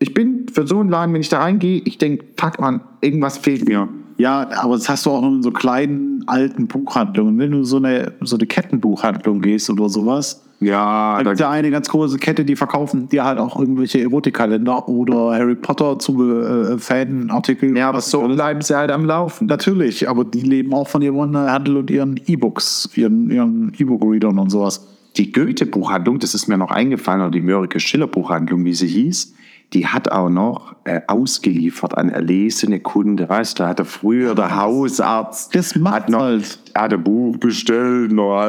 Ich 0.00 0.12
bin 0.12 0.41
für 0.52 0.66
so 0.66 0.80
einen 0.80 0.90
Laden, 0.90 1.14
wenn 1.14 1.20
ich 1.20 1.28
da 1.28 1.40
reingehe, 1.40 1.82
ich 1.84 1.98
denke, 1.98 2.24
fuck 2.38 2.60
man, 2.60 2.80
irgendwas 3.00 3.38
fehlt 3.38 3.66
mir. 3.68 3.88
Ja, 4.18 4.48
aber 4.60 4.74
das 4.74 4.88
hast 4.88 5.06
du 5.06 5.10
auch 5.10 5.22
in 5.22 5.42
so 5.42 5.50
kleinen 5.50 6.22
alten 6.26 6.68
Buchhandlungen. 6.68 7.38
Wenn 7.38 7.50
du 7.50 7.64
so 7.64 7.78
eine, 7.78 8.12
so 8.20 8.36
eine 8.36 8.46
Kettenbuchhandlung 8.46 9.40
gehst 9.40 9.68
oder 9.70 9.88
sowas, 9.88 10.44
Ja, 10.60 11.16
da 11.22 11.30
gibt 11.30 11.40
ja 11.40 11.50
eine 11.50 11.70
ganz 11.70 11.88
große 11.88 12.18
Kette, 12.18 12.44
die 12.44 12.54
verkaufen 12.54 13.08
dir 13.08 13.24
halt 13.24 13.38
auch 13.38 13.58
irgendwelche 13.58 14.00
Erotikkalender 14.00 14.88
oder 14.88 15.32
Harry 15.32 15.56
Potter 15.56 15.98
zu 15.98 16.40
äh, 16.40 16.78
Fanartikel. 16.78 17.76
ja, 17.76 17.88
aber 17.88 18.00
so 18.00 18.20
bleiben 18.28 18.60
sie 18.60 18.76
halt 18.76 18.92
am 18.92 19.06
Laufen. 19.06 19.48
Natürlich, 19.48 20.08
aber 20.08 20.24
die 20.24 20.42
leben 20.42 20.72
auch 20.72 20.86
von 20.86 21.02
ihrem 21.02 21.34
Handel 21.34 21.78
und 21.78 21.90
ihren 21.90 22.20
E-Books, 22.26 22.90
ihren, 22.94 23.28
ihren 23.30 23.72
E-Book-Readern 23.76 24.38
und 24.38 24.50
sowas. 24.50 24.86
Die 25.16 25.32
Goethe-Buchhandlung, 25.32 26.20
das 26.20 26.34
ist 26.34 26.46
mir 26.48 26.58
noch 26.58 26.70
eingefallen, 26.70 27.22
oder 27.22 27.30
die 27.30 27.42
Mörike 27.42 27.80
Schiller-Buchhandlung, 27.80 28.64
wie 28.64 28.74
sie 28.74 28.86
hieß, 28.86 29.34
die 29.72 29.86
hat 29.86 30.10
auch 30.10 30.28
noch 30.28 30.74
äh, 30.84 31.00
ausgeliefert 31.06 31.96
an 31.96 32.08
erlesene 32.10 32.80
Kunden. 32.80 33.28
Weißt 33.28 33.58
du, 33.58 33.62
da 33.62 33.68
hatte 33.70 33.84
früher 33.84 34.34
der 34.34 34.56
Hausarzt 34.56 35.54
Das 35.54 35.74
macht 35.76 35.94
hat 35.94 36.08
noch, 36.10 36.20
halt. 36.20 36.58
hat 36.74 36.92
ein 36.92 37.02
Buch 37.02 37.36
bestellt, 37.38 38.12
noch 38.12 38.46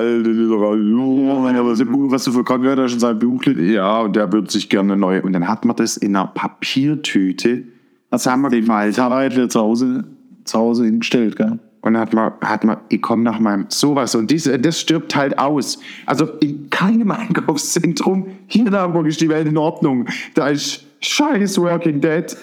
das 1.69 1.85
Buch, 1.85 2.11
was 2.11 2.23
du 2.25 2.31
für 2.31 2.43
Krankheit 2.43 2.77
hast 2.77 2.93
in 2.93 2.99
seinem 2.99 3.19
Buch 3.19 3.43
Ja, 3.45 4.01
und 4.01 4.15
der 4.15 4.31
wird 4.31 4.51
sich 4.51 4.69
gerne 4.69 4.97
neu. 4.97 5.21
Und 5.21 5.33
dann 5.33 5.47
hat 5.47 5.65
man 5.65 5.75
das 5.75 5.97
in 5.97 6.15
einer 6.15 6.27
Papiertüte 6.27 7.63
zusammengefaltet. 8.11 8.95
Zahnrädler 8.95 9.49
zu 9.49 9.59
Hause, 9.59 10.03
zu 10.43 10.59
Hause 10.59 10.85
hingestellt, 10.85 11.35
gell? 11.35 11.59
Und 11.83 11.95
dann 11.95 12.01
hat 12.01 12.13
man, 12.13 12.31
hat 12.41 12.63
man, 12.63 12.77
ich 12.87 13.01
komme 13.01 13.23
nach 13.23 13.39
meinem 13.39 13.65
sowas 13.67 14.15
und 14.15 14.31
diese, 14.31 14.57
das 14.57 14.79
stirbt 14.79 15.17
halt 15.17 15.37
aus. 15.37 15.79
Also 16.05 16.25
in 16.39 16.69
keinem 16.69 17.11
Einkaufszentrum 17.11 18.27
hier 18.47 18.67
in 18.67 18.73
Hamburg 18.73 19.07
ist 19.07 19.19
die 19.19 19.27
Welt 19.27 19.47
in 19.47 19.57
Ordnung. 19.57 20.05
Da 20.33 20.47
ist 20.47 20.85
scheiß 21.03 21.57
Working 21.59 22.01
Dead. 22.01 22.35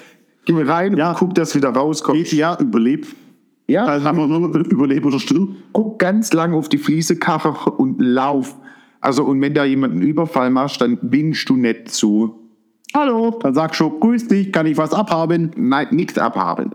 Geh 0.46 0.54
rein 0.62 0.96
Ja. 0.96 1.10
und 1.10 1.16
guck, 1.18 1.34
dass 1.34 1.54
wieder 1.54 1.70
rauskommt. 1.70 2.18
GTA, 2.24 2.58
überleb. 2.60 3.06
Ja, 3.68 3.84
Also 3.84 4.04
haben 4.06 4.18
wir 4.18 4.26
nur 4.26 4.56
überleb 4.66 5.04
oder 5.06 5.18
still. 5.20 5.48
guck 5.72 5.98
ganz 5.98 6.32
lang 6.32 6.54
auf 6.54 6.68
die 6.68 6.78
Fliese, 6.78 7.16
Karre 7.16 7.70
und 7.72 8.00
lauf. 8.00 8.56
Also 9.00 9.24
und 9.24 9.40
wenn 9.40 9.54
da 9.54 9.64
jemand 9.64 9.94
einen 9.94 10.02
Überfall 10.02 10.50
machst, 10.50 10.80
dann 10.80 10.98
winkst 11.02 11.48
du 11.48 11.56
nicht 11.56 11.88
zu. 11.90 12.36
Hallo, 12.94 13.38
dann 13.42 13.54
sag 13.54 13.74
schon, 13.76 14.00
grüß 14.00 14.26
dich, 14.28 14.52
kann 14.52 14.66
ich 14.66 14.76
was 14.76 14.92
abhaben? 14.92 15.52
Nein, 15.56 15.86
nichts 15.92 16.18
abhaben. 16.18 16.70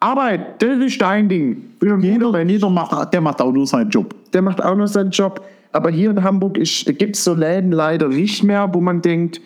Arbeit, 0.00 0.62
das 0.62 0.78
ist 0.78 1.00
dein 1.02 1.28
Ding. 1.28 1.70
Jeder, 1.82 2.40
jeder 2.44 2.70
macht, 2.70 3.12
der 3.12 3.20
macht 3.20 3.40
auch 3.42 3.52
nur 3.52 3.66
seinen 3.66 3.90
Job. 3.90 4.14
der 4.32 4.42
macht 4.42 4.62
auch 4.62 4.76
noch 4.76 4.86
seinen 4.86 5.10
Job. 5.10 5.44
Aber 5.72 5.90
hier 5.90 6.10
in 6.10 6.22
Hamburg 6.22 6.54
gibt 6.54 7.16
es 7.16 7.24
so 7.24 7.34
Läden 7.34 7.72
leider 7.72 8.08
nicht 8.08 8.44
mehr, 8.44 8.72
wo 8.72 8.80
man 8.80 9.02
denkt, 9.02 9.40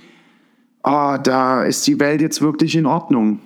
ah, 0.82 1.18
da 1.18 1.64
ist 1.64 1.86
die 1.86 1.98
Welt 2.00 2.20
jetzt 2.20 2.40
wirklich 2.40 2.76
in 2.76 2.86
Ordnung. 2.86 3.40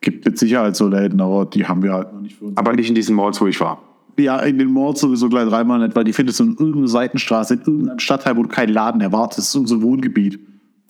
Gibt 0.00 0.24
mit 0.24 0.38
Sicherheit 0.38 0.76
so 0.76 0.88
Läden, 0.88 1.20
aber 1.20 1.44
die 1.44 1.66
haben 1.66 1.82
wir 1.82 1.92
halt 1.92 2.12
noch 2.12 2.20
nicht 2.20 2.36
für 2.36 2.46
uns. 2.46 2.56
Aber 2.56 2.72
nicht 2.72 2.88
in 2.88 2.94
diesen 2.94 3.14
Malls, 3.16 3.40
wo 3.40 3.46
ich 3.46 3.60
war. 3.60 3.82
Ja, 4.18 4.38
in 4.40 4.58
den 4.58 4.72
Malls 4.72 5.00
sowieso 5.00 5.28
gleich 5.28 5.48
dreimal 5.48 5.78
nicht, 5.78 5.94
weil 5.94 6.04
die 6.04 6.12
findest 6.12 6.40
du 6.40 6.44
in 6.44 6.50
irgendeiner 6.52 6.88
Seitenstraße, 6.88 7.54
in 7.54 7.60
irgendeinem 7.60 7.98
Stadtteil, 7.98 8.36
wo 8.36 8.42
du 8.42 8.48
keinen 8.48 8.72
Laden 8.72 9.00
erwartest. 9.00 9.38
Das 9.38 9.48
ist 9.48 9.56
unser 9.56 9.82
Wohngebiet. 9.82 10.38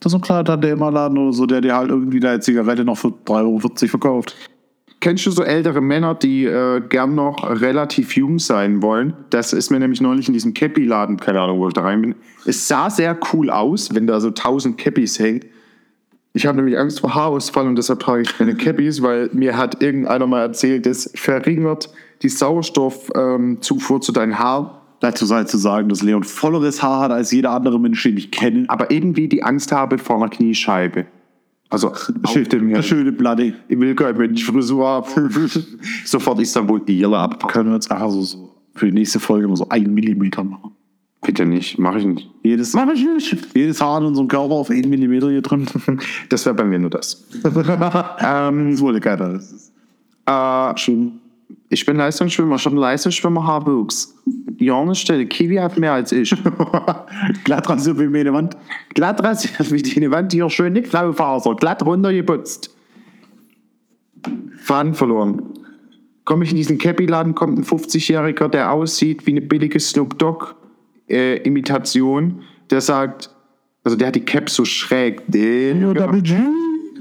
Das 0.01 0.07
ist 0.07 0.13
so 0.13 0.19
ein 0.19 0.23
kleiner 0.23 0.45
Tante-Emma-Laden 0.45 1.19
oder 1.19 1.33
so, 1.33 1.47
der 1.47 1.61
dir 1.61 1.77
halt 1.77 1.91
irgendwie 1.91 2.21
deine 2.21 2.41
Zigarette 2.41 2.85
noch 2.85 2.97
für 2.97 3.09
3,40 3.09 3.31
Euro 3.31 3.59
verkauft. 3.59 4.37
Kennst 5.01 5.25
du 5.25 5.31
so 5.31 5.43
ältere 5.43 5.81
Männer, 5.81 6.15
die 6.15 6.45
äh, 6.45 6.81
gern 6.87 7.15
noch 7.15 7.43
relativ 7.43 8.17
jung 8.17 8.39
sein 8.39 8.83
wollen? 8.83 9.15
Das 9.31 9.55
ist 9.55 9.71
mir 9.71 9.79
nämlich 9.81 10.01
neulich 10.01 10.29
in 10.29 10.35
diesem 10.35 10.53
Cappy-Laden, 10.53 11.17
keine 11.17 11.41
Ahnung, 11.41 11.59
wo 11.59 11.69
ich 11.69 11.75
da 11.75 11.83
rein 11.83 12.03
bin. 12.03 12.15
Es 12.45 12.69
sah 12.69 12.91
sehr 12.91 13.19
cool 13.33 13.51
aus, 13.51 13.95
wenn 13.95 14.07
da 14.07 14.21
so 14.21 14.31
tausend 14.31 14.77
Cappies 14.77 15.19
hängen. 15.19 15.41
Ich 16.33 16.47
habe 16.47 16.57
nämlich 16.57 16.79
Angst 16.79 17.01
vor 17.01 17.14
Haarausfall 17.14 17.66
und 17.66 17.77
deshalb 17.77 18.01
trage 18.01 18.23
ich 18.23 18.37
keine 18.37 18.55
Cappies, 18.55 19.03
weil 19.03 19.31
mir 19.33 19.57
hat 19.57 19.83
irgendeiner 19.83 20.27
mal 20.27 20.43
erzählt, 20.43 20.87
das 20.87 21.11
verringert 21.14 21.93
die 22.23 22.29
Sauerstoffzufuhr 22.29 24.01
zu 24.01 24.12
deinen 24.12 24.38
Haaren. 24.38 24.71
Dazu 25.01 25.25
sei 25.25 25.45
zu 25.45 25.57
sagen, 25.57 25.88
dass 25.88 26.03
Leon 26.03 26.23
volleres 26.23 26.83
Haar 26.83 27.01
hat 27.01 27.11
als 27.11 27.33
jeder 27.33 27.53
andere 27.53 27.81
Mensch, 27.81 28.03
den 28.03 28.19
ich 28.19 28.31
kenne. 28.31 28.66
Aber 28.69 28.90
irgendwie 28.90 29.29
die 29.29 29.43
Angst 29.43 29.73
habe 29.73 29.99
vor 29.99 30.16
einer 30.16 30.29
Kniescheibe. 30.29 31.07
Also 31.71 31.93
dem 32.53 32.73
Das 32.75 32.87
schöne 32.87 33.12
Bloody. 33.12 33.55
Ich 33.69 33.81
will 33.81 33.95
kein 33.95 34.16
Mensch 34.16 34.45
Frisur 34.45 34.87
haben. 34.87 35.31
Sofort 36.05 36.40
ist 36.40 36.55
dann 36.55 36.69
wohl 36.69 36.81
die 36.81 37.01
Irre 37.01 37.19
ab. 37.19 37.49
Können 37.49 37.71
wir 37.71 37.75
jetzt 37.75 37.90
also 37.90 38.23
so 38.23 38.51
für 38.75 38.87
die 38.87 38.93
nächste 38.93 39.21
Folge 39.21 39.47
immer 39.47 39.57
so 39.57 39.69
einen 39.69 39.95
Millimeter 39.95 40.45
machen. 40.45 40.73
Bitte 41.23 41.45
nicht, 41.45 41.79
mache 41.79 41.99
ich 41.99 42.07
nicht. 42.07 42.31
Jedes, 42.43 42.73
Mach 42.73 42.89
ich 42.93 43.05
nicht. 43.05 43.37
jedes 43.55 43.81
Haar 43.81 44.01
in 44.01 44.07
unserem 44.07 44.27
Körper 44.27 44.55
auf 44.55 44.71
einen 44.71 44.89
Millimeter 44.89 45.31
hier 45.31 45.43
drin. 45.43 45.67
Das 46.31 46.47
wäre 46.47 46.55
bei 46.55 46.65
mir 46.65 46.79
nur 46.79 46.91
das. 46.91 47.27
ähm, 47.45 48.71
das 48.71 48.81
wollte 48.81 49.01
keiner. 49.01 49.39
Äh, 50.27 50.77
schon. 50.79 51.21
ich 51.69 51.85
bin 51.85 51.97
Leistungsschwimmer, 51.97 52.57
ich 52.57 52.64
habe 52.64 52.75
einen 52.75 52.81
Leistungsschwimmer-Haarwuchs. 52.81 54.14
Johannes 54.59 54.99
Stelle, 54.99 55.27
Kiwi 55.27 55.57
hat 55.57 55.79
mehr 55.79 55.93
als 55.93 56.12
ich. 56.12 56.31
Glatt 57.45 57.68
rasiert 57.68 57.99
wie 57.99 58.09
meine 58.09 58.33
Wand. 58.33 58.57
glatt 58.95 59.23
rasiert 59.23 59.71
wie 59.71 59.83
die 59.83 60.11
Wand, 60.11 60.33
hier 60.33 60.49
schön 60.49 60.73
nicht 60.73 60.91
Klaufaser, 60.91 61.55
glatt 61.55 61.85
runtergeputzt. 61.85 62.75
Faden 64.59 64.95
verloren. 64.95 65.43
Komme 66.25 66.45
ich 66.45 66.51
in 66.51 66.57
diesen 66.57 66.79
Cappy-Laden, 66.79 67.35
kommt 67.35 67.59
ein 67.59 67.64
50-Jähriger, 67.64 68.49
der 68.49 68.73
aussieht 68.73 69.27
wie 69.27 69.33
eine 69.33 69.41
billige 69.41 69.81
Snoop 69.81 70.18
Dogg-Imitation, 71.11 72.43
der 72.71 72.81
sagt, 72.81 73.31
also 73.85 73.97
der 73.97 74.09
hat 74.09 74.15
die 74.15 74.25
Cap 74.25 74.49
so 74.49 74.65
schräg. 74.65 75.23
Den, 75.27 75.83
Ja, 75.83 75.95
damit 75.95 76.31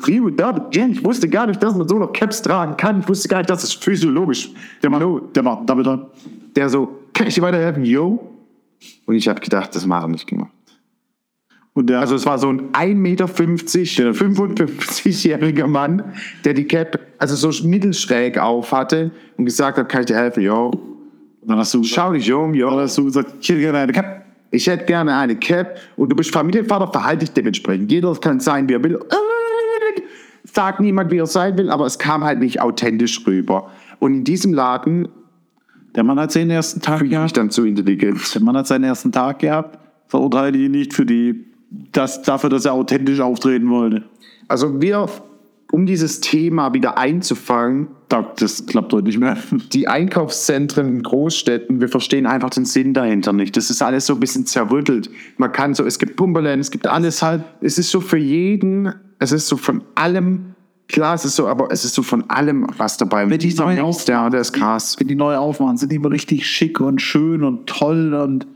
Rio 0.08 0.30
ich 0.30 1.04
wusste 1.04 1.28
gar 1.28 1.48
nicht, 1.48 1.62
dass 1.62 1.76
man 1.76 1.88
so 1.88 2.00
noch 2.00 2.14
Caps 2.14 2.42
tragen 2.42 2.78
kann. 2.78 3.02
Ich 3.02 3.10
wusste 3.10 3.28
gar 3.28 3.40
nicht, 3.40 3.50
dass 3.50 3.64
es 3.64 3.74
physiologisch. 3.74 4.50
Der 4.82 4.90
macht, 4.90 5.36
der 5.36 5.44
macht 5.44 5.70
damit 5.70 5.88
an. 5.88 6.08
Der 6.56 6.70
so, 6.70 7.00
kann 7.14 7.28
ich 7.28 7.36
dir 7.36 7.42
weiterhelfen? 7.42 7.84
Yo. 7.84 8.34
Und 9.06 9.16
ich 9.16 9.28
habe 9.28 9.42
gedacht, 9.42 9.76
das 9.76 9.86
macht 9.86 10.06
er 10.06 10.08
nicht 10.08 10.28
gemacht. 10.28 10.52
Und 11.74 11.90
der, 11.90 12.00
Also 12.00 12.16
es 12.16 12.26
war 12.26 12.40
so 12.40 12.50
ein 12.50 12.72
1,50 12.72 12.96
Meter, 12.96 13.26
55-jähriger 13.26 15.68
Mann, 15.68 16.14
der 16.46 16.54
die 16.54 16.66
Cap 16.66 17.00
also 17.18 17.36
so 17.36 17.68
mittelschräg 17.68 18.38
auf 18.38 18.72
hatte 18.72 19.12
und 19.38 19.46
gesagt 19.46 19.78
hat, 19.78 19.90
kann 19.90 20.02
ich 20.02 20.08
dir 20.08 20.16
helfen? 20.16 20.44
Yo. 20.44 20.99
Dann 21.42 21.58
hast 21.58 21.74
du 21.74 21.82
gesagt, 21.82 21.96
Schau 21.96 22.14
dich 22.14 22.32
um, 22.34 22.52
dann 22.52 22.60
yo. 22.60 22.72
hast 22.72 22.98
du 22.98 23.06
gesagt, 23.06 23.34
ich 23.40 23.50
hätte 23.50 23.60
gerne 23.62 23.78
eine 23.80 23.92
Cap. 23.94 24.26
Ich 24.52 24.66
hätte 24.68 24.86
gerne 24.86 25.16
eine 25.16 25.36
Cap 25.36 25.78
und 25.96 26.10
du 26.12 26.16
bist 26.16 26.32
Familienvater, 26.32 26.92
verhalte 26.92 27.20
dich 27.26 27.34
dementsprechend. 27.34 27.92
Jeder 27.92 28.14
kann 28.16 28.40
sein, 28.40 28.68
wie 28.68 28.74
er 28.74 28.84
will. 28.84 29.00
Sagt 30.44 30.80
niemand, 30.80 31.12
wie 31.12 31.18
er 31.18 31.28
sein 31.28 31.58
will, 31.58 31.70
aber 31.70 31.86
es 31.86 32.00
kam 32.00 32.24
halt 32.24 32.40
nicht 32.40 32.60
authentisch 32.62 33.26
rüber. 33.28 33.70
Und 34.00 34.14
in 34.14 34.24
diesem 34.24 34.54
Laden 34.54 35.08
Der 35.96 36.04
Mann 36.04 36.20
hat 36.20 36.32
seinen 36.32 36.50
ersten 36.50 36.82
Tag 36.82 37.00
bin 37.00 37.08
ich 37.08 37.14
gehabt. 37.14 37.38
dann 37.38 37.52
zu 37.52 37.66
intelligent. 37.66 38.34
Der 38.34 38.42
Mann 38.42 38.58
hat 38.58 38.66
seinen 38.68 38.86
ersten 38.86 39.12
Tag 39.12 39.40
gehabt. 39.40 39.78
Verurteile 40.08 40.58
ihn 40.58 40.72
nicht 40.72 40.94
für 40.94 41.06
die, 41.06 41.46
das, 41.92 42.22
dafür, 42.24 42.50
dass 42.50 42.66
er 42.66 42.74
authentisch 42.74 43.20
auftreten 43.20 43.70
wollte. 43.70 44.04
Also 44.48 44.82
wir, 44.82 45.08
um 45.72 45.86
dieses 45.86 46.20
Thema 46.20 46.74
wieder 46.74 46.98
einzufangen, 46.98 47.88
Da- 48.10 48.34
Das 48.38 48.66
klappt 48.66 48.92
heute 48.92 49.06
nicht 49.06 49.20
mehr. 49.20 49.38
die 49.74 49.88
Einkaufszentren 49.88 50.88
in 50.88 51.04
Großstädten, 51.04 51.80
wir 51.80 51.90
verstehen 51.90 52.26
einfach 52.26 52.50
den 52.50 52.66
Sinn 52.66 52.94
dahinter 52.94 53.34
nicht. 53.34 53.56
Das 53.56 53.70
ist 53.70 53.82
alles 53.84 54.08
so 54.08 54.14
ein 54.16 54.20
bisschen 54.20 54.46
zerrüttelt. 54.48 55.10
Man 55.38 55.52
kann 55.52 55.74
so, 55.76 55.86
es 55.86 56.00
gibt 56.00 56.16
Pumperland, 56.16 56.60
es 56.60 56.72
gibt 56.72 56.88
alles 56.88 57.22
halt. 57.22 57.44
Es 57.62 57.78
ist 57.78 57.92
so 57.92 58.02
für 58.02 58.18
jeden, 58.18 58.92
es 59.20 59.32
ist 59.32 59.48
so 59.48 59.58
von 59.58 59.84
allem, 59.94 60.56
klar, 60.88 61.14
es 61.14 61.24
ist 61.26 61.36
so, 61.36 61.48
aber 61.48 61.68
es 61.72 61.86
ist 61.86 61.94
so 61.94 62.02
von 62.02 62.28
allem 62.32 62.66
was 62.78 62.98
dabei. 62.98 63.30
Wenn 63.30 63.38
die 63.38 63.54
neuen 63.54 63.86
Mix, 63.86 64.06
der, 64.06 64.28
der 64.32 64.42
ist 64.42 64.54
krass. 64.54 64.96
Wenn 65.00 65.08
die 65.08 65.16
neu 65.16 65.36
aufmachen, 65.36 65.78
sind 65.78 65.92
die 65.92 65.98
immer 65.98 66.10
richtig 66.12 66.48
schick 66.48 66.80
und 66.80 67.00
schön 67.02 67.44
und 67.44 67.68
toll 67.68 68.16
und 68.16 68.48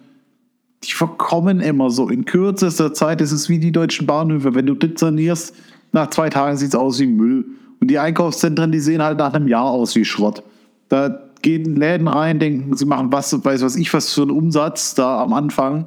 die 0.83 0.91
verkommen 0.93 1.61
immer 1.61 1.89
so. 1.91 2.09
In 2.09 2.25
kürzester 2.25 2.93
Zeit 2.93 3.21
ist 3.21 3.31
es 3.31 3.47
wie 3.49 3.59
die 3.59 3.71
deutschen 3.71 4.05
Bahnhöfe. 4.07 4.53
Wenn 4.55 4.65
du 4.65 4.73
das 4.73 4.99
sanierst, 4.99 5.55
nach 5.93 6.09
zwei 6.09 6.29
Tagen 6.29 6.57
sieht 6.57 6.69
es 6.69 6.75
aus 6.75 6.99
wie 6.99 7.07
Müll. 7.07 7.45
Und 7.79 7.89
die 7.89 7.99
Einkaufszentren, 7.99 8.71
die 8.71 8.79
sehen 8.79 9.01
halt 9.01 9.19
nach 9.19 9.33
einem 9.33 9.47
Jahr 9.47 9.65
aus 9.65 9.95
wie 9.95 10.03
Schrott. 10.03 10.43
Da 10.89 11.19
gehen 11.41 11.75
Läden 11.75 12.07
rein, 12.07 12.39
denken, 12.39 12.75
sie 12.75 12.85
machen 12.85 13.11
was, 13.11 13.43
weiß 13.43 13.61
was 13.61 13.75
ich, 13.75 13.93
was 13.93 14.13
für 14.13 14.23
einen 14.23 14.31
Umsatz 14.31 14.95
da 14.95 15.21
am 15.21 15.33
Anfang. 15.33 15.85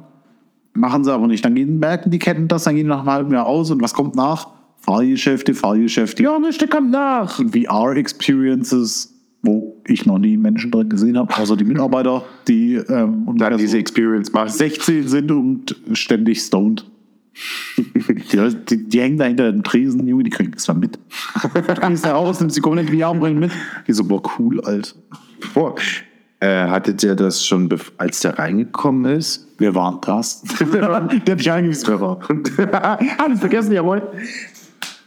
Machen 0.73 1.03
sie 1.03 1.13
aber 1.13 1.27
nicht. 1.27 1.43
Dann 1.43 1.55
gehen, 1.55 1.79
merken 1.79 2.11
die 2.11 2.19
Ketten 2.19 2.47
das, 2.47 2.63
dann 2.63 2.75
gehen 2.75 2.85
die 2.85 2.89
nach 2.89 2.99
einem 2.99 3.09
halben 3.09 3.33
Jahr 3.33 3.45
aus 3.45 3.69
und 3.71 3.81
was 3.81 3.93
kommt 3.93 4.15
nach? 4.15 4.47
Fahrgeschäfte, 4.77 5.53
Fahrgeschäfte. 5.53 6.23
Ja, 6.23 6.39
nichts 6.39 6.63
kommt 6.69 6.91
nach. 6.91 7.41
VR-Experiences, 7.41 9.13
wo 9.41 9.81
ich 9.87 10.05
noch 10.05 10.19
nie 10.19 10.37
Menschen 10.37 10.71
drin 10.71 10.87
gesehen 10.87 11.17
habe, 11.17 11.35
außer 11.35 11.57
die 11.57 11.65
Mitarbeiter, 11.65 12.23
die 12.47 12.75
ähm, 12.75 13.27
und 13.27 13.41
Dann 13.41 13.57
diese 13.57 13.77
Experience 13.77 14.31
machen. 14.31 14.49
16 14.49 15.07
sind 15.07 15.31
und 15.31 15.75
ständig 15.93 16.41
stoned. 16.41 16.85
Die, 17.77 18.65
die, 18.69 18.89
die 18.89 19.01
hängen 19.01 19.17
da 19.17 19.25
hinter 19.25 19.51
den 19.51 19.63
Tresen, 19.63 20.07
Junge, 20.07 20.23
die 20.23 20.29
kriegen 20.29 20.51
das 20.51 20.65
dann 20.65 20.79
mit. 20.79 20.97
Du 21.41 21.87
gehst 21.89 22.05
da 22.05 22.13
raus, 22.13 22.39
nimmst 22.39 22.57
die 22.57 22.61
komplett 22.61 22.89
VR 22.89 23.13
bringen 23.13 23.39
mit. 23.39 23.51
Die 23.87 23.93
so, 23.93 24.03
boah, 24.03 24.21
cool, 24.37 24.59
Alter. 24.61 24.95
Boah. 25.53 25.75
Äh, 26.39 26.67
hattet 26.67 27.03
ihr 27.03 27.15
das 27.15 27.43
schon, 27.43 27.67
als 27.97 28.19
der 28.19 28.37
reingekommen 28.37 29.17
ist? 29.17 29.47
Wir 29.57 29.73
waren 29.73 29.99
das. 30.01 30.41
der 30.73 30.93
hat 30.93 31.11
dich 31.11 31.21
wer 31.27 31.99
war. 31.99 32.19
Alles 33.17 33.39
vergessen, 33.39 33.71
jawohl. 33.71 34.03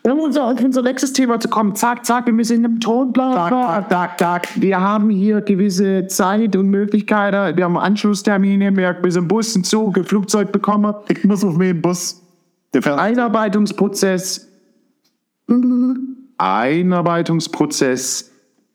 Um 0.03 0.18
unser, 0.18 0.47
auf 0.47 0.64
unser 0.64 0.83
nächstes 0.83 1.12
Thema 1.12 1.39
zu 1.39 1.49
kommen. 1.49 1.74
Zack, 1.74 2.07
zack, 2.07 2.24
wir 2.26 2.33
müssen 2.33 2.57
in 2.57 2.64
einem 2.64 2.81
Tonplan. 2.81 3.35
Zack, 3.35 3.91
zack, 3.91 4.18
zack. 4.18 4.49
Wir 4.57 4.81
haben 4.81 5.11
hier 5.11 5.43
gewisse 5.43 6.07
Zeit 6.07 6.57
und 6.57 6.70
Möglichkeiten. 6.70 7.57
Wir 7.57 7.64
haben 7.64 7.76
Anschlusstermine, 7.76 8.74
wir 8.74 8.97
müssen 9.03 9.18
einen 9.18 9.28
Bus, 9.28 9.55
einen 9.55 9.64
Zug, 9.64 9.99
ein 9.99 10.05
Flugzeug 10.05 10.53
bekommen. 10.53 10.95
Ich 11.09 11.22
muss 11.24 11.45
auf 11.45 11.57
mich 11.57 11.70
im 11.70 11.83
Bus. 11.83 12.20
Einarbeitungsprozess. 12.73 14.49
Einarbeitungsprozess. 16.39 18.31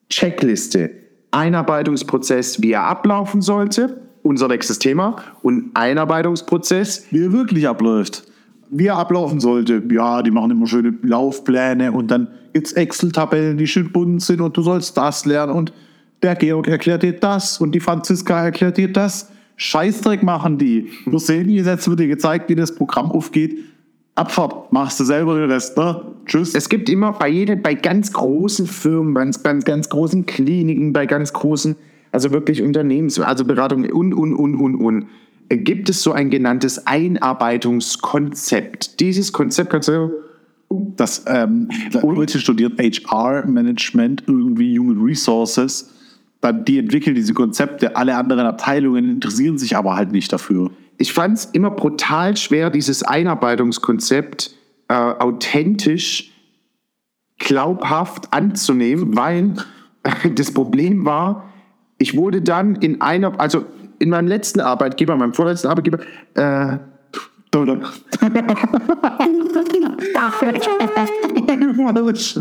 Checkliste. 0.10 0.91
Einarbeitungsprozess, 1.32 2.62
wie 2.62 2.72
er 2.72 2.84
ablaufen 2.84 3.41
sollte. 3.41 4.02
Unser 4.24 4.48
nächstes 4.48 4.80
Thema. 4.80 5.18
Und 5.41 5.72
Einarbeitungsprozess. 5.74 7.08
wie 7.12 7.26
er 7.26 7.32
wirklich 7.32 7.68
abläuft. 7.68 8.24
Wie 8.70 8.88
er 8.88 8.98
ablaufen 8.98 9.39
sollte. 9.39 9.84
Ja, 9.91 10.22
die 10.24 10.32
machen 10.32 10.52
immer 10.52 10.68
schöne 10.68 10.98
Laufpläne 11.04 11.91
und 11.91 12.10
dann 12.10 12.28
gibt 12.54 12.68
es 12.68 12.74
Excel-Tabellen, 12.74 13.58
die 13.58 13.68
schön 13.68 13.91
bunt 13.91 14.22
sind 14.22 14.41
und 14.41 14.56
du 14.58 14.62
sollst 14.62 14.98
das 14.98 15.26
lernen 15.26 15.54
und 15.54 15.74
der 16.24 16.36
Georg 16.36 16.68
erklärt 16.68 17.04
dir 17.04 17.14
das 17.14 17.60
und 17.60 17.74
die 17.74 17.80
Franziska 17.80 18.46
erklärt 18.46 18.78
dir 18.78 18.91
das. 18.91 19.30
Scheißdreck 19.58 20.24
machen 20.24 20.58
die. 20.58 20.89
Du 21.06 21.20
sehen, 21.20 21.50
jetzt 21.50 21.88
wird 21.88 22.00
dir 22.00 22.08
gezeigt, 22.08 22.50
wie 22.50 22.56
das 22.56 22.74
Programm 22.74 23.12
aufgeht. 23.12 23.60
Abfahrt, 24.16 24.72
machst 24.72 24.99
du 25.01 25.03
selber 25.03 25.38
den 25.38 25.51
Rest, 25.51 25.78
ne? 25.78 26.01
Tschüss. 26.26 26.55
Es 26.55 26.70
gibt 26.70 26.89
immer 26.89 27.11
bei 27.11 27.28
jedem, 27.28 27.61
bei 27.61 27.74
ganz 27.74 28.13
großen 28.13 28.66
Firmen, 28.66 29.13
bei 29.13 29.30
ganz, 29.43 29.66
ganz, 29.66 29.89
großen 29.89 30.26
Kliniken, 30.26 30.93
bei 30.93 31.05
ganz 31.05 31.34
großen, 31.34 31.76
also 32.13 32.32
wirklich 32.32 32.63
Unternehmens, 32.63 33.20
also 33.20 33.43
Beratungen 33.43 33.91
und, 33.91 34.13
und, 34.13 34.34
und, 34.34 34.55
und, 34.55 34.76
und, 34.76 35.07
äh, 35.49 35.57
gibt 35.57 35.89
es 35.89 36.01
so 36.01 36.13
ein 36.13 36.30
genanntes 36.30 36.88
Einarbeitungskonzept. 36.88 39.01
Dieses 39.01 39.34
Konzept 39.34 39.70
kannst 39.70 39.89
du, 39.89 40.11
das 40.95 41.26
ähm, 41.28 41.68
Leute 42.01 42.39
studiert 42.39 42.80
HR-Management, 42.80 44.24
irgendwie 44.28 44.80
Human 44.80 45.03
Resources. 45.03 45.91
Dann 46.39 46.63
die 46.63 46.80
entwickeln 46.80 47.16
diese 47.16 47.34
Konzepte, 47.34 47.97
alle 47.97 48.16
anderen 48.16 48.45
Abteilungen 48.45 49.09
interessieren 49.09 49.57
sich 49.57 49.76
aber 49.76 49.97
halt 49.97 50.13
nicht 50.13 50.32
dafür. 50.32 50.72
Ich 50.98 51.14
fand 51.14 51.38
es 51.38 51.46
immer 51.46 51.72
brutal 51.72 52.38
schwer, 52.38 52.70
dieses 52.70 53.04
Einarbeitungskonzept 53.04 54.56
äh, 54.88 54.93
authentisch, 54.93 56.32
glaubhaft 57.38 58.32
anzunehmen, 58.32 59.16
weil 59.16 59.56
das 60.36 60.54
Problem 60.54 61.06
war, 61.06 61.50
ich 61.98 62.16
wurde 62.16 62.41
dann 62.41 62.76
in 62.76 63.02
einer, 63.02 63.39
also 63.39 63.66
in 64.00 64.10
meinem 64.10 64.28
letzten 64.28 64.60
Arbeitgeber, 64.60 65.16
meinem 65.16 65.34
vorletzten 65.34 65.68
Arbeitgeber, 65.68 66.00
äh, 66.36 66.78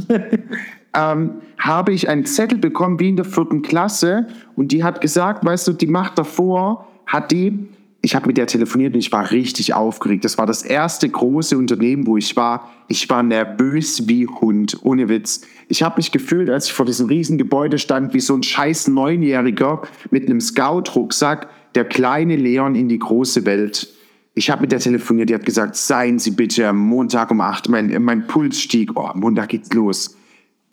ähm, 0.95 1.31
habe 1.59 1.93
ich 1.93 2.09
einen 2.09 2.27
Zettel 2.27 2.59
bekommen, 2.59 2.99
wie 2.99 3.11
in 3.11 3.17
der 3.17 3.25
vierten 3.25 3.63
Klasse, 3.63 4.27
und 4.57 4.73
die 4.73 4.83
hat 4.83 5.01
gesagt, 5.01 5.45
weißt 5.45 5.69
du, 5.69 5.73
die 5.73 5.87
Macht 5.87 6.19
davor 6.19 6.89
hat 7.07 7.31
die, 7.31 7.69
ich 8.05 8.15
habe 8.15 8.27
mit 8.27 8.37
der 8.37 8.47
telefoniert 8.47 8.93
und 8.93 9.01
ich 9.01 9.11
war 9.13 9.31
richtig 9.31 9.73
aufgeregt. 9.73 10.27
Das 10.27 10.37
war 10.37 10.45
das 10.45 10.63
erste 10.63 11.09
große 11.09 11.57
Unternehmen, 11.57 12.07
wo 12.07 12.19
ich 12.19 12.37
war. 12.37 12.71
Ich 12.87 13.09
war 13.09 13.23
nervös 13.23 14.07
wie 14.07 14.27
Hund, 14.27 14.77
ohne 14.83 15.09
Witz. 15.09 15.41
Ich 15.69 15.83
habe 15.83 15.97
mich 15.97 16.13
gefühlt, 16.13 16.51
als 16.51 16.67
ich 16.67 16.75
vor 16.75 16.85
diesem 16.85 17.07
riesen 17.07 17.39
Gebäude 17.39 17.79
stand, 17.79 18.13
wie 18.13 18.21
so 18.21 18.35
ein 18.35 18.43
scheiß 18.43 18.89
Neunjähriger 18.89 19.81
mit 20.11 20.27
einem 20.27 20.43
Scout-Rucksack, 20.43 21.49
der 21.75 21.87
kleine 21.87 22.37
Leon 22.37 22.75
in 22.75 22.91
die 22.91 22.99
große 22.99 23.47
Welt. 23.47 23.89
Ich 24.35 24.51
habe 24.51 24.61
mit 24.61 24.73
der 24.73 24.81
telefoniert, 24.81 25.31
die 25.31 25.35
hat 25.35 25.47
gesagt, 25.47 25.75
seien 25.75 26.19
Sie 26.19 26.33
bitte 26.33 26.69
am 26.69 26.77
Montag 26.77 27.31
um 27.31 27.41
8. 27.41 27.71
Mein, 27.71 28.03
mein 28.03 28.27
Puls 28.27 28.61
stieg. 28.61 28.91
Oh, 28.97 29.09
Montag 29.15 29.49
geht's 29.49 29.73
los. 29.73 30.15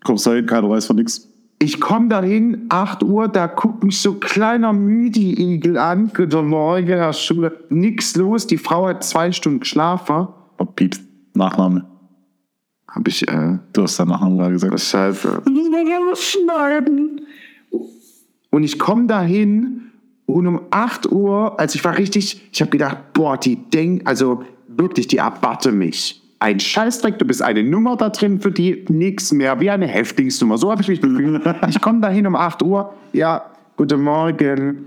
Kommst 0.03 0.27
da 0.27 0.33
hin, 0.33 0.45
keiner 0.45 0.69
weiß 0.69 0.85
von 0.85 0.97
nichts. 0.97 1.30
Ich 1.61 1.79
komme 1.79 2.07
dahin, 2.07 2.65
8 2.69 3.03
Uhr, 3.03 3.27
da 3.27 3.45
guckt 3.45 3.83
mich 3.83 4.01
so 4.01 4.15
kleiner 4.15 4.73
Müdi-Igel 4.73 5.77
an. 5.77 6.11
Guten 6.11 6.47
Morgen, 6.47 6.87
Herr 6.87 7.13
Schule. 7.13 7.55
Nix 7.69 8.15
los, 8.15 8.47
die 8.47 8.57
Frau 8.57 8.87
hat 8.87 9.03
zwei 9.03 9.31
Stunden 9.31 9.59
geschlafen. 9.59 10.27
Oh, 10.57 10.65
Pieps, 10.65 10.99
Nachname. 11.35 11.85
Hab 12.87 13.07
ich, 13.07 13.27
äh, 13.27 13.59
Du 13.73 13.83
hast 13.83 13.99
deinen 13.99 14.07
Nachnamen 14.07 14.39
gerade 14.39 14.53
gesagt. 14.53 14.79
Scheiße. 14.79 15.43
schneiden. 16.15 17.27
Und 18.49 18.63
ich 18.63 18.79
komme 18.79 19.05
dahin 19.05 19.91
und 20.25 20.47
um 20.47 20.61
8 20.71 21.11
Uhr, 21.11 21.59
also 21.59 21.75
ich 21.75 21.85
war 21.85 21.95
richtig, 21.95 22.41
ich 22.51 22.61
habe 22.61 22.71
gedacht, 22.71 23.13
boah, 23.13 23.37
die 23.37 23.57
denkt, 23.69 24.07
also 24.07 24.43
wirklich, 24.67 25.05
die 25.05 25.17
erbatte 25.17 25.71
mich. 25.71 26.20
Ein 26.41 26.59
Scheißdreck, 26.59 27.19
du 27.19 27.25
bist 27.25 27.43
eine 27.43 27.61
Nummer 27.61 27.95
da 27.97 28.09
drin 28.09 28.41
für 28.41 28.49
die, 28.49 28.83
nix 28.89 29.31
mehr, 29.31 29.59
wie 29.59 29.69
eine 29.69 29.85
Häftlingsnummer. 29.85 30.57
So 30.57 30.71
habe 30.71 30.81
ich 30.81 30.87
mich 30.87 30.99
gefühlt. 30.99 31.39
Ich 31.69 31.79
komme 31.79 32.01
dahin 32.01 32.25
um 32.25 32.35
8 32.35 32.63
Uhr, 32.63 32.95
ja, 33.13 33.45
guten 33.77 34.01
Morgen. 34.01 34.85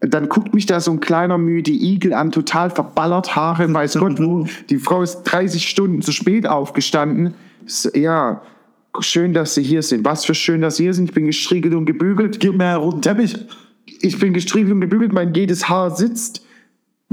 Dann 0.00 0.28
guckt 0.28 0.52
mich 0.52 0.66
da 0.66 0.80
so 0.80 0.90
ein 0.90 1.00
kleiner 1.00 1.38
müde 1.38 1.70
Igel 1.70 2.12
an, 2.12 2.32
total 2.32 2.68
verballert 2.68 3.34
Haare, 3.34 3.72
weiß 3.72 3.98
Gott 3.98 4.20
wo. 4.20 4.46
Die 4.68 4.76
Frau 4.76 5.00
ist 5.00 5.22
30 5.22 5.66
Stunden 5.66 6.02
zu 6.02 6.12
spät 6.12 6.46
aufgestanden. 6.46 7.32
Ja, 7.94 8.42
schön, 9.00 9.32
dass 9.32 9.54
Sie 9.54 9.62
hier 9.62 9.80
sind. 9.80 10.04
Was 10.04 10.26
für 10.26 10.34
schön, 10.34 10.60
dass 10.60 10.76
Sie 10.76 10.82
hier 10.82 10.92
sind. 10.92 11.06
Ich 11.06 11.14
bin 11.14 11.24
gestriegelt 11.24 11.74
und 11.74 11.86
gebügelt. 11.86 12.40
Gib 12.40 12.58
mir 12.58 12.66
einen 12.66 12.82
roten 12.82 13.00
Teppich. 13.00 13.34
Ich 14.02 14.18
bin 14.18 14.34
gestriegelt 14.34 14.74
und 14.74 14.82
gebügelt, 14.82 15.14
mein 15.14 15.32
jedes 15.32 15.66
Haar 15.66 15.96
sitzt. 15.96 16.43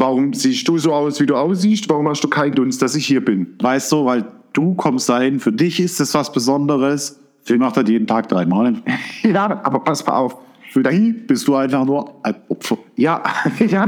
Warum 0.01 0.33
siehst 0.33 0.67
du 0.67 0.79
so 0.79 0.93
aus, 0.93 1.19
wie 1.19 1.27
du 1.27 1.35
aussiehst? 1.35 1.87
Warum 1.87 2.09
hast 2.09 2.23
du 2.23 2.27
keinen 2.27 2.55
Dunst, 2.55 2.81
dass 2.81 2.95
ich 2.95 3.05
hier 3.05 3.23
bin? 3.23 3.53
Weißt 3.59 3.91
du, 3.91 4.03
weil 4.03 4.25
du 4.51 4.73
kommst 4.73 5.07
dahin, 5.07 5.39
für 5.39 5.51
dich 5.51 5.79
ist 5.79 6.01
es 6.01 6.15
was 6.15 6.31
Besonderes. 6.31 7.19
Sie 7.43 7.55
macht 7.55 7.77
das 7.77 7.87
jeden 7.87 8.07
Tag 8.07 8.27
dreimal. 8.27 8.73
Ja, 9.21 9.61
aber 9.63 9.79
pass 9.81 10.03
mal 10.03 10.13
auf. 10.13 10.37
Für 10.71 10.81
dich 10.81 11.27
bist 11.27 11.47
du 11.47 11.53
einfach 11.53 11.85
nur 11.85 12.15
ein 12.23 12.33
Opfer. 12.49 12.79
Ja, 12.95 13.21
ja 13.59 13.85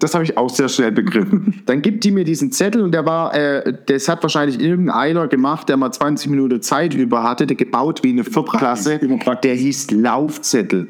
das 0.00 0.14
habe 0.14 0.24
ich 0.24 0.36
auch 0.36 0.50
sehr 0.50 0.68
schnell 0.68 0.90
begriffen. 0.90 1.62
Dann 1.66 1.82
gibt 1.82 2.02
die 2.02 2.10
mir 2.10 2.24
diesen 2.24 2.50
Zettel 2.50 2.82
und 2.82 2.90
der 2.90 3.06
war, 3.06 3.32
äh, 3.36 3.74
das 3.86 4.08
hat 4.08 4.24
wahrscheinlich 4.24 4.60
irgendeiner 4.60 5.28
gemacht, 5.28 5.68
der 5.68 5.76
mal 5.76 5.92
20 5.92 6.30
Minuten 6.30 6.62
Zeit 6.62 6.94
über 6.94 7.22
hatte, 7.22 7.46
der 7.46 7.54
gebaut 7.54 8.02
wie 8.02 8.10
eine 8.10 8.24
Viertklasse. 8.24 8.98
Der 9.44 9.54
hieß 9.54 9.92
Laufzettel. 9.92 10.88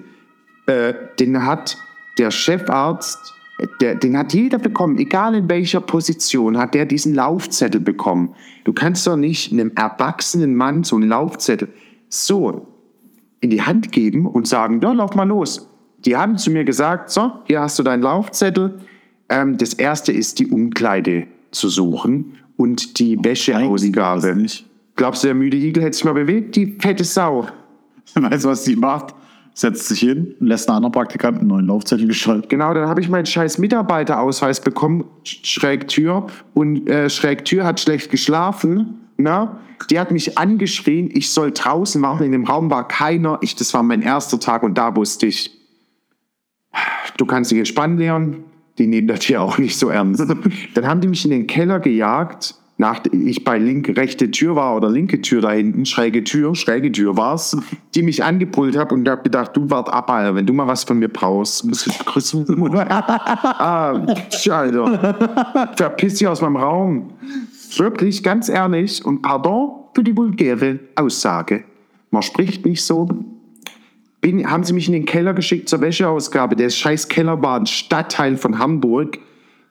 Äh, 0.64 0.94
den 1.18 1.44
hat 1.44 1.76
der 2.16 2.30
Chefarzt 2.30 3.34
Der, 3.80 3.94
den 3.94 4.18
hat 4.18 4.34
jeder 4.34 4.58
bekommen, 4.58 4.98
egal 4.98 5.34
in 5.34 5.48
welcher 5.48 5.80
Position, 5.80 6.58
hat 6.58 6.74
der 6.74 6.86
diesen 6.86 7.14
Laufzettel 7.14 7.80
bekommen. 7.80 8.34
Du 8.64 8.72
kannst 8.72 9.06
doch 9.06 9.16
nicht 9.16 9.52
einem 9.52 9.72
erwachsenen 9.76 10.56
Mann 10.56 10.82
so 10.82 10.96
einen 10.96 11.08
Laufzettel 11.08 11.68
so 12.08 12.66
in 13.40 13.50
die 13.50 13.62
Hand 13.62 13.92
geben 13.92 14.26
und 14.26 14.48
sagen, 14.48 14.80
ja, 14.82 14.92
lauf 14.92 15.14
mal 15.14 15.28
los. 15.28 15.68
Die 16.04 16.16
haben 16.16 16.36
zu 16.36 16.50
mir 16.50 16.64
gesagt, 16.64 17.10
so, 17.10 17.32
hier 17.44 17.60
hast 17.60 17.78
du 17.78 17.82
deinen 17.82 18.02
Laufzettel. 18.02 18.80
Ähm, 19.28 19.56
das 19.56 19.74
erste 19.74 20.12
ist 20.12 20.38
die 20.38 20.48
Umkleide 20.48 21.26
zu 21.50 21.68
suchen 21.68 22.38
und 22.56 22.98
die 22.98 23.22
Wäscheausgabe. 23.22 24.34
nicht. 24.34 24.66
Glaubst 24.96 25.22
du, 25.22 25.28
der 25.28 25.34
müde 25.34 25.56
Igel 25.56 25.82
hätte 25.82 25.96
sich 25.96 26.04
mal 26.04 26.14
bewegt? 26.14 26.56
Die 26.56 26.76
fette 26.78 27.04
Sau. 27.04 27.48
Weißt 28.14 28.44
du, 28.44 28.48
was 28.48 28.64
die 28.64 28.76
macht? 28.76 29.14
Setzt 29.56 29.86
sich 29.86 30.00
hin 30.00 30.34
und 30.40 30.48
lässt 30.48 30.68
einen 30.68 30.76
anderen 30.78 30.92
Praktikanten 30.92 31.40
einen 31.42 31.48
neuen 31.48 31.66
Laufzettel 31.68 32.08
gestalten. 32.08 32.48
Genau, 32.48 32.74
dann 32.74 32.88
habe 32.88 33.00
ich 33.00 33.08
meinen 33.08 33.24
scheiß 33.26 33.58
Mitarbeiterausweis 33.58 34.60
bekommen, 34.60 35.04
Sch- 35.24 35.46
schräg 35.46 35.86
Tür. 35.86 36.26
Und 36.54 36.88
äh, 36.90 37.08
schräg 37.08 37.44
Tür 37.44 37.64
hat 37.64 37.78
schlecht 37.78 38.10
geschlafen. 38.10 38.98
Na? 39.16 39.60
Die 39.90 40.00
hat 40.00 40.10
mich 40.10 40.38
angeschrien, 40.38 41.08
ich 41.12 41.30
soll 41.30 41.52
draußen 41.52 42.02
warten. 42.02 42.24
In 42.24 42.32
dem 42.32 42.44
Raum 42.44 42.68
war 42.70 42.88
keiner. 42.88 43.38
Ich, 43.42 43.54
das 43.54 43.72
war 43.74 43.82
mein 43.84 44.02
erster 44.02 44.40
Tag 44.40 44.64
und 44.64 44.76
da 44.76 44.96
wusste 44.96 45.26
ich, 45.26 45.52
du 47.16 47.24
kannst 47.26 47.50
dich 47.50 47.58
entspannen 47.58 47.98
lernen. 47.98 48.44
Die 48.78 48.88
nehmen 48.88 49.06
das 49.06 49.22
hier 49.22 49.40
auch 49.40 49.58
nicht 49.58 49.78
so 49.78 49.88
ernst. 49.88 50.20
Dann 50.74 50.86
haben 50.86 51.00
die 51.00 51.06
mich 51.06 51.24
in 51.24 51.30
den 51.30 51.46
Keller 51.46 51.78
gejagt, 51.78 52.56
nach 52.76 53.02
ich 53.12 53.44
bei 53.44 53.58
linke, 53.58 53.96
rechte 53.96 54.30
Tür 54.30 54.56
war 54.56 54.76
oder 54.76 54.90
linke 54.90 55.20
Tür 55.20 55.40
da 55.40 55.52
hinten, 55.52 55.86
schräge 55.86 56.24
Tür, 56.24 56.54
schräge 56.56 56.90
Tür 56.90 57.16
war's, 57.16 57.56
die 57.94 58.02
mich 58.02 58.24
angebrüllt 58.24 58.76
habe 58.76 58.94
und 58.94 59.08
hab 59.08 59.22
gedacht, 59.22 59.56
du 59.56 59.70
wart 59.70 59.88
ab, 59.88 60.10
Alter, 60.10 60.34
wenn 60.34 60.46
du 60.46 60.52
mal 60.52 60.66
was 60.66 60.82
von 60.82 60.98
mir 60.98 61.08
brauchst, 61.08 61.64
musst 61.64 61.86
du 61.86 61.92
grüßen. 62.04 62.76
ah, 62.76 64.04
Alter, 64.50 65.72
verpiss 65.76 66.14
dich 66.14 66.26
aus 66.26 66.40
meinem 66.40 66.56
Raum. 66.56 67.10
Wirklich, 67.76 68.22
ganz 68.22 68.48
ehrlich 68.48 69.04
und 69.04 69.22
pardon 69.22 69.84
für 69.94 70.02
die 70.02 70.16
vulgäre 70.16 70.80
Aussage. 70.96 71.64
Man 72.10 72.22
spricht 72.22 72.64
nicht 72.66 72.84
so. 72.84 73.08
Bin, 74.20 74.50
haben 74.50 74.64
sie 74.64 74.72
mich 74.72 74.86
in 74.88 74.94
den 74.94 75.04
Keller 75.04 75.34
geschickt 75.34 75.68
zur 75.68 75.80
Wäscheausgabe. 75.80 76.56
Der 76.56 76.70
scheiß 76.70 77.08
Keller 77.08 77.40
war 77.42 77.60
ein 77.60 77.66
Stadtteil 77.66 78.36
von 78.36 78.58
Hamburg. 78.58 79.18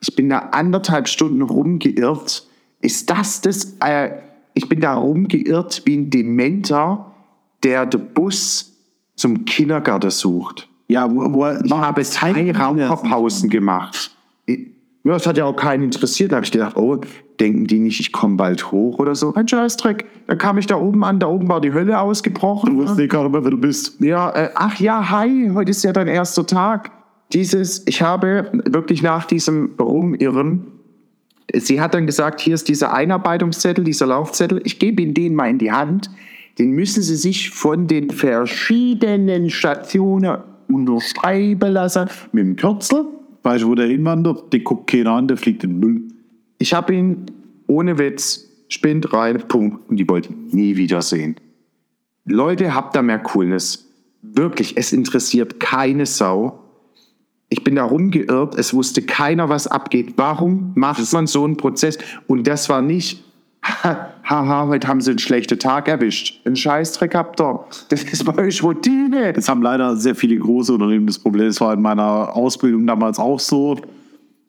Ich 0.00 0.14
bin 0.14 0.28
da 0.28 0.38
anderthalb 0.52 1.08
Stunden 1.08 1.42
rumgeirrt. 1.42 2.46
Ist 2.84 3.08
das 3.10 3.40
das? 3.40 3.76
Äh, 3.80 4.10
ich 4.54 4.68
bin 4.68 4.80
da 4.80 4.94
rumgeirrt 4.94 5.82
wie 5.86 5.96
ein 5.96 6.10
Dementer, 6.10 7.12
der 7.62 7.86
den 7.86 8.06
Bus 8.14 8.72
zum 9.16 9.44
Kindergarten 9.44 10.10
sucht. 10.10 10.68
Ja, 10.88 11.10
wo, 11.10 11.32
wo 11.32 11.46
Ich 11.64 11.72
habe 11.72 12.02
drei 12.02 12.52
Raucherpausen 12.52 13.48
gemacht. 13.50 14.10
Ich- 14.46 14.68
Ja, 15.02 15.12
das 15.14 15.26
hat 15.26 15.36
ja 15.38 15.44
auch 15.46 15.56
keinen 15.56 15.84
interessiert. 15.84 16.32
Da 16.32 16.36
habe 16.36 16.44
ich 16.46 16.52
gedacht, 16.52 16.76
oh, 16.76 16.98
denken 17.40 17.66
die 17.66 17.78
nicht, 17.80 18.00
ich 18.00 18.12
komme 18.12 18.36
bald 18.36 18.70
hoch 18.70 18.98
oder 18.98 19.14
so. 19.14 19.34
Ein 19.34 19.48
Scheißdreck. 19.48 20.04
Dann 20.26 20.38
kam 20.38 20.56
ich 20.58 20.66
da 20.66 20.76
oben 20.76 21.04
an, 21.04 21.18
da 21.18 21.26
oben 21.26 21.48
war 21.48 21.60
die 21.60 21.72
Hölle 21.72 21.98
ausgebrochen. 21.98 22.70
Du 22.70 22.76
wusstest 22.78 22.98
nicht 23.00 23.10
gerade 23.10 23.28
mehr, 23.28 23.42
wer 23.44 23.50
du 23.50 23.58
bist. 23.58 24.00
Ja, 24.00 24.30
äh, 24.30 24.50
ach 24.54 24.78
ja, 24.78 25.10
hi, 25.10 25.50
heute 25.54 25.70
ist 25.70 25.82
ja 25.84 25.92
dein 25.92 26.08
erster 26.08 26.46
Tag. 26.46 26.90
Dieses, 27.32 27.82
ich 27.86 28.00
habe 28.02 28.50
wirklich 28.66 29.02
nach 29.02 29.24
diesem 29.26 29.70
Rumirren, 29.80 30.66
sie 31.52 31.80
hat 31.80 31.94
dann 31.94 32.06
gesagt, 32.06 32.40
hier 32.40 32.54
ist 32.54 32.68
dieser 32.68 32.92
Einarbeitungszettel, 32.94 33.84
dieser 33.84 34.06
Laufzettel, 34.06 34.60
ich 34.64 34.78
gebe 34.78 35.02
Ihnen 35.02 35.14
den 35.14 35.34
mal 35.34 35.50
in 35.50 35.58
die 35.58 35.72
Hand. 35.72 36.10
Den 36.58 36.70
müssen 36.70 37.02
Sie 37.02 37.16
sich 37.16 37.50
von 37.50 37.86
den 37.86 38.10
verschiedenen 38.10 39.50
Stationen 39.50 40.38
unterschreiben 40.68 41.72
lassen 41.72 42.08
mit 42.32 42.44
dem 42.44 42.56
Kürzel. 42.56 43.04
Weißt 43.42 43.64
du, 43.64 43.68
wo 43.68 43.74
der 43.74 43.88
hinwandert? 43.88 44.52
Den 44.52 44.64
guckt 44.64 44.90
keiner 44.90 45.12
an, 45.12 45.28
der 45.28 45.36
fliegt 45.36 45.64
in 45.64 45.70
den 45.72 45.80
Müll. 45.80 46.02
Ich 46.58 46.72
habe 46.72 46.94
ihn 46.94 47.26
ohne 47.66 47.98
Witz, 47.98 48.48
Spind 48.68 49.12
rein, 49.12 49.42
Punkt, 49.48 49.90
und 49.90 49.96
die 49.96 50.08
wollten 50.08 50.48
nie 50.50 50.76
wiedersehen. 50.76 51.36
Leute, 52.24 52.74
habt 52.74 52.96
da 52.96 53.02
mehr 53.02 53.18
Coolness. 53.18 53.90
Wirklich, 54.22 54.76
es 54.76 54.92
interessiert 54.92 55.60
keine 55.60 56.06
Sau. 56.06 56.63
Ich 57.48 57.62
bin 57.62 57.76
da 57.76 57.84
rumgeirrt, 57.84 58.56
es 58.56 58.74
wusste 58.74 59.02
keiner, 59.02 59.48
was 59.48 59.66
abgeht. 59.66 60.14
Warum 60.16 60.72
macht 60.74 61.12
man 61.12 61.26
so 61.26 61.44
einen 61.44 61.56
Prozess? 61.56 61.98
Und 62.26 62.46
das 62.46 62.68
war 62.68 62.82
nicht, 62.82 63.22
haha, 63.62 64.66
heute 64.66 64.88
haben 64.88 65.00
sie 65.00 65.10
einen 65.10 65.18
schlechten 65.18 65.58
Tag 65.58 65.88
erwischt. 65.88 66.40
Einen 66.44 66.56
Scheißdreck 66.56 67.14
habt 67.14 67.40
ihr. 67.40 67.64
Das 67.88 68.02
ist 68.02 68.24
bei 68.24 68.36
euch 68.36 68.62
Routine. 68.62 69.32
Das 69.32 69.48
haben 69.48 69.62
leider 69.62 69.96
sehr 69.96 70.14
viele 70.14 70.36
große 70.36 70.72
Unternehmen 70.72 71.06
das 71.06 71.18
Problem. 71.18 71.46
Das 71.46 71.60
war 71.60 71.74
in 71.74 71.82
meiner 71.82 72.34
Ausbildung 72.34 72.86
damals 72.86 73.18
auch 73.18 73.40
so. 73.40 73.76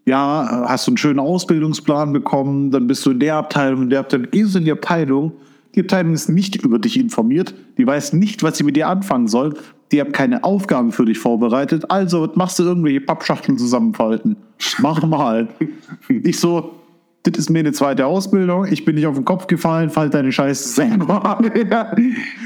Ja, 0.05 0.65
hast 0.67 0.87
du 0.87 0.91
einen 0.91 0.97
schönen 0.97 1.19
Ausbildungsplan 1.19 2.13
bekommen, 2.13 2.69
dann 2.69 2.85
bist 2.85 3.03
du 3.07 3.11
in 3.11 3.19
der 3.19 3.37
Abteilung, 3.37 3.83
in 3.83 3.89
der 3.89 4.01
Abteilung, 4.01 4.27
gehst 4.29 4.53
du 4.53 4.59
in 4.59 4.65
die 4.65 4.71
Abteilung. 4.71 5.31
Die 5.73 5.81
Abteilung 5.81 6.13
ist 6.13 6.29
nicht 6.29 6.63
über 6.63 6.79
dich 6.79 6.97
informiert. 6.97 7.53
Die 7.77 7.85
weiß 7.85 8.13
nicht, 8.13 8.43
was 8.43 8.57
sie 8.57 8.63
mit 8.63 8.75
dir 8.75 8.87
anfangen 8.87 9.27
soll. 9.27 9.55
Die 9.91 9.99
haben 9.99 10.11
keine 10.11 10.43
Aufgaben 10.43 10.91
für 10.91 11.05
dich 11.05 11.19
vorbereitet. 11.19 11.89
Also 11.91 12.29
machst 12.35 12.59
du 12.59 12.63
irgendwelche 12.63 13.01
Pappschachteln 13.01 13.57
zusammenfalten. 13.57 14.35
Mach 14.79 15.03
mal. 15.05 15.47
Ich 16.09 16.39
so, 16.39 16.71
das 17.23 17.39
ist 17.39 17.49
mir 17.49 17.59
eine 17.59 17.71
zweite 17.71 18.05
Ausbildung. 18.05 18.65
Ich 18.65 18.85
bin 18.85 18.95
nicht 18.95 19.07
auf 19.07 19.15
den 19.15 19.25
Kopf 19.25 19.47
gefallen, 19.47 19.89
fall 19.89 20.09
deine 20.09 20.31
Scheiße 20.31 20.69
selber. 20.69 21.39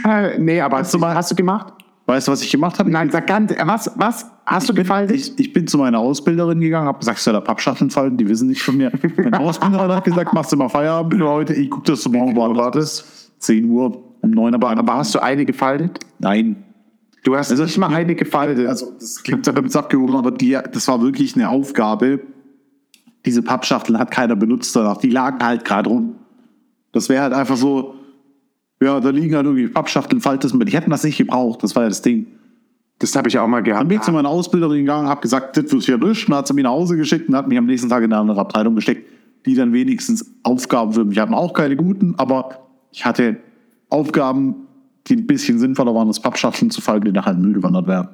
Äh, 0.06 0.40
nee, 0.40 0.62
aber 0.62 0.78
hast 0.78 0.94
du, 0.94 0.98
mal, 0.98 1.14
hast 1.14 1.32
du 1.32 1.36
gemacht? 1.36 1.74
Weißt 2.06 2.28
du, 2.28 2.32
was 2.32 2.42
ich 2.42 2.50
gemacht 2.50 2.80
habe? 2.80 2.90
Nein, 2.90 3.10
sag 3.12 3.28
ganz, 3.28 3.52
äh, 3.52 3.62
was, 3.66 3.92
was? 3.96 4.26
Hast 4.46 4.70
du 4.70 4.74
gefallen? 4.74 5.14
Ich, 5.14 5.38
ich 5.38 5.54
bin 5.54 5.68
zu 5.68 5.78
meiner 5.78 6.00
Ausbilderin 6.00 6.60
gegangen, 6.60 6.88
habe 6.88 7.00
gesagt, 7.00 7.20
soll 7.20 7.34
da 7.34 7.42
Pappschachteln 7.42 7.92
falten, 7.92 8.18
die 8.18 8.28
wissen 8.28 8.48
nicht 8.48 8.64
von 8.64 8.78
mir. 8.78 8.92
Meine 9.18 9.40
Ausbilderin 9.40 9.92
hat 9.92 10.06
gesagt, 10.06 10.34
machst 10.34 10.52
du 10.52 10.58
mal 10.58 10.70
Feierabend 10.70 11.16
für 11.16 11.30
heute, 11.30 11.54
ich 11.54 11.70
guck, 11.70 11.84
dass 11.84 12.02
du 12.02 12.10
morgen 12.10 12.36
wartest. 12.36 13.06
10 13.40 13.70
Uhr, 13.70 14.02
um 14.22 14.32
9 14.32 14.56
Uhr. 14.56 14.70
Aber 14.70 14.96
hast 14.96 15.14
du 15.14 15.20
eine 15.20 15.46
gefaltet? 15.46 16.00
Nein. 16.20 16.64
Du 17.30 17.38
hast 17.38 17.52
nicht 17.52 17.78
mal 17.78 17.94
eine 17.94 18.16
gefaltet. 18.16 18.68
Also, 18.68 18.92
das 19.00 19.22
klingt 19.22 19.46
ja 19.46 19.54
damit 19.54 19.76
abgehoben, 19.76 20.16
aber 20.16 20.32
die, 20.32 20.58
das 20.72 20.88
war 20.88 21.00
wirklich 21.02 21.36
eine 21.36 21.50
Aufgabe. 21.50 22.22
Diese 23.24 23.44
Pappschachteln 23.44 24.00
hat 24.00 24.10
keiner 24.10 24.36
benutzt 24.36 24.76
danach. 24.76 24.98
Die 24.98 25.12
lagen 25.12 25.46
halt 25.46 25.64
gerade 25.64 25.90
rum. 25.90 26.16
Das 26.92 27.08
wäre 27.08 27.22
halt 27.22 27.34
einfach 27.34 27.56
so, 27.56 27.94
ja, 28.82 29.00
da 29.00 29.10
liegen 29.10 29.36
halt 29.36 29.46
irgendwie 29.46 29.68
Pappschachteln, 29.68 30.22
faltest 30.22 30.56
mit. 30.56 30.70
Die 30.70 30.74
hätten 30.74 30.90
das 30.90 31.04
nicht 31.04 31.18
gebraucht, 31.18 31.62
das 31.62 31.76
war 31.76 31.84
ja 31.84 31.90
das 31.90 32.02
Ding. 32.02 32.26
das 32.98 33.16
habe 33.16 33.28
ich 33.28 33.38
auch 33.38 33.48
mal 33.48 33.58
Dann 33.58 33.66
gehabt. 33.66 33.88
bin 33.90 33.98
ich 33.98 34.04
zu 34.04 34.12
meiner 34.12 34.30
Ausbilderin 34.30 34.80
gegangen, 34.80 35.08
habe 35.08 35.22
gesagt, 35.22 35.56
das 35.56 35.72
wird 35.72 35.84
hier 35.84 36.02
und 36.02 36.34
hat 36.34 36.48
sie 36.48 36.54
mich 36.56 36.64
nach 36.64 36.72
Hause 36.72 36.98
geschickt 36.98 37.30
und 37.30 37.36
hat 37.36 37.48
mich 37.48 37.60
am 37.60 37.68
nächsten 37.68 37.90
Tag 37.90 38.04
in 38.04 38.12
eine 38.12 38.22
andere 38.22 38.42
Abteilung 38.42 38.74
gesteckt, 38.74 39.08
die 39.46 39.54
dann 39.54 39.72
wenigstens 39.72 40.26
Aufgaben 40.42 40.94
für 40.94 41.06
mich 41.06 41.20
hatten. 41.20 41.36
Auch 41.36 41.54
keine 41.54 41.76
guten, 41.76 42.16
aber 42.18 42.68
ich 42.92 43.06
hatte 43.06 43.38
Aufgaben, 43.90 44.68
die 45.10 45.16
ein 45.16 45.28
bisschen 45.28 45.60
sinnvoller 45.60 45.94
waren, 45.94 46.08
das 46.08 46.20
Pappschachteln 46.20 46.72
zu 46.72 46.82
falten, 46.82 47.06
die 47.06 47.12
nachher 47.12 47.32
in 47.32 47.38
den 47.38 47.46
Müll 47.46 47.54
gewandert 47.54 47.88
wären. 47.88 48.10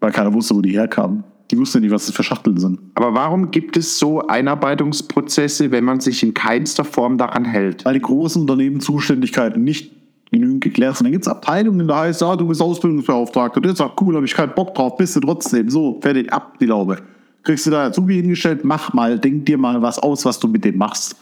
Weil 0.00 0.12
keiner 0.12 0.32
wusste, 0.32 0.54
wo 0.54 0.60
die 0.60 0.72
herkamen. 0.72 1.24
Die 1.50 1.58
wussten 1.58 1.80
nicht, 1.80 1.92
was 1.92 2.06
das 2.06 2.14
für 2.14 2.22
Schachteln 2.22 2.58
sind. 2.58 2.80
Aber 2.94 3.14
warum 3.14 3.50
gibt 3.50 3.76
es 3.76 3.98
so 3.98 4.26
Einarbeitungsprozesse, 4.26 5.70
wenn 5.70 5.84
man 5.84 6.00
sich 6.00 6.22
in 6.22 6.34
keinster 6.34 6.84
Form 6.84 7.18
daran 7.18 7.44
hält? 7.44 7.84
Weil 7.84 7.94
die 7.94 8.00
großen 8.00 8.42
Unternehmen 8.42 8.80
Zuständigkeiten 8.80 9.62
nicht 9.62 9.92
genügend 10.32 10.62
geklärt 10.62 10.96
sind. 10.96 11.04
Dann 11.04 11.12
gibt 11.12 11.24
es 11.24 11.28
Abteilungen, 11.28 11.86
da 11.86 12.00
heißt, 12.00 12.20
ja, 12.20 12.34
du 12.34 12.48
bist 12.48 12.60
Ausbildungsbeauftragter. 12.60 13.60
Der 13.60 13.76
sagt, 13.76 14.00
cool, 14.00 14.16
habe 14.16 14.26
ich 14.26 14.34
keinen 14.34 14.54
Bock 14.54 14.74
drauf, 14.74 14.96
bist 14.96 15.14
du 15.16 15.20
trotzdem. 15.20 15.70
So, 15.70 16.00
fertig, 16.00 16.32
ab 16.32 16.58
die 16.58 16.66
Laube. 16.66 16.98
Kriegst 17.44 17.66
du 17.66 17.70
da 17.70 17.84
Azubi 17.86 18.16
hingestellt, 18.16 18.64
mach 18.64 18.92
mal, 18.92 19.18
denk 19.20 19.46
dir 19.46 19.56
mal 19.56 19.80
was 19.80 20.00
aus, 20.00 20.24
was 20.24 20.40
du 20.40 20.48
mit 20.48 20.64
dem 20.64 20.76
machst. 20.76 21.14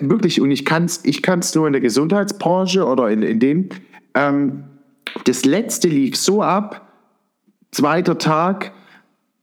Wirklich, 0.00 0.40
und 0.40 0.50
ich 0.50 0.64
kann 0.64 0.84
es 0.84 1.04
ich 1.04 1.22
kann's 1.22 1.54
nur 1.54 1.66
in 1.66 1.72
der 1.72 1.82
Gesundheitsbranche 1.82 2.84
oder 2.84 3.10
in, 3.10 3.22
in 3.22 3.40
dem. 3.40 3.68
Ähm, 4.14 4.64
das 5.24 5.44
letzte 5.44 5.88
lief 5.88 6.16
so 6.16 6.42
ab, 6.42 6.88
zweiter 7.72 8.18
Tag, 8.18 8.72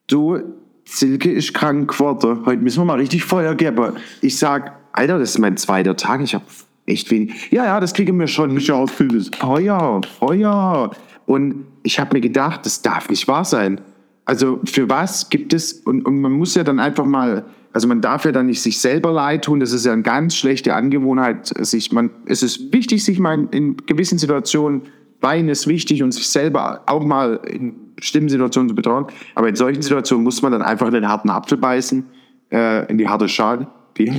du, 0.08 0.40
Silke 0.86 1.32
ist 1.32 1.54
krank 1.54 1.92
geworden, 1.92 2.46
heute 2.46 2.62
müssen 2.62 2.82
wir 2.82 2.86
mal 2.86 3.00
richtig 3.00 3.24
Feuer 3.24 3.56
geben. 3.56 3.94
Ich 4.22 4.38
sag, 4.38 4.74
Alter, 4.94 5.20
das 5.20 5.32
ist 5.32 5.40
mein 5.40 5.58
zweiter 5.58 5.96
Tag, 5.96 6.22
ich 6.22 6.34
habe 6.34 6.46
echt 6.88 7.12
wenig. 7.12 7.52
Ja, 7.52 7.66
ja, 7.66 7.80
das 7.80 7.94
kriegen 7.94 8.20
wir 8.20 8.28
schon. 8.28 8.54
Mich 8.54 8.68
ja 8.68 8.76
ausbildet. 8.76 9.36
Feuer, 9.36 10.02
Feuer. 10.20 10.92
Und 11.26 11.66
ich 11.84 12.00
habe 12.00 12.16
mir 12.16 12.22
gedacht, 12.22 12.66
das 12.66 12.82
darf 12.82 13.10
nicht 13.10 13.28
wahr 13.28 13.46
sein. 13.46 13.82
Also 14.26 14.60
für 14.66 14.90
was 14.90 15.30
gibt 15.30 15.54
es, 15.54 15.74
und, 15.74 16.06
und 16.06 16.20
man 16.22 16.32
muss 16.32 16.56
ja 16.56 16.64
dann 16.64 16.80
einfach 16.80 17.06
mal, 17.06 17.46
also 17.78 17.88
man 17.88 18.02
darf 18.02 18.26
ja 18.26 18.32
dann 18.32 18.48
nicht 18.48 18.64
sich 18.64 18.80
selber 18.80 19.12
leid 19.12 19.46
tun, 19.46 19.60
das 19.60 19.72
ist 19.72 19.86
ja 19.86 19.94
eine 19.94 20.02
ganz 20.02 20.36
schlechte 20.36 20.74
Angewohnheit. 20.74 21.46
Sich, 21.64 21.92
man, 21.92 22.10
es 22.26 22.42
ist 22.42 22.74
wichtig, 22.74 23.06
sich 23.06 23.20
mal 23.20 23.48
in, 23.52 23.78
gewissen 23.86 24.18
Situationen, 24.18 24.82
Weinen 25.22 25.48
ist 25.48 25.68
wichtig 25.68 26.02
und 26.02 26.12
sich 26.12 26.28
selber 26.28 26.82
auch 26.88 27.06
mal 27.06 27.40
in 27.48 27.94
bestimmten 27.96 28.30
Situationen 28.30 28.68
zu 28.68 28.74
betrauen. 28.74 29.06
Aber 29.36 29.48
in 29.48 29.56
solchen 29.56 29.84
Situationen 29.84 30.24
muss 30.24 30.42
man 30.42 30.54
dann 30.54 30.64
einfach 30.64 30.88
in 30.88 30.96
den 30.96 31.08
harten 31.08 31.30
Apfel 31.30 31.60
beißen, 31.60 32.04
äh, 32.52 32.90
in 32.90 32.98
die 32.98 33.08
harte 33.08 33.30
Schale. 33.30 33.68
Wie? 33.94 34.12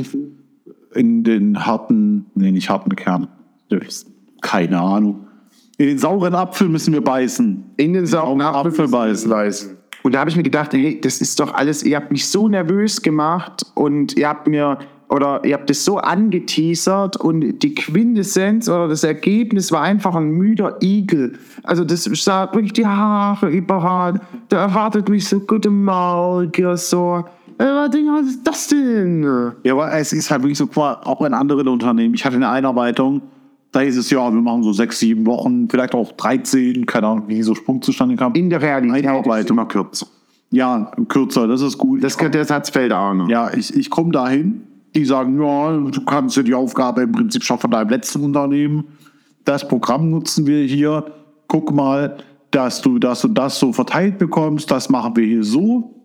In 0.94 1.24
den 1.24 1.66
harten, 1.66 2.26
nee, 2.36 2.52
nicht 2.52 2.70
harten 2.70 2.94
Kern. 2.94 3.26
Keine 4.40 4.78
Ahnung. 4.78 5.26
In 5.78 5.88
den 5.88 5.98
sauren 5.98 6.36
Apfel 6.36 6.68
müssen 6.68 6.94
wir 6.94 7.02
beißen. 7.02 7.72
In 7.76 7.92
den 7.92 8.06
sauren 8.06 8.40
Apfel 8.40 8.86
beißen. 8.86 9.28
beißen. 9.28 9.77
Und 10.08 10.14
da 10.14 10.20
habe 10.20 10.30
ich 10.30 10.36
mir 10.36 10.42
gedacht, 10.42 10.72
hey, 10.72 10.98
das 10.98 11.20
ist 11.20 11.38
doch 11.38 11.52
alles, 11.52 11.82
ihr 11.82 11.94
habt 11.94 12.10
mich 12.10 12.26
so 12.26 12.48
nervös 12.48 13.02
gemacht 13.02 13.66
und 13.74 14.16
ihr 14.16 14.26
habt 14.26 14.46
mir 14.46 14.78
oder 15.10 15.44
ihr 15.44 15.52
habt 15.52 15.68
es 15.68 15.84
so 15.84 15.98
angeteasert 15.98 17.18
und 17.18 17.58
die 17.58 17.74
Quintessenz 17.74 18.70
oder 18.70 18.88
das 18.88 19.04
Ergebnis 19.04 19.70
war 19.70 19.82
einfach 19.82 20.14
ein 20.14 20.30
müder 20.30 20.78
Igel. 20.82 21.38
Also 21.62 21.84
das 21.84 22.04
sah 22.04 22.50
wirklich 22.54 22.72
die 22.72 22.86
Haare 22.86 23.50
überall. 23.50 24.18
Da 24.48 24.62
erwartet 24.62 25.10
mich 25.10 25.28
so 25.28 25.40
gute 25.40 25.68
Morgen, 25.68 26.76
so. 26.78 27.26
Äh, 27.58 27.64
was 27.64 28.26
ist 28.28 28.46
das 28.46 28.68
denn? 28.68 29.52
Ja, 29.62 29.74
aber 29.74 29.92
es 29.92 30.14
ist 30.14 30.30
halt 30.30 30.40
wirklich 30.40 30.56
so, 30.56 30.70
auch 30.74 31.20
in 31.20 31.34
anderen 31.34 31.68
Unternehmen. 31.68 32.14
Ich 32.14 32.24
hatte 32.24 32.36
eine 32.36 32.48
Einarbeitung, 32.48 33.20
da 33.72 33.80
hieß 33.80 33.98
es 33.98 34.10
ja, 34.10 34.32
wir 34.32 34.40
machen 34.40 34.62
so 34.62 34.72
sechs, 34.72 34.98
sieben 34.98 35.26
Wochen, 35.26 35.68
vielleicht 35.68 35.94
auch 35.94 36.12
13, 36.12 36.86
keine 36.86 37.06
Ahnung, 37.06 37.24
wie 37.28 37.42
so 37.42 37.54
Sprung 37.54 37.82
zustande 37.82 38.16
kam. 38.16 38.34
In 38.34 38.50
der 38.50 38.62
Realität 38.62 39.06
Einarbeitung. 39.06 39.56
immer 39.56 39.66
kürzer. 39.66 40.06
Ja, 40.50 40.90
kürzer, 41.08 41.46
das 41.46 41.60
ist 41.60 41.76
gut. 41.76 42.02
Das, 42.02 42.16
der 42.16 42.44
Satz 42.44 42.70
fällt 42.70 42.92
auch 42.92 43.12
noch. 43.12 43.28
Ja, 43.28 43.52
ich, 43.52 43.74
ich 43.74 43.90
komme 43.90 44.12
dahin, 44.12 44.62
die 44.94 45.04
sagen, 45.04 45.40
ja, 45.40 45.76
du 45.76 46.04
kannst 46.04 46.36
ja 46.36 46.42
die 46.42 46.54
Aufgabe 46.54 47.02
im 47.02 47.12
Prinzip 47.12 47.44
schon 47.44 47.58
von 47.58 47.70
deinem 47.70 47.90
letzten 47.90 48.24
Unternehmen. 48.24 48.84
Das 49.44 49.68
Programm 49.68 50.10
nutzen 50.10 50.46
wir 50.46 50.64
hier. 50.64 51.04
Guck 51.46 51.72
mal, 51.72 52.16
dass 52.50 52.80
du 52.80 52.98
das 52.98 53.24
und 53.24 53.34
das 53.34 53.58
so 53.58 53.72
verteilt 53.72 54.18
bekommst. 54.18 54.70
Das 54.70 54.88
machen 54.88 55.14
wir 55.16 55.26
hier 55.26 55.44
so. 55.44 55.97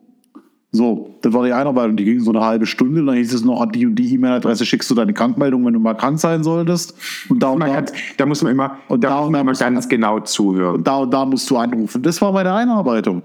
So, 0.76 1.12
das 1.22 1.32
war 1.34 1.46
die 1.46 1.54
Einarbeitung, 1.54 1.96
die 1.98 2.04
ging 2.04 2.20
so 2.20 2.32
eine 2.32 2.42
halbe 2.44 2.66
Stunde. 2.66 3.06
Dann 3.06 3.16
hieß 3.16 3.32
es 3.32 3.46
noch, 3.46 3.62
an 3.62 3.72
die 3.72 3.86
und 3.86 3.94
die 3.94 4.12
E-Mail-Adresse 4.16 4.66
schickst 4.66 4.90
du 4.90 4.96
deine 4.96 5.14
Krankmeldung, 5.14 5.64
wenn 5.68 5.74
du 5.74 5.80
mal 5.80 5.94
krank 5.94 6.20
sein 6.20 6.44
solltest. 6.44 6.96
Und 7.30 7.44
da 7.44 7.50
und 7.50 7.60
da, 7.60 7.72
hat, 7.72 7.94
da 8.18 8.26
muss 8.26 8.42
man 8.42 8.54
immer, 8.54 8.78
Und 8.88 9.04
da 9.04 9.10
da- 9.10 9.22
muss 9.22 9.30
man 9.30 9.42
immer 9.42 9.54
ganz 9.54 9.88
genau 9.88 10.20
zuhören. 10.22 10.84
da, 10.84 10.98
und 10.98 11.14
da 11.14 11.26
musst 11.26 11.48
du 11.52 11.58
anrufen. 11.58 12.02
Das 12.02 12.20
war 12.24 12.32
meine 12.32 12.52
Einarbeitung. 12.54 13.22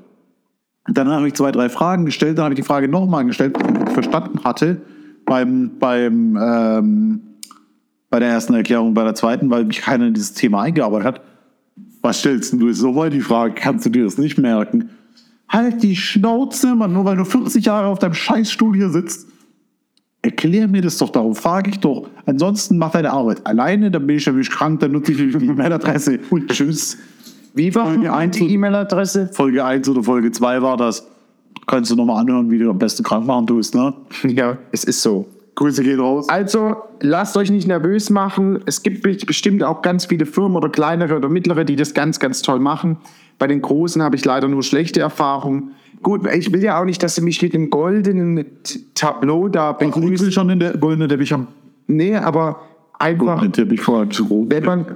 Dann 0.89 1.09
habe 1.09 1.27
ich 1.27 1.35
zwei, 1.35 1.51
drei 1.51 1.71
Fragen 1.71 2.05
gestellt. 2.05 2.37
Dann 2.37 2.45
habe 2.45 2.55
ich 2.55 2.61
die 2.61 2.67
Frage 2.67 2.87
nochmal 2.87 3.25
gestellt, 3.25 3.57
die 3.57 3.83
ich 3.87 3.93
verstanden 3.95 4.45
hatte 4.45 4.83
beim, 5.25 5.71
beim, 5.79 6.39
ähm, 6.41 7.21
bei 8.11 8.19
der 8.21 8.29
ersten 8.29 8.53
Erklärung, 8.55 8.93
bei 8.93 9.05
der 9.05 9.15
zweiten, 9.15 9.49
weil 9.49 9.65
mich 9.65 9.81
keiner 9.81 10.07
in 10.07 10.13
dieses 10.15 10.35
Thema 10.35 10.63
eingearbeitet 10.63 11.07
hat. 11.07 11.21
Was 12.03 12.19
stellst 12.21 12.53
du 12.53 12.69
jetzt 12.69 12.79
so 12.79 12.95
weit 12.95 13.13
die 13.15 13.21
Frage? 13.21 13.55
Kannst 13.55 13.87
du 13.87 13.91
dir 13.91 14.05
das 14.05 14.19
nicht 14.19 14.37
merken? 14.39 14.91
Halt 15.49 15.83
die 15.83 15.97
Schnauze, 15.97 16.75
Mann, 16.75 16.93
nur 16.93 17.05
weil 17.05 17.17
du 17.17 17.25
40 17.25 17.65
Jahre 17.65 17.87
auf 17.89 17.99
deinem 17.99 18.15
Scheißstuhl 18.15 18.77
hier 18.77 18.91
sitzt. 18.91 19.29
Erklär 20.21 20.69
mir 20.69 20.83
das 20.83 20.99
doch, 20.99 21.11
darum 21.11 21.35
frage 21.35 21.71
ich 21.71 21.81
doch. 21.81 22.09
Ansonsten 22.27 22.77
mach 22.77 22.91
deine 22.91 23.13
Arbeit 23.13 23.47
alleine, 23.47 23.91
dann 23.91 24.07
bin 24.07 24.17
ich 24.17 24.27
ja 24.27 24.33
wirklich 24.33 24.51
krank, 24.51 24.81
dann 24.81 24.93
nutze 24.93 25.13
ich 25.13 25.19
die 25.19 25.47
E-Mail-Adresse 25.47 26.19
und 26.31 26.51
tschüss. 26.51 26.99
Wie 27.55 27.75
war 27.75 27.87
Folge 27.87 28.13
eins 28.13 28.37
die 28.37 28.53
E-Mail-Adresse? 28.53 29.31
Folge 29.33 29.65
1 29.65 29.89
oder 29.89 30.03
Folge 30.03 30.31
2 30.31 30.61
war 30.61 30.77
das. 30.77 31.07
Kannst 31.67 31.91
du 31.91 31.97
nochmal 31.97 32.21
anhören, 32.21 32.51
wie 32.51 32.59
du 32.59 32.71
am 32.71 32.79
besten 32.79 33.03
krank 33.03 33.27
machen 33.27 33.47
tust, 33.47 33.75
ne? 33.75 33.95
Ja, 34.25 34.59
es 34.73 34.85
ist 34.85 35.03
so. 35.03 35.27
Grüße 35.59 35.83
gehen 35.83 36.01
raus. 36.01 36.29
Also, 36.29 36.77
lasst 37.01 37.37
euch 37.37 37.51
nicht 37.51 37.67
nervös 37.69 38.11
machen. 38.11 38.61
Es 38.67 38.83
gibt 38.83 39.03
be- 39.03 39.17
bestimmt 39.27 39.63
auch 39.65 39.83
ganz 39.83 40.07
viele 40.07 40.25
Firmen 40.25 40.57
oder 40.57 40.69
kleinere 40.69 41.17
oder 41.17 41.29
mittlere, 41.29 41.65
die 41.65 41.77
das 41.77 41.95
ganz, 41.95 42.19
ganz 42.21 42.43
toll 42.43 42.61
machen. 42.61 42.97
Bei 43.39 43.47
den 43.47 43.61
Großen 43.61 44.01
habe 44.03 44.17
ich 44.17 44.25
leider 44.25 44.49
nur 44.49 44.63
schlechte 44.63 45.01
Erfahrungen. 45.01 45.73
Gut, 46.03 46.27
ich 46.33 46.53
will 46.53 46.63
ja 46.63 46.81
auch 46.81 46.85
nicht, 46.85 47.03
dass 47.03 47.17
sie 47.17 47.23
mich 47.23 47.43
mit 47.43 47.53
dem 47.55 47.71
goldenen 47.71 48.45
Tableau 48.95 49.49
da 49.49 49.73
Ich 49.73 49.79
begrüßen. 49.79 50.27
will 50.27 50.33
schon 50.33 50.51
in 50.51 50.61
der 50.61 50.77
goldene 50.77 51.09
Teppich 51.09 51.33
am 51.35 51.49
Nee, 51.89 52.15
aber 52.17 52.61
einfach, 52.99 53.27
goldenen 53.27 53.53
Teppich 53.53 53.81
vor 53.81 54.09
zu 54.11 54.27
groß. 54.27 54.47
wenn 54.51 54.65
man, 54.65 54.87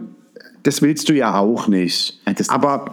das 0.62 0.80
willst 0.82 1.08
du 1.08 1.12
ja 1.14 1.38
auch 1.38 1.66
nicht. 1.66 2.20
Das 2.36 2.48
aber, 2.48 2.84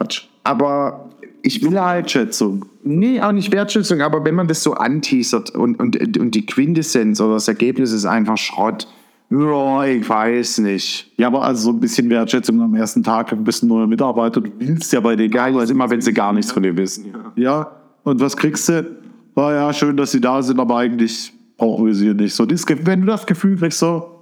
aber 0.43 1.08
ich 1.41 1.63
will 1.63 1.79
halt, 1.79 2.11
Schätzung. 2.11 2.65
Nee, 2.83 3.21
auch 3.21 3.31
nicht 3.31 3.51
Wertschätzung, 3.51 4.01
aber 4.01 4.23
wenn 4.25 4.35
man 4.35 4.47
das 4.47 4.63
so 4.63 4.73
anteasert 4.73 5.51
und, 5.51 5.79
und, 5.79 6.17
und 6.17 6.35
die 6.35 6.45
Quintessenz 6.45 7.21
oder 7.21 7.33
das 7.33 7.47
Ergebnis 7.47 7.91
ist 7.91 8.05
einfach 8.05 8.37
Schrott, 8.37 8.87
ja, 9.31 9.85
ich 9.85 10.09
weiß 10.09 10.59
nicht. 10.59 11.11
Ja, 11.17 11.27
aber 11.27 11.43
also 11.43 11.65
so 11.65 11.69
ein 11.69 11.79
bisschen 11.79 12.09
Wertschätzung 12.09 12.59
am 12.61 12.73
ersten 12.73 13.03
Tag, 13.03 13.31
ein 13.31 13.43
bisschen 13.43 13.69
neuer 13.69 13.85
Mitarbeiter. 13.85 14.41
Du 14.41 14.49
willst 14.57 14.91
ja 14.91 14.99
bei 15.01 15.15
denen 15.15 15.29
Geil 15.29 15.55
ist 15.57 15.69
immer, 15.69 15.87
wenn 15.89 16.01
sie 16.01 16.13
gar 16.13 16.33
nichts 16.33 16.51
von 16.51 16.63
dir 16.63 16.75
wissen. 16.75 17.13
Ja, 17.35 17.71
und 18.03 18.19
was 18.19 18.35
kriegst 18.35 18.67
du? 18.69 18.97
War 19.35 19.53
ja 19.53 19.71
schön, 19.71 19.95
dass 19.97 20.11
sie 20.11 20.19
da 20.19 20.41
sind, 20.41 20.59
aber 20.59 20.77
eigentlich 20.77 21.31
brauchen 21.57 21.85
wir 21.85 21.93
sie 21.93 22.13
nicht. 22.13 22.33
So, 22.33 22.45
das, 22.45 22.65
wenn 22.67 23.01
du 23.01 23.07
das 23.07 23.27
Gefühl 23.27 23.55
kriegst, 23.55 23.77
so, 23.77 24.19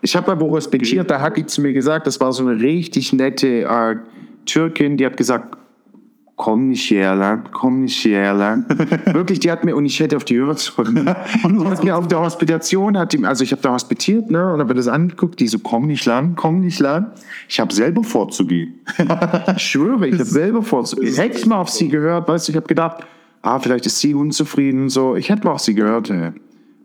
Ich 0.00 0.16
habe 0.16 0.28
bei 0.28 0.34
Boris 0.34 0.68
Bekir, 0.68 1.04
da 1.04 1.20
hat 1.20 1.36
die 1.36 1.44
zu 1.44 1.60
mir 1.60 1.74
gesagt, 1.74 2.06
das 2.06 2.18
war 2.20 2.32
so 2.32 2.46
eine 2.46 2.58
richtig 2.60 3.12
nette 3.12 3.64
äh, 3.64 3.96
Türkin, 4.46 4.96
die 4.96 5.04
hat 5.04 5.16
gesagt, 5.16 5.58
komm 6.40 6.68
nicht 6.68 6.90
her, 6.90 7.44
komm 7.52 7.82
nicht 7.82 8.02
her. 8.02 8.34
Wirklich, 9.12 9.40
die 9.40 9.50
hat 9.50 9.62
mir, 9.62 9.76
und 9.76 9.84
ich 9.84 10.00
hätte 10.00 10.16
auf 10.16 10.24
die 10.24 10.38
Hörer 10.38 10.56
sollen. 10.56 11.06
Und 11.44 11.64
hat 11.70 11.84
mir 11.84 11.94
auf 11.94 12.08
der 12.08 12.20
Hospitation, 12.20 12.96
hat 12.96 13.12
die, 13.12 13.22
also 13.26 13.44
ich 13.44 13.52
habe 13.52 13.60
da 13.60 13.74
hospitiert, 13.74 14.30
ne, 14.30 14.50
und 14.50 14.58
habe 14.58 14.70
mir 14.70 14.74
das 14.74 14.88
angeguckt, 14.88 15.38
die 15.38 15.48
so, 15.48 15.58
komm 15.58 15.86
nicht 15.86 16.06
lang, 16.06 16.36
komm 16.36 16.60
nicht 16.60 16.80
lang. 16.80 17.12
Ich 17.46 17.60
habe 17.60 17.74
selber 17.74 18.02
vorzugehen. 18.02 18.80
ich 19.54 19.62
schwöre, 19.62 20.08
ich 20.08 20.14
habe 20.14 20.24
selber 20.24 20.62
vorzugehen. 20.62 21.14
Hätte 21.14 21.36
ich 21.36 21.44
mal 21.44 21.60
auf 21.60 21.68
sie 21.68 21.88
gehört, 21.88 22.26
weißt 22.26 22.48
du, 22.48 22.52
ich 22.52 22.56
habe 22.56 22.68
gedacht, 22.68 23.04
ah, 23.42 23.58
vielleicht 23.58 23.84
ist 23.84 24.00
sie 24.00 24.14
unzufrieden, 24.14 24.88
so. 24.88 25.16
Ich 25.16 25.28
hätte 25.28 25.44
mal 25.44 25.52
auf 25.52 25.60
sie 25.60 25.74
gehört, 25.74 26.08
ey. 26.08 26.30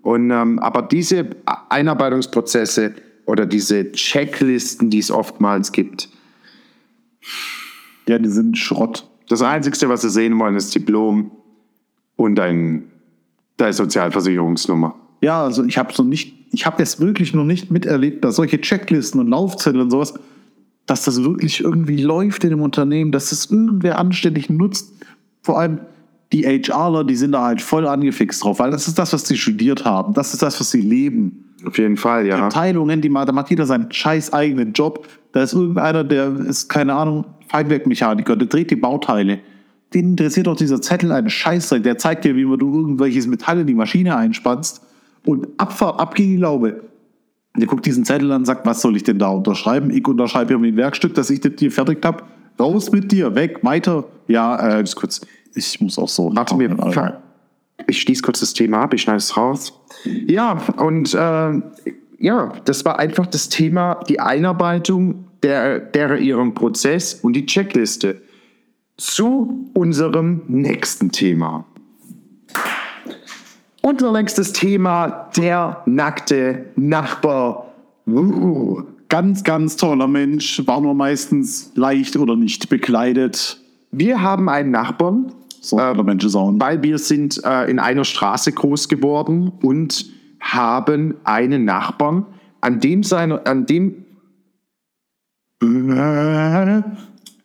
Und, 0.01 0.31
ähm, 0.31 0.59
aber 0.59 0.81
diese 0.81 1.29
Einarbeitungsprozesse 1.69 2.93
oder 3.25 3.45
diese 3.45 3.89
Checklisten, 3.93 4.89
die 4.89 4.99
es 4.99 5.11
oftmals 5.11 5.71
gibt, 5.71 6.09
ja, 8.09 8.19
die 8.19 8.29
sind 8.29 8.57
Schrott. 8.57 9.07
Das 9.27 9.41
Einzige, 9.41 9.89
was 9.89 10.01
sie 10.01 10.09
sehen 10.09 10.37
wollen, 10.39 10.55
ist 10.55 10.73
Diplom 10.73 11.31
und 12.15 12.35
dein, 12.35 12.83
deine 13.57 13.73
Sozialversicherungsnummer. 13.73 14.95
Ja, 15.21 15.43
also 15.43 15.63
ich 15.63 15.77
habe 15.77 15.93
so 15.93 16.03
nicht, 16.03 16.33
ich 16.51 16.65
habe 16.65 16.77
das 16.77 16.99
wirklich 16.99 17.33
noch 17.33 17.45
nicht 17.45 17.71
miterlebt, 17.71 18.23
dass 18.23 18.35
solche 18.35 18.61
Checklisten 18.61 19.19
und 19.19 19.27
Laufzettel 19.27 19.81
und 19.81 19.89
sowas, 19.89 20.13
dass 20.85 21.05
das 21.05 21.23
wirklich 21.23 21.61
irgendwie 21.61 22.01
läuft 22.01 22.43
in 22.43 22.51
dem 22.51 22.61
Unternehmen, 22.61 23.11
dass 23.11 23.31
das 23.31 23.47
irgendwer 23.49 23.97
anständig 23.97 24.49
nutzt. 24.49 24.93
Vor 25.41 25.59
allem 25.59 25.79
die 26.31 26.43
HRler, 26.43 27.03
die 27.03 27.15
sind 27.15 27.31
da 27.31 27.43
halt 27.43 27.61
voll 27.61 27.87
angefixt 27.87 28.43
drauf, 28.43 28.59
weil 28.59 28.71
das 28.71 28.87
ist 28.87 28.99
das, 28.99 29.13
was 29.13 29.27
sie 29.27 29.37
studiert 29.37 29.85
haben. 29.85 30.13
Das 30.13 30.33
ist 30.33 30.43
das, 30.43 30.59
was 30.59 30.71
sie 30.71 30.81
leben. 30.81 31.45
Auf 31.65 31.77
jeden 31.77 31.97
Fall, 31.97 32.27
ja. 32.27 32.45
Abteilungen, 32.45 33.01
die 33.01 33.09
macht 33.09 33.49
jeder 33.49 33.65
seinen 33.65 33.91
scheiß 33.91 34.33
eigenen 34.33 34.73
Job. 34.73 35.07
Da 35.35 35.43
ist 35.43 35.51
irgendeiner, 35.51 36.05
der 36.05 36.33
ist, 36.33 36.69
keine 36.69 36.93
Ahnung, 36.93 37.25
Feinwerkmechaniker, 37.49 38.37
der 38.37 38.47
dreht 38.47 38.71
die 38.71 38.77
Bauteile. 38.77 39.39
Den 39.93 40.11
interessiert 40.11 40.47
doch 40.47 40.55
dieser 40.55 40.81
Zettel 40.81 41.11
einen 41.11 41.29
Scheißdreck. 41.29 41.83
Der 41.83 41.97
zeigt 41.97 42.23
dir, 42.23 42.37
wie 42.37 42.45
man 42.45 42.57
du 42.57 42.73
irgendwelches 42.73 43.27
Metall 43.27 43.59
in 43.59 43.67
die 43.67 43.73
Maschine 43.73 44.15
einspannst 44.15 44.81
und 45.25 45.47
Abfahrt, 45.57 45.99
ab 45.99 46.15
geht 46.15 46.27
die 46.27 46.37
Laube. 46.37 46.83
Der 47.57 47.67
guckt 47.67 47.85
diesen 47.85 48.05
Zettel 48.05 48.31
an 48.31 48.43
und 48.43 48.45
sagt, 48.45 48.65
was 48.65 48.81
soll 48.81 48.95
ich 48.95 49.03
denn 49.03 49.19
da 49.19 49.27
unterschreiben? 49.27 49.89
Ich 49.89 50.07
unterschreibe 50.07 50.53
hier 50.53 50.57
mein 50.57 50.77
Werkstück, 50.77 51.13
dass 51.15 51.29
ich 51.29 51.41
das 51.41 51.51
hier 51.59 51.69
fertig 51.69 51.97
habe. 52.05 52.23
Raus 52.57 52.93
mit 52.93 53.11
dir, 53.11 53.35
weg, 53.35 53.59
weiter. 53.61 54.05
Ja, 54.29 54.77
äh, 54.77 54.81
das 54.81 54.95
kurz. 54.95 55.19
Ich 55.53 55.81
muss 55.81 55.99
auch 55.99 56.07
so. 56.07 56.33
Warte 56.33 56.55
mir, 56.55 56.77
ich 57.87 57.99
schließe 57.99 58.21
kurz 58.21 58.39
das 58.39 58.53
Thema 58.53 58.83
ab, 58.83 58.93
ich 58.93 59.01
schneide 59.01 59.17
es 59.17 59.35
raus. 59.35 59.73
Ja, 60.05 60.61
und 60.77 61.13
äh, 61.13 61.61
ja, 62.25 62.51
das 62.65 62.83
war 62.85 62.97
einfach 62.97 63.27
das 63.27 63.49
Thema, 63.49 63.99
die 64.09 64.19
Einarbeitung 64.19 65.25
der, 65.43 65.79
der 65.79 66.17
ihrem 66.17 66.55
Prozess 66.55 67.13
und 67.13 67.33
die 67.33 67.45
Checkliste. 67.45 68.19
Zu 68.97 69.69
unserem 69.75 70.41
nächsten 70.47 71.11
Thema. 71.11 71.65
Unser 73.83 74.11
nächstes 74.11 74.53
Thema, 74.53 75.29
der 75.37 75.83
nackte 75.85 76.65
Nachbar. 76.75 77.71
Uh. 78.07 78.81
Ganz, 79.07 79.43
ganz 79.43 79.75
toller 79.75 80.07
Mensch, 80.07 80.65
war 80.65 80.81
nur 80.81 80.95
meistens 80.95 81.73
leicht 81.75 82.17
oder 82.17 82.35
nicht 82.35 82.69
bekleidet. 82.69 83.61
Wir 83.91 84.23
haben 84.23 84.49
einen 84.49 84.71
Nachbarn, 84.71 85.31
So 85.61 85.77
toller 85.77 86.01
Mensch 86.01 86.25
ist 86.25 86.35
auch 86.35 86.51
weil 86.57 86.81
wir 86.81 86.97
sind 86.97 87.39
äh, 87.43 87.69
in 87.69 87.77
einer 87.77 88.03
Straße 88.03 88.51
groß 88.51 88.89
geworden 88.89 89.51
und 89.61 90.15
haben 90.39 91.15
einen 91.23 91.65
Nachbarn, 91.65 92.25
an 92.61 92.79
dem 92.79 93.03
seine, 93.03 93.45
an 93.45 93.65
dem 93.65 94.05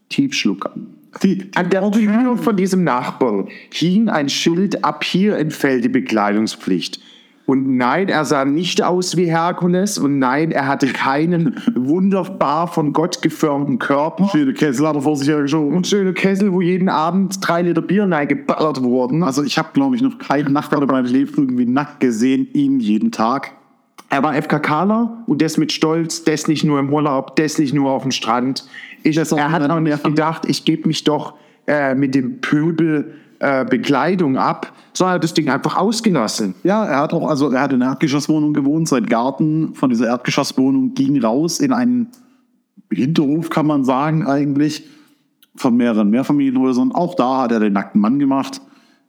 Tiefschlucker. 0.08 0.74
Die, 1.22 1.50
An 1.56 1.70
der 1.70 1.90
Tür 1.90 2.36
von 2.36 2.56
diesem 2.56 2.84
Nachbarn 2.84 3.48
hing 3.72 4.08
ein 4.08 4.28
Schild, 4.28 4.84
ab 4.84 5.02
hier 5.04 5.36
entfällt 5.36 5.84
die 5.84 5.88
Bekleidungspflicht. 5.88 7.00
Und 7.46 7.76
nein, 7.76 8.08
er 8.08 8.24
sah 8.24 8.44
nicht 8.44 8.82
aus 8.82 9.16
wie 9.16 9.24
Herkules 9.24 9.98
und 9.98 10.20
nein, 10.20 10.52
er 10.52 10.68
hatte 10.68 10.86
keinen 10.86 11.56
wunderbar 11.74 12.68
von 12.68 12.92
Gott 12.92 13.22
geformten 13.22 13.78
Körper. 13.78 14.28
Schöne 14.28 14.52
Kessel 14.52 14.86
hat 14.86 14.94
er 14.94 15.02
vor 15.02 15.16
sich 15.16 15.28
hergeschoben. 15.28 15.76
Und 15.76 15.86
schöne 15.86 16.12
Kessel, 16.12 16.52
wo 16.52 16.60
jeden 16.60 16.88
Abend 16.88 17.38
drei 17.40 17.62
Liter 17.62 17.82
Bier 17.82 18.06
geballert 18.26 18.82
wurden. 18.82 19.24
Also 19.24 19.42
ich 19.42 19.58
habe, 19.58 19.70
glaube 19.72 19.96
ich, 19.96 20.02
noch 20.02 20.18
keinen 20.18 20.52
Nachbar 20.52 20.80
in 20.82 20.88
meinem 20.88 21.06
Leben 21.06 21.32
irgendwie 21.36 21.66
nackt 21.66 21.98
gesehen, 21.98 22.46
ihn 22.52 22.78
jeden 22.78 23.10
Tag. 23.10 23.52
Er 24.10 24.22
war 24.22 24.34
FKKler 24.34 25.24
und 25.26 25.40
das 25.40 25.56
mit 25.56 25.72
Stolz, 25.72 26.24
das 26.24 26.48
nicht 26.48 26.64
nur 26.64 26.80
im 26.80 26.92
Urlaub, 26.92 27.36
das 27.36 27.58
nicht 27.58 27.72
nur 27.72 27.90
auf 27.90 28.02
dem 28.02 28.10
Strand. 28.10 28.66
Ich, 29.02 29.16
er 29.16 29.50
hat 29.50 29.70
auch 29.70 29.80
nicht 29.80 30.02
gedacht, 30.02 30.42
ich 30.46 30.64
gebe 30.64 30.88
mich 30.88 31.04
doch 31.04 31.34
äh, 31.66 31.94
mit 31.94 32.14
dem 32.14 32.40
Pöbel 32.40 33.14
äh, 33.40 33.64
Bekleidung 33.64 34.36
ab, 34.36 34.72
sondern 34.92 35.12
er 35.12 35.14
hat 35.16 35.24
das 35.24 35.34
Ding 35.34 35.48
einfach 35.48 35.76
ausgelassen. 35.76 36.54
Ja, 36.62 36.84
er 36.84 36.98
hat 37.00 37.12
auch, 37.12 37.28
also 37.28 37.50
er 37.50 37.62
hat 37.62 37.72
in 37.72 37.82
einer 37.82 37.92
Erdgeschosswohnung 37.92 38.52
gewohnt. 38.52 38.86
Sein 38.86 39.06
Garten 39.06 39.74
von 39.74 39.90
dieser 39.90 40.06
Erdgeschosswohnung 40.06 40.94
ging 40.94 41.22
raus 41.22 41.58
in 41.58 41.72
einen 41.72 42.08
Hinterhof, 42.92 43.50
kann 43.50 43.66
man 43.66 43.84
sagen, 43.84 44.26
eigentlich, 44.26 44.84
von 45.56 45.76
mehreren 45.76 46.10
Mehrfamilienhäusern. 46.10 46.92
Auch 46.92 47.14
da 47.14 47.42
hat 47.42 47.52
er 47.52 47.60
den 47.60 47.72
nackten 47.72 48.00
Mann 48.00 48.18
gemacht. 48.18 48.60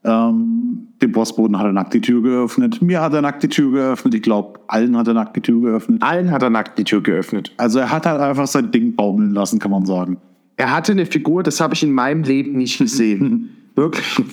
Ähm, 0.03 0.87
dem 1.01 1.11
Postboten 1.11 1.59
hat 1.59 1.65
er 1.65 1.73
nackt 1.73 1.93
die 1.93 2.01
Tür 2.01 2.21
geöffnet. 2.21 2.81
Mir 2.81 3.01
hat 3.01 3.13
er 3.13 3.21
nackt 3.21 3.43
die 3.43 3.49
Tür 3.49 3.71
geöffnet. 3.71 4.15
Ich 4.15 4.21
glaube, 4.21 4.59
allen 4.67 4.97
hat 4.97 5.07
er 5.07 5.13
nackt 5.13 5.35
die 5.35 5.41
Tür 5.41 5.61
geöffnet. 5.61 6.01
Allen 6.01 6.31
hat 6.31 6.41
er 6.41 6.49
nackt 6.49 6.79
die 6.79 6.83
Tür 6.83 7.03
geöffnet. 7.03 7.51
Also 7.57 7.79
er 7.79 7.91
hat 7.91 8.05
halt 8.05 8.19
einfach 8.19 8.47
sein 8.47 8.71
Ding 8.71 8.95
baumeln 8.95 9.31
lassen, 9.31 9.59
kann 9.59 9.71
man 9.71 9.85
sagen. 9.85 10.17
Er 10.57 10.73
hatte 10.73 10.93
eine 10.93 11.05
Figur, 11.05 11.43
das 11.43 11.59
habe 11.59 11.73
ich 11.73 11.83
in 11.83 11.91
meinem 11.91 12.23
Leben 12.23 12.53
nicht 12.53 12.77
gesehen. 12.77 13.49
Wirklich. 13.75 14.23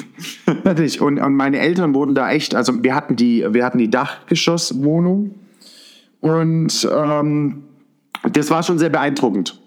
Wirklich. 0.65 1.01
Und, 1.01 1.19
und 1.19 1.35
meine 1.35 1.59
Eltern 1.59 1.95
wurden 1.95 2.15
da 2.15 2.31
echt, 2.31 2.55
also 2.55 2.83
wir 2.83 2.95
hatten 2.95 3.17
die, 3.17 3.47
wir 3.51 3.65
hatten 3.65 3.79
die 3.79 3.91
Dachgeschosswohnung 3.91 5.35
und 6.21 6.89
ähm, 6.93 7.63
das 8.33 8.51
war 8.51 8.63
schon 8.63 8.79
sehr 8.79 8.91
beeindruckend. 8.91 9.61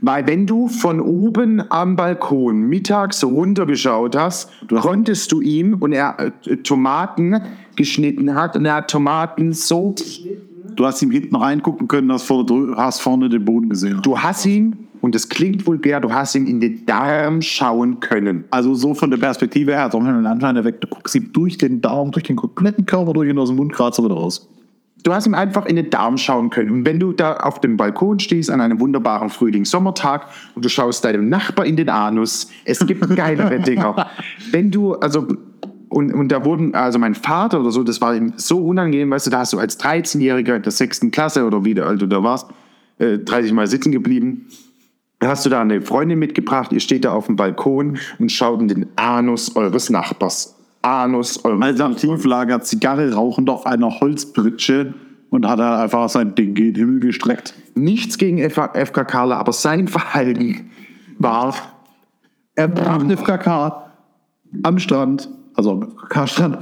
Weil 0.00 0.26
wenn 0.26 0.46
du 0.46 0.68
von 0.68 1.00
oben 1.00 1.62
am 1.70 1.96
Balkon 1.96 2.62
mittags 2.62 3.22
runtergeschaut 3.22 4.16
hast, 4.16 4.50
konntest 4.68 5.30
du 5.32 5.40
ihm 5.40 5.74
und 5.74 5.92
er 5.92 6.32
äh, 6.46 6.56
Tomaten 6.56 7.40
geschnitten 7.76 8.34
hat 8.34 8.56
und 8.56 8.64
er 8.64 8.76
hat 8.76 8.90
Tomaten 8.90 9.52
so 9.52 9.94
Du 10.76 10.86
hast 10.86 11.02
ihm 11.02 11.10
hinten 11.10 11.36
reingucken 11.36 11.86
können, 11.88 12.10
hast 12.10 12.22
vorne, 12.22 12.74
hast 12.76 13.00
vorne 13.00 13.28
den 13.28 13.44
Boden 13.44 13.68
gesehen. 13.68 14.00
Du 14.02 14.18
hast 14.18 14.46
ihn, 14.46 14.88
und 15.02 15.16
das 15.16 15.28
klingt 15.28 15.66
vulgär, 15.66 16.00
du 16.00 16.12
hast 16.12 16.36
ihm 16.36 16.46
in 16.46 16.60
den 16.60 16.86
Darm 16.86 17.42
schauen 17.42 17.98
können. 17.98 18.44
Also 18.50 18.74
so 18.74 18.94
von 18.94 19.10
der 19.10 19.18
Perspektive 19.18 19.72
her, 19.72 19.92
wenn 19.92 20.04
man 20.04 20.26
anscheinend 20.26 20.64
weg, 20.64 20.80
du 20.80 20.86
guckst 20.86 21.16
ihm 21.16 21.32
durch 21.32 21.58
den 21.58 21.80
Darm, 21.80 22.12
durch 22.12 22.22
den 22.22 22.36
kompletten 22.36 22.86
Körper, 22.86 23.12
durch 23.12 23.28
ihn 23.28 23.36
aus 23.36 23.48
dem 23.48 23.56
Mundkratzer 23.56 24.04
wieder 24.04 24.14
raus. 24.14 24.48
Du 25.02 25.12
hast 25.12 25.26
ihm 25.26 25.34
einfach 25.34 25.66
in 25.66 25.74
den 25.74 25.90
Darm 25.90 26.16
schauen 26.16 26.50
können. 26.50 26.70
Und 26.70 26.86
wenn 26.86 27.00
du 27.00 27.12
da 27.12 27.34
auf 27.38 27.60
dem 27.60 27.76
Balkon 27.76 28.20
stehst 28.20 28.48
an 28.48 28.60
einem 28.60 28.78
wunderbaren 28.78 29.28
Frühlings-Sommertag 29.28 30.28
und 30.54 30.64
du 30.64 30.68
schaust 30.68 31.04
deinem 31.04 31.28
Nachbar 31.28 31.66
in 31.66 31.74
den 31.74 31.88
Anus, 31.88 32.48
es 32.64 32.86
gibt 32.86 33.04
geilere 33.16 33.58
Dinger. 33.66 34.08
Wenn 34.52 34.70
du, 34.70 34.94
also, 34.94 35.26
und, 35.88 36.14
und 36.14 36.28
da 36.28 36.44
wurden, 36.44 36.76
also 36.76 37.00
mein 37.00 37.16
Vater 37.16 37.60
oder 37.60 37.72
so, 37.72 37.82
das 37.82 38.00
war 38.00 38.14
ihm 38.14 38.34
so 38.36 38.64
unangenehm, 38.64 39.10
weißt 39.10 39.26
du, 39.26 39.30
da 39.32 39.40
hast 39.40 39.52
du 39.52 39.58
als 39.58 39.80
13-Jähriger 39.80 40.54
in 40.54 40.62
der 40.62 40.70
sechsten 40.70 41.10
Klasse 41.10 41.44
oder 41.44 41.64
wie 41.64 41.74
du 41.74 42.06
da 42.06 42.22
warst, 42.22 42.48
äh, 42.98 43.18
30 43.18 43.52
Mal 43.52 43.66
sitzen 43.66 43.90
geblieben. 43.90 44.46
Hast 45.22 45.46
du 45.46 45.50
da 45.50 45.60
eine 45.60 45.80
Freundin 45.80 46.18
mitgebracht, 46.18 46.72
ihr 46.72 46.80
steht 46.80 47.04
da 47.04 47.12
auf 47.12 47.26
dem 47.26 47.36
Balkon 47.36 47.98
und 48.18 48.32
schaut 48.32 48.60
in 48.60 48.68
den 48.68 48.86
Anus 48.96 49.54
eures 49.54 49.88
Nachbars. 49.88 50.56
Anus 50.82 51.44
eures 51.44 51.62
Alternativlager 51.62 52.60
Zigarre 52.62 53.12
rauchend 53.12 53.48
auf 53.48 53.64
einer 53.64 54.00
Holzpritsche 54.00 54.94
und 55.30 55.46
hat 55.46 55.60
er 55.60 55.78
einfach 55.78 56.08
sein 56.08 56.34
Ding 56.34 56.56
in 56.56 56.74
den 56.74 56.74
Himmel 56.74 57.00
gestreckt. 57.00 57.54
Nichts 57.76 58.18
gegen 58.18 58.38
FK 58.38 59.04
Karla, 59.04 59.38
aber 59.38 59.52
sein 59.52 59.86
Verhalten 59.86 60.70
war. 61.18 61.54
Er 62.56 62.66
brach 62.68 63.00
eine 63.00 63.16
FKK 63.16 63.90
am 64.64 64.78
Strand, 64.78 65.28
also 65.54 65.70
am 65.70 65.82
FKK-Strand, 65.82 66.58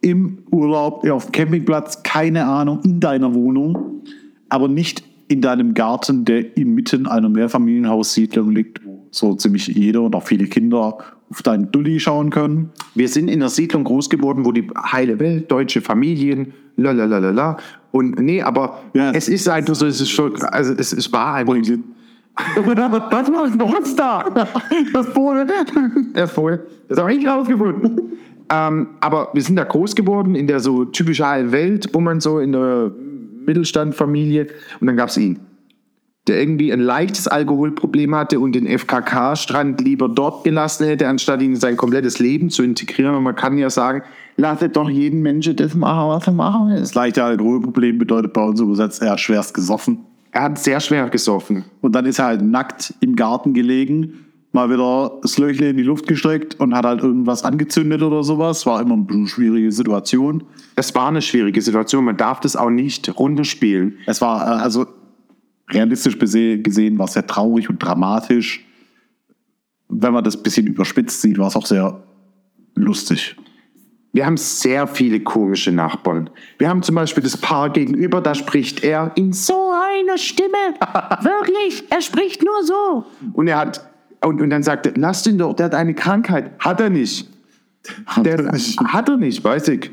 im 0.00 0.38
Urlaub, 0.50 1.04
auf 1.10 1.26
dem 1.26 1.32
Campingplatz, 1.32 2.02
keine 2.04 2.46
Ahnung, 2.46 2.80
in 2.84 3.00
deiner 3.00 3.34
Wohnung, 3.34 4.04
aber 4.48 4.68
nicht 4.68 5.02
in 5.28 5.40
deinem 5.40 5.74
Garten, 5.74 6.24
der 6.24 6.56
inmitten 6.56 7.06
einer 7.06 7.28
Mehrfamilienhaussiedlung 7.28 8.50
liegt, 8.50 8.84
wo 8.84 9.06
so 9.10 9.34
ziemlich 9.34 9.66
jeder 9.66 10.02
und 10.02 10.14
auch 10.14 10.22
viele 10.22 10.46
Kinder 10.46 10.98
auf 11.30 11.42
deinen 11.42 11.72
Dulli 11.72 11.98
schauen 11.98 12.30
können. 12.30 12.70
Wir 12.94 13.08
sind 13.08 13.28
in 13.28 13.40
einer 13.40 13.48
Siedlung 13.48 13.84
groß 13.84 14.08
geworden, 14.08 14.44
wo 14.44 14.52
die 14.52 14.68
heile 14.92 15.18
Welt, 15.18 15.50
deutsche 15.50 15.80
Familien, 15.80 16.52
lalalala. 16.76 17.56
Und 17.90 18.20
nee, 18.20 18.42
aber 18.42 18.80
Ja. 18.94 19.10
es 19.12 19.28
ist 19.28 19.48
einfach 19.48 19.74
so, 19.74 19.86
es 19.86 20.00
ist 20.00 20.10
schon, 20.10 20.36
also 20.44 20.74
es, 20.76 20.92
es 20.92 21.12
war 21.12 21.34
einfach. 21.34 21.54
Was 21.56 23.32
war 23.32 23.72
was 23.72 23.96
da? 23.96 24.24
Das 24.92 25.06
Fohlen. 25.08 25.48
Der 26.14 26.28
Fohlen. 26.28 26.60
Das 26.88 26.98
habe 26.98 27.14
ich 27.14 27.26
rausgefunden. 27.26 28.12
Ähm, 28.52 28.88
aber 29.00 29.30
wir 29.32 29.42
sind 29.42 29.56
da 29.56 29.64
groß 29.64 29.96
geworden 29.96 30.34
in 30.36 30.46
der 30.46 30.60
so 30.60 30.84
typischen 30.84 31.50
Welt, 31.50 31.88
wo 31.92 32.00
man 32.00 32.20
so 32.20 32.38
in 32.38 32.52
der 32.52 32.92
Mittelstandfamilie 33.46 34.48
und 34.80 34.86
dann 34.86 34.96
gab 34.96 35.08
es 35.08 35.16
ihn 35.16 35.40
der 36.26 36.40
irgendwie 36.40 36.72
ein 36.72 36.80
leichtes 36.80 37.28
Alkoholproblem 37.28 38.14
hatte 38.14 38.40
und 38.40 38.52
den 38.52 38.66
FKK-Strand 38.66 39.80
lieber 39.80 40.08
dort 40.08 40.44
gelassen 40.44 40.86
hätte, 40.86 41.06
anstatt 41.06 41.40
ihn 41.40 41.52
in 41.52 41.60
sein 41.60 41.76
komplettes 41.76 42.18
Leben 42.18 42.50
zu 42.50 42.62
integrieren. 42.62 43.14
Und 43.14 43.22
man 43.22 43.36
kann 43.36 43.58
ja 43.58 43.70
sagen, 43.70 44.02
lasst 44.36 44.64
doch 44.74 44.90
jeden 44.90 45.22
Menschen 45.22 45.54
das 45.56 45.74
machen, 45.74 46.08
was 46.08 46.26
er 46.26 46.32
machen 46.32 46.68
will. 46.68 46.80
Das 46.80 46.94
leichte 46.94 47.22
Alkoholproblem 47.22 47.98
bedeutet 47.98 48.32
bei 48.32 48.42
uns 48.42 48.60
übersetzt, 48.60 49.02
er 49.02 49.12
hat 49.12 49.20
schwerst 49.20 49.54
gesoffen. 49.54 50.00
Er 50.32 50.42
hat 50.42 50.58
sehr 50.58 50.80
schwer 50.80 51.08
gesoffen. 51.08 51.64
Und 51.80 51.94
dann 51.94 52.06
ist 52.06 52.18
er 52.18 52.26
halt 52.26 52.42
nackt 52.42 52.94
im 53.00 53.14
Garten 53.14 53.54
gelegen, 53.54 54.25
mal 54.56 54.70
wieder 54.70 55.18
das 55.22 55.38
Löchle 55.38 55.70
in 55.70 55.76
die 55.76 55.82
Luft 55.82 56.08
gestreckt 56.08 56.58
und 56.58 56.74
hat 56.74 56.84
halt 56.84 57.02
irgendwas 57.02 57.44
angezündet 57.44 58.02
oder 58.02 58.24
sowas. 58.24 58.66
War 58.66 58.80
immer 58.80 58.94
eine 58.94 59.28
schwierige 59.28 59.70
Situation. 59.70 60.42
Es 60.74 60.94
war 60.94 61.08
eine 61.08 61.22
schwierige 61.22 61.60
Situation. 61.62 62.04
Man 62.04 62.16
darf 62.16 62.40
das 62.40 62.56
auch 62.56 62.70
nicht 62.70 63.16
runterspielen. 63.18 63.98
Es 64.06 64.20
war 64.20 64.42
äh, 64.42 64.62
also 64.62 64.86
realistisch 65.70 66.18
gesehen 66.18 66.98
war 66.98 67.06
es 67.06 67.12
sehr 67.12 67.26
traurig 67.26 67.68
und 67.68 67.82
dramatisch. 67.82 68.64
Wenn 69.88 70.12
man 70.12 70.24
das 70.24 70.36
ein 70.36 70.42
bisschen 70.42 70.66
überspitzt 70.66 71.20
sieht, 71.20 71.38
war 71.38 71.48
es 71.48 71.56
auch 71.56 71.66
sehr 71.66 72.02
lustig. 72.74 73.36
Wir 74.12 74.24
haben 74.24 74.38
sehr 74.38 74.86
viele 74.86 75.20
komische 75.20 75.72
Nachbarn. 75.72 76.30
Wir 76.56 76.70
haben 76.70 76.82
zum 76.82 76.94
Beispiel 76.94 77.22
das 77.22 77.36
Paar 77.36 77.68
gegenüber, 77.68 78.22
da 78.22 78.34
spricht 78.34 78.82
er 78.82 79.12
in 79.16 79.34
so 79.34 79.70
einer 79.70 80.16
Stimme. 80.16 80.48
Wirklich, 81.20 81.84
er 81.90 82.00
spricht 82.00 82.42
nur 82.42 82.64
so. 82.64 83.04
Und 83.34 83.48
er 83.48 83.58
hat, 83.58 83.86
und, 84.24 84.40
und 84.40 84.50
dann 84.50 84.62
sagt 84.62 84.86
er, 84.86 84.92
lass 84.96 85.26
ihn 85.26 85.38
doch, 85.38 85.54
der 85.54 85.66
hat 85.66 85.74
eine 85.74 85.94
Krankheit. 85.94 86.50
Hat 86.58 86.80
er 86.80 86.90
nicht. 86.90 87.28
Der, 88.24 88.38
er 88.38 88.52
nicht. 88.52 88.78
Hat 88.80 89.08
er 89.08 89.16
nicht, 89.16 89.44
weiß 89.44 89.68
ich. 89.68 89.90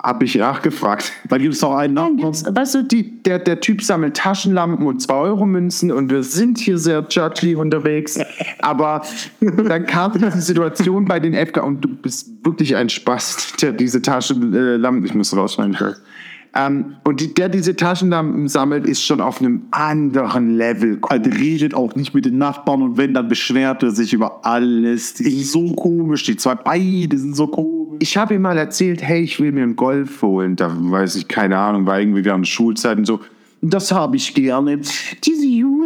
Hab 0.00 0.22
ich 0.22 0.36
nachgefragt. 0.36 1.10
Dann 1.28 1.40
gibt 1.40 1.54
es 1.54 1.62
noch 1.62 1.74
einen 1.74 1.94
Nachbarn. 1.94 2.32
Weißt 2.32 2.76
du, 2.76 2.82
die, 2.84 3.22
der, 3.22 3.40
der 3.40 3.60
Typ 3.60 3.82
sammelt 3.82 4.16
Taschenlampen 4.16 4.86
und 4.86 5.02
2-Euro-Münzen 5.02 5.90
und 5.90 6.10
wir 6.10 6.22
sind 6.22 6.58
hier 6.58 6.78
sehr 6.78 7.04
judgy 7.08 7.56
unterwegs. 7.56 8.20
Aber 8.60 9.02
dann 9.40 9.86
kam 9.86 10.12
diese 10.12 10.40
Situation 10.40 11.06
bei 11.06 11.18
den 11.18 11.34
FK 11.34 11.64
und 11.64 11.80
du 11.80 11.88
bist 11.88 12.30
wirklich 12.44 12.76
ein 12.76 12.88
Spaß, 12.88 13.54
der 13.62 13.72
diese 13.72 14.00
Taschenlampen, 14.00 15.04
ich 15.04 15.14
muss 15.14 15.34
rausschneiden. 15.36 15.76
Ähm, 16.54 16.96
und 17.04 17.20
die, 17.20 17.34
der 17.34 17.48
diese 17.48 17.76
Taschenlampen 17.76 18.48
sammelt, 18.48 18.86
ist 18.86 19.02
schon 19.02 19.20
auf 19.20 19.40
einem 19.40 19.62
anderen 19.70 20.56
Level. 20.56 21.00
Der 21.10 21.38
redet 21.38 21.74
auch 21.74 21.94
nicht 21.94 22.14
mit 22.14 22.24
den 22.24 22.38
Nachbarn 22.38 22.82
und 22.82 22.96
wenn, 22.96 23.14
dann 23.14 23.28
beschwert 23.28 23.82
er 23.82 23.90
sich 23.90 24.12
über 24.12 24.44
alles. 24.44 25.14
Die 25.14 25.24
sind 25.30 25.46
so 25.46 25.74
komisch, 25.74 26.24
die 26.24 26.36
zwei 26.36 26.54
beide 26.54 27.18
sind 27.18 27.36
so 27.36 27.46
komisch. 27.46 27.98
Ich 28.00 28.16
habe 28.16 28.34
ihm 28.34 28.42
mal 28.42 28.58
erzählt, 28.58 29.02
hey, 29.02 29.22
ich 29.22 29.40
will 29.40 29.52
mir 29.52 29.62
einen 29.62 29.76
Golf 29.76 30.22
holen. 30.22 30.56
Da 30.56 30.70
weiß 30.70 31.16
ich, 31.16 31.28
keine 31.28 31.56
Ahnung, 31.58 31.86
war 31.86 31.98
irgendwie 31.98 32.24
während 32.24 32.46
Schulzeit 32.46 32.98
und 32.98 33.06
so. 33.06 33.20
Das 33.62 33.90
habe 33.90 34.16
ich 34.16 34.34
gerne. 34.34 34.78
diese 35.24 35.46
Jungen, 35.46 35.85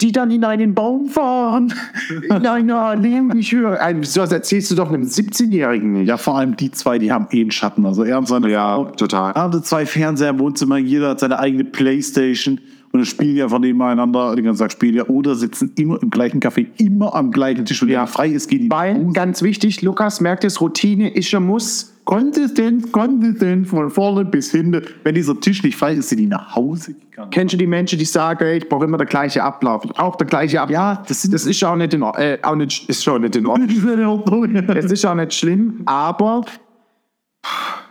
die 0.00 0.12
dann 0.12 0.30
in 0.30 0.44
einen 0.44 0.74
Baum 0.74 1.08
fahren, 1.08 1.72
in 2.24 2.46
einer 2.46 2.96
Lehmhöhe. 2.96 3.78
So 4.02 4.20
was 4.22 4.32
erzählst 4.32 4.70
du 4.70 4.74
doch 4.74 4.88
einem 4.88 5.02
17-Jährigen 5.04 5.92
nicht. 5.92 6.08
Ja, 6.08 6.16
vor 6.16 6.36
allem 6.38 6.56
die 6.56 6.70
zwei, 6.70 6.98
die 6.98 7.12
haben 7.12 7.26
eh 7.30 7.40
einen 7.40 7.50
Schatten. 7.50 7.86
Also 7.86 8.02
er 8.04 8.18
und 8.18 8.28
seine 8.28 8.50
Ja, 8.50 8.74
Frau 8.76 8.84
total. 8.90 9.34
haben 9.34 9.62
zwei 9.62 9.86
Fernseher 9.86 10.30
im 10.30 10.38
Wohnzimmer, 10.38 10.78
jeder 10.78 11.10
hat 11.10 11.20
seine 11.20 11.38
eigene 11.38 11.64
Playstation 11.64 12.60
und 12.94 13.04
spielen 13.06 13.34
die 13.34 13.42
einfach 13.42 13.58
nebeneinander 13.58 14.36
den 14.36 14.44
ganzen 14.44 14.60
Tag 14.60 14.72
spielen 14.72 14.94
ja 14.94 15.04
oder 15.08 15.34
sitzen 15.34 15.72
immer 15.76 16.00
im 16.00 16.10
gleichen 16.10 16.40
Café, 16.40 16.66
immer 16.78 17.12
am 17.12 17.32
gleichen 17.32 17.64
Tisch. 17.64 17.82
Und 17.82 17.88
ja, 17.88 18.06
frei 18.06 18.28
ist, 18.28 18.48
gehen 18.48 18.62
die 18.62 18.70
Weil, 18.70 19.12
ganz 19.12 19.42
wichtig, 19.42 19.82
Lukas 19.82 20.20
merkt 20.20 20.44
es, 20.44 20.60
Routine 20.60 21.12
ist 21.12 21.34
ein 21.34 21.44
Muss. 21.44 21.92
konsistent, 22.04 22.92
konsistent 22.92 23.66
von 23.66 23.90
vorne 23.90 24.24
bis 24.24 24.52
hinten. 24.52 24.82
Wenn 25.02 25.16
dieser 25.16 25.40
Tisch 25.40 25.64
nicht 25.64 25.76
frei 25.76 25.94
ist, 25.94 26.10
sind 26.10 26.18
die 26.18 26.26
nach 26.26 26.54
Hause 26.54 26.94
gegangen. 26.94 27.30
Kennst 27.30 27.54
du 27.54 27.58
die 27.58 27.66
Menschen, 27.66 27.98
die 27.98 28.04
sagen, 28.04 28.44
ey, 28.44 28.58
ich 28.58 28.68
brauche 28.68 28.84
immer 28.84 28.98
der 28.98 29.06
gleiche 29.06 29.42
Ablauf? 29.42 29.84
Auch 29.96 30.14
der 30.14 30.28
gleiche 30.28 30.60
Ablauf. 30.60 30.72
Ja, 30.72 31.02
das, 31.08 31.22
das 31.22 31.46
ist 31.46 31.64
auch 31.64 31.74
nicht 31.74 31.94
in 31.94 32.02
Ordnung. 32.04 32.24
Äh, 32.24 32.38
auch 32.42 32.54
nicht, 32.54 32.88
ist 32.88 33.02
schon 33.02 33.22
nicht 33.22 33.34
in 33.34 33.46
Ordnung. 33.46 34.54
Es 34.68 34.92
ist 34.92 35.04
auch 35.04 35.16
nicht 35.16 35.34
schlimm, 35.34 35.80
aber 35.86 36.44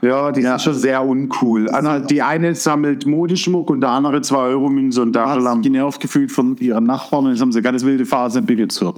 ja, 0.01 0.31
die 0.31 0.41
sind 0.41 0.61
schon 0.61 0.73
sehr 0.73 1.03
uncool. 1.05 1.69
Also 1.69 2.05
die 2.05 2.21
eine 2.21 2.55
sammelt 2.55 3.05
Modeschmuck 3.05 3.69
und 3.69 3.81
der 3.81 3.89
andere 3.89 4.21
2 4.21 4.37
Euro 4.37 4.69
Münze 4.69 5.01
und 5.01 5.15
haben 5.15 5.23
sich 5.25 5.33
Taschenlampen. 5.33 5.61
genervt 5.61 6.01
gefühlt 6.01 6.31
von 6.31 6.57
ihren 6.57 6.85
Nachbarn 6.85 7.25
und 7.25 7.31
jetzt 7.31 7.41
haben 7.41 7.51
sie 7.51 7.59
eine 7.59 7.63
ganz 7.63 7.83
wilde 7.85 8.05
Phase 8.05 8.39
entwickelt, 8.39 8.71
so 8.71 8.93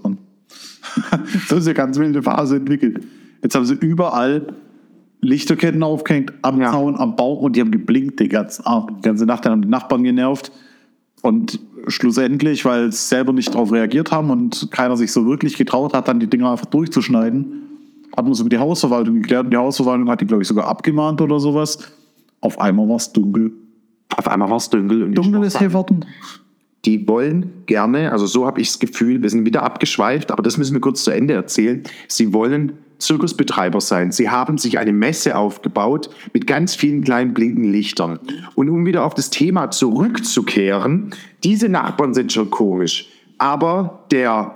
ist 1.50 1.52
eine 1.52 1.74
ganz 1.74 1.98
wilde 2.00 2.24
Phase 2.24 2.58
entwickelt. 2.58 3.04
Jetzt 3.42 3.56
haben 3.56 3.66
sie 3.66 3.76
überall 3.76 4.54
Lichterketten 5.22 5.84
aufgehängt, 5.84 6.34
am 6.42 6.62
Ja. 6.62 6.72
Zaun, 6.72 6.96
am 6.96 7.16
Baum 7.16 7.40
und 7.40 7.56
die 7.56 7.62
haben 7.62 7.72
geblinkt 7.72 8.20
die 8.20 8.30
ganze, 8.30 8.66
Abend, 8.66 8.98
die 9.00 9.02
ganze 9.08 9.26
Nacht. 9.26 9.46
Dann 9.46 9.54
haben 9.54 9.62
die 9.62 9.68
Nachbarn 9.68 10.04
genervt 10.04 10.52
und 11.22 11.60
schlussendlich, 11.88 12.66
weil 12.66 12.92
sie 12.92 12.98
selber 12.98 13.34
nicht 13.34 13.54
darauf 13.54 13.72
reagiert 13.72 14.12
haben 14.12 14.30
und 14.30 14.70
keiner 14.72 14.98
sich 14.98 15.12
so 15.12 15.26
wirklich 15.26 15.58
getraut 15.58 15.94
hat, 15.94 16.08
dann 16.08 16.20
die 16.20 16.28
Dinger 16.28 16.52
einfach 16.52 16.66
durchzuschneiden, 16.66 17.65
hat 18.16 18.26
man 18.26 18.34
so 18.34 18.44
mit 18.44 18.54
der 18.54 18.60
Hausverwaltung 18.60 19.22
geklärt. 19.22 19.46
Und 19.46 19.52
die 19.52 19.58
Hausverwaltung 19.58 20.10
hat 20.10 20.22
die, 20.22 20.26
glaube 20.26 20.44
ich, 20.44 20.48
sogar 20.48 20.68
abgemahnt 20.68 21.22
oder 21.22 21.40
sowas. 21.40 21.80
Auf 22.42 22.60
einmal 22.60 22.88
war 22.88 22.98
es 22.98 23.12
dunkel. 23.12 23.52
Auf 24.16 24.28
einmal 24.28 24.50
war 24.50 24.58
es 24.58 24.70
dunkel 24.70 25.04
und 25.04 25.14
Dunkel 25.16 25.44
ist 25.44 25.60
geworden. 25.60 26.06
die 26.86 27.08
wollen 27.08 27.52
gerne, 27.66 28.12
also 28.12 28.28
so 28.28 28.46
habe 28.46 28.62
ich 28.62 28.68
das 28.68 28.80
Gefühl, 28.80 29.22
wir 29.22 29.30
sind 29.30 29.46
wieder 29.46 29.64
abgeschweift, 29.64 30.32
aber 30.32 30.44
das 30.44 30.58
müssen 30.58 30.74
wir 30.74 30.82
kurz 30.82 31.04
zu 31.04 31.12
Ende 31.12 31.34
erzählen. 31.34 31.84
Sie 32.08 32.32
wollen 32.34 32.74
Zirkusbetreiber 33.00 33.82
sein. 33.82 34.12
Sie 34.12 34.30
haben 34.30 34.58
sich 34.58 34.78
eine 34.78 34.94
Messe 34.94 35.36
aufgebaut 35.36 36.10
mit 36.34 36.48
ganz 36.48 36.76
vielen 36.76 37.04
kleinen 37.04 37.34
blinkenden 37.34 37.72
Lichtern. 37.72 38.20
Und 38.54 38.70
um 38.70 38.86
wieder 38.86 39.04
auf 39.04 39.14
das 39.14 39.30
Thema 39.30 39.72
zurückzukehren, 39.72 41.12
diese 41.44 41.68
Nachbarn 41.68 42.14
sind 42.14 42.32
schon 42.32 42.50
komisch. 42.50 43.10
Aber 43.38 44.06
der 44.12 44.56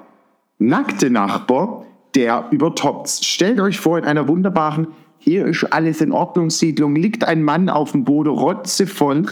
nackte 0.58 1.10
Nachbar, 1.10 1.86
der 2.16 2.46
übertoppt. 2.52 3.10
Stellt 3.10 3.60
euch 3.60 3.80
vor, 3.80 3.98
in 3.98 4.06
einer 4.06 4.28
wunderbaren, 4.28 4.88
hier 5.22 5.46
ist 5.48 5.66
alles 5.66 6.00
in 6.00 6.12
Ordnung 6.14 6.50
Siedlung, 6.50 6.96
liegt 6.96 7.26
ein 7.26 7.44
Mann 7.44 7.68
auf 7.70 7.92
dem 7.92 8.06
Boden, 8.06 8.30
rotzevoll, 8.30 9.26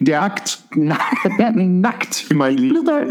der 0.00 0.20
nackt, 0.20 0.64
nackt, 0.74 2.26
mein 2.34 2.56
Lieber, 2.56 3.04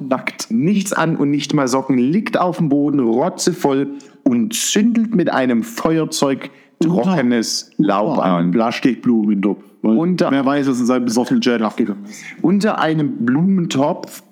nackt, 0.00 0.50
nichts 0.50 0.92
an 0.92 1.16
und 1.16 1.30
nicht 1.30 1.54
mal 1.54 1.66
Socken, 1.66 1.96
liegt 1.96 2.38
auf 2.38 2.58
dem 2.58 2.68
Boden, 2.68 3.00
rotzevoll 3.00 3.94
und 4.22 4.52
zündelt 4.54 5.14
mit 5.14 5.32
einem 5.32 5.62
Feuerzeug 5.62 6.50
trockenes 6.80 7.70
Laub 7.78 8.18
an. 8.18 8.50
Plastikblumen 8.50 9.32
im 9.32 9.42
Topf. 9.42 9.64
Weil 9.80 9.96
Unter- 9.96 10.30
wer 10.30 10.44
weiß, 10.44 10.68
was 10.68 10.80
in 10.80 10.86
seinem 10.86 11.04
besoffenen 11.06 11.40
Jet 11.40 11.62
abgegangen 11.62 12.04
ist. 12.04 12.22
unter 12.42 12.78
einem 12.80 13.24
Blumentopf 13.24 14.22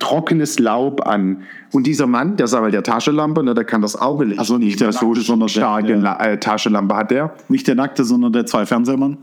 trockenes 0.00 0.58
Laub 0.58 1.06
an. 1.06 1.42
Und 1.72 1.86
dieser 1.86 2.08
Mann, 2.08 2.36
der 2.36 2.48
sah 2.48 2.60
mal 2.60 2.72
der 2.72 2.82
Taschenlampe, 2.82 3.44
ne, 3.44 3.54
der 3.54 3.64
kann 3.64 3.82
das 3.82 3.94
auch 3.94 4.20
nicht. 4.24 4.38
Also 4.40 4.58
nicht 4.58 4.80
der 4.80 4.90
Tote, 4.90 5.20
sondern 5.20 5.46
der- 5.46 5.52
starke 5.52 6.00
der- 6.00 6.20
äh, 6.20 6.40
Taschenlampe 6.40 6.96
hat 6.96 7.10
der. 7.12 7.34
Nicht 7.48 7.68
der 7.68 7.76
Nackte, 7.76 8.02
sondern 8.04 8.32
der 8.32 8.46
zwei 8.46 8.66
Fernsehmann. 8.66 9.18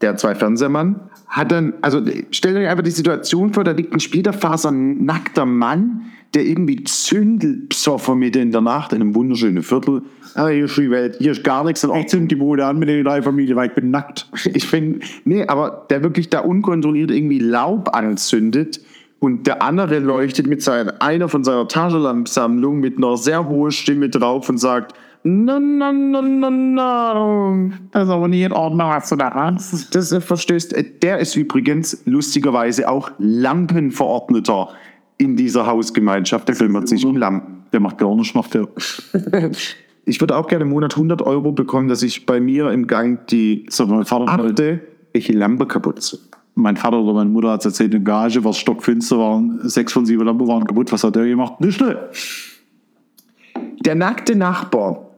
Der 0.00 0.16
zwei 0.16 0.34
Fernsehmann 0.34 0.98
hat 1.28 1.52
dann, 1.52 1.74
also 1.82 2.00
stellt 2.30 2.56
euch 2.56 2.66
einfach 2.68 2.82
die 2.82 2.90
Situation 2.90 3.52
vor, 3.52 3.62
da 3.64 3.72
liegt 3.72 3.92
ein 3.92 4.00
splitterfaser 4.00 4.72
nackter 4.72 5.44
Mann, 5.44 6.06
der 6.32 6.46
irgendwie 6.46 6.84
zündelt 6.84 7.68
besoffen 7.68 8.18
mitten 8.18 8.40
in 8.40 8.50
der 8.52 8.60
Nacht 8.62 8.92
in 8.94 9.02
einem 9.02 9.14
wunderschönen 9.14 9.62
Viertel. 9.62 10.02
Ah, 10.34 10.46
hier 10.48 10.64
ist 10.66 10.76
die 10.78 10.90
Welt, 10.90 11.16
hier 11.18 11.32
ist 11.32 11.44
gar 11.44 11.64
nichts. 11.64 11.84
Und 11.84 11.94
Ich 11.98 12.06
zünd 12.06 12.30
die 12.30 12.36
Bude 12.36 12.64
an 12.64 12.78
mit 12.78 12.88
der 12.88 13.02
drei 13.02 13.20
Familie, 13.20 13.56
weil 13.56 13.68
ich 13.68 13.74
bin 13.74 13.90
nackt. 13.90 14.28
Ich 14.54 14.66
finde, 14.66 15.00
nee, 15.24 15.44
aber 15.46 15.86
der 15.90 16.02
wirklich 16.02 16.30
da 16.30 16.40
unkontrolliert 16.40 17.10
irgendwie 17.10 17.40
Laub 17.40 17.94
anzündet 17.94 18.80
und 19.20 19.46
der 19.46 19.62
andere 19.62 19.98
leuchtet 20.00 20.46
mit 20.46 20.62
seiner, 20.62 21.00
einer 21.00 21.28
von 21.28 21.44
seiner 21.44 21.68
Taschenlampensammlung 21.68 22.80
mit 22.80 22.96
einer 22.96 23.16
sehr 23.16 23.48
hohen 23.48 23.70
Stimme 23.70 24.08
drauf 24.08 24.48
und 24.48 24.58
sagt, 24.58 24.94
na, 25.22 25.60
na, 25.60 25.92
na, 25.92 26.22
na, 26.22 26.50
na. 26.50 27.70
Das 27.92 28.04
ist 28.04 28.10
aber 28.10 28.26
nicht 28.26 28.42
in 28.42 28.52
Ordnung, 28.52 28.88
hast 28.88 29.12
du 29.12 29.16
da 29.16 29.28
Angst? 29.28 29.94
Das 29.94 30.12
äh, 30.12 30.20
verstößt. 30.22 30.72
äh, 30.72 30.84
Der 31.02 31.18
ist 31.18 31.36
übrigens 31.36 32.02
lustigerweise 32.06 32.88
auch 32.88 33.10
Lampenverordneter 33.18 34.70
in 35.18 35.36
dieser 35.36 35.66
Hausgemeinschaft. 35.66 36.48
Der 36.48 36.54
kümmert 36.54 36.88
sich 36.88 37.04
um 37.04 37.16
Lampen. 37.16 37.64
Der 37.72 37.80
macht 37.80 37.98
gar 37.98 38.14
nichts, 38.14 38.34
macht 38.34 38.54
der. 38.54 38.66
Ich 40.06 40.20
würde 40.20 40.34
auch 40.36 40.48
gerne 40.48 40.64
im 40.64 40.70
Monat 40.70 40.94
100 40.94 41.20
Euro 41.22 41.52
bekommen, 41.52 41.88
dass 41.88 42.02
ich 42.02 42.24
bei 42.24 42.40
mir 42.40 42.70
im 42.70 42.86
Gang 42.86 43.26
die 43.26 43.66
So, 43.68 43.84
achte 43.84 44.80
welche 45.12 45.32
Lampe 45.34 45.66
kaputt 45.66 46.02
sind. 46.02 46.22
Mein 46.60 46.76
Vater 46.76 47.00
oder 47.00 47.14
meine 47.14 47.30
Mutter 47.30 47.50
hat 47.50 47.64
erzählt, 47.64 47.94
in 47.94 48.04
der 48.04 48.12
Garage 48.12 48.42
war 48.44 48.52
stockfinster, 48.52 49.18
waren 49.18 49.60
sechs 49.68 49.92
von 49.92 50.06
sieben 50.06 50.24
Lampen 50.24 50.46
waren 50.46 50.64
kaputt. 50.64 50.92
Was 50.92 51.04
hat 51.04 51.16
der 51.16 51.26
gemacht? 51.26 51.60
Nicht 51.60 51.80
ne? 51.80 52.08
Der 53.84 53.94
nackte 53.94 54.36
Nachbar. 54.36 55.10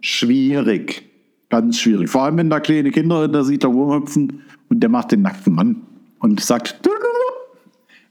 Schwierig. 0.00 1.02
Ganz 1.48 1.78
schwierig. 1.78 2.08
Vor 2.08 2.22
allem, 2.22 2.36
wenn 2.36 2.50
da 2.50 2.60
kleine 2.60 2.90
Kinder 2.90 3.24
in 3.24 3.32
der 3.32 3.44
Siedlung 3.44 3.74
rumhüpfen 3.74 4.42
und 4.68 4.80
der 4.80 4.90
macht 4.90 5.12
den 5.12 5.22
nackten 5.22 5.54
Mann 5.54 5.82
und 6.18 6.40
sagt, 6.40 6.80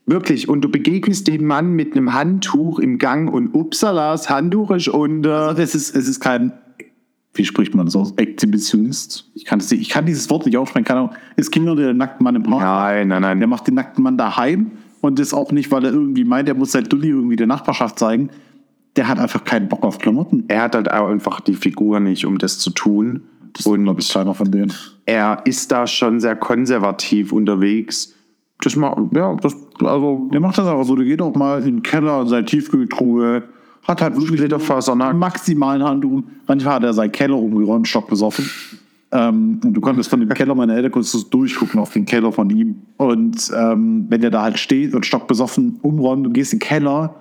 Wirklich. 0.09 0.47
Und 0.47 0.61
du 0.61 0.69
begegnest 0.69 1.27
dem 1.27 1.45
Mann 1.45 1.73
mit 1.73 1.91
einem 1.91 2.13
Handtuch 2.13 2.79
im 2.79 2.97
Gang 2.97 3.31
und 3.31 3.53
upsala, 3.53 4.13
das 4.13 4.29
Handtuch 4.29 4.71
ist 4.71 4.87
unter. 4.87 5.59
es 5.59 5.75
ist, 5.75 5.93
es 5.93 6.07
ist 6.07 6.21
kein, 6.21 6.53
wie 7.37 7.45
spricht 7.45 7.75
man 7.75 7.85
das 7.85 7.95
aus? 7.95 8.13
Exhibitionist? 8.17 9.29
Ich 9.33 9.45
kann, 9.45 9.59
das 9.59 9.71
ich 9.71 9.89
kann 9.89 10.05
dieses 10.05 10.29
Wort 10.29 10.45
nicht 10.45 10.57
aussprechen. 10.57 10.85
Keine 10.85 10.99
Ahnung. 11.01 11.15
Es 11.35 11.51
ging 11.51 11.63
nur 11.63 11.75
der 11.75 11.93
nackten 11.93 12.23
Mann 12.23 12.35
im 12.35 12.43
Park. 12.43 12.61
Nein, 12.61 13.07
nein, 13.09 13.21
nein. 13.21 13.39
Der 13.39 13.47
macht 13.47 13.67
den 13.67 13.75
nackten 13.75 14.03
Mann 14.03 14.17
daheim 14.17 14.71
und 15.01 15.19
das 15.19 15.33
auch 15.33 15.51
nicht, 15.51 15.71
weil 15.71 15.85
er 15.85 15.91
irgendwie 15.91 16.25
meint, 16.25 16.49
er 16.49 16.55
muss 16.55 16.71
sein 16.71 16.85
Dulli 16.85 17.09
irgendwie 17.09 17.35
der 17.35 17.47
Nachbarschaft 17.47 17.99
zeigen. 17.99 18.29
Der 18.95 19.07
hat 19.07 19.19
einfach 19.19 19.43
keinen 19.43 19.69
Bock 19.69 19.83
auf 19.83 19.99
Klamotten. 19.99 20.45
Er 20.47 20.63
hat 20.63 20.75
halt 20.75 20.89
einfach 20.89 21.39
die 21.39 21.53
Figur 21.53 21.99
nicht, 21.99 22.25
um 22.25 22.37
das 22.39 22.59
zu 22.59 22.71
tun. 22.71 23.23
Das 23.53 23.65
ist, 23.65 23.73
glaube 23.73 24.01
ich, 24.01 24.11
keiner 24.11 24.33
von 24.33 24.51
denen. 24.51 24.73
Er 25.05 25.41
ist 25.45 25.71
da 25.71 25.87
schon 25.87 26.19
sehr 26.19 26.35
konservativ 26.35 27.31
unterwegs. 27.31 28.13
Das 28.61 28.75
mal, 28.75 29.07
ja, 29.13 29.35
das, 29.35 29.55
also, 29.79 30.29
Der 30.33 30.39
macht 30.39 30.57
das 30.57 30.65
aber 30.65 30.83
so. 30.83 30.95
Der 30.95 31.05
geht 31.05 31.21
auch 31.21 31.35
mal 31.35 31.59
in 31.59 31.77
den 31.77 31.83
Keller, 31.83 32.21
in 32.21 32.27
seine 32.27 32.45
Tiefkühltruhe, 32.45 33.43
hat 33.87 34.01
halt 34.01 34.15
wirklich 34.15 34.41
Lederfasernackt. 34.41 35.17
maximalen 35.17 35.83
Handtuch. 35.83 36.23
Manchmal 36.47 36.75
hat 36.75 36.83
er 36.83 36.93
seinen 36.93 37.11
Keller 37.11 37.37
umgeräumt, 37.37 37.87
stockbesoffen. 37.87 38.49
Ähm, 39.11 39.61
und 39.63 39.73
du 39.73 39.79
konntest 39.79 40.09
von 40.09 40.19
dem 40.19 40.29
Keller 40.29 40.53
meiner 40.53 40.75
Eltern 40.75 40.91
konntest 40.91 41.13
du 41.13 41.23
durchgucken 41.23 41.79
auf 41.79 41.93
den 41.93 42.05
Keller 42.05 42.31
von 42.31 42.49
ihm. 42.49 42.81
Und 42.97 43.51
ähm, 43.55 44.05
wenn 44.09 44.21
der 44.21 44.31
da 44.31 44.43
halt 44.43 44.59
steht 44.59 44.93
und 44.93 45.05
stockbesoffen 45.05 45.79
umräumt 45.81 46.27
und 46.27 46.33
gehst 46.33 46.51
in 46.51 46.59
den 46.59 46.67
Keller, 46.67 47.15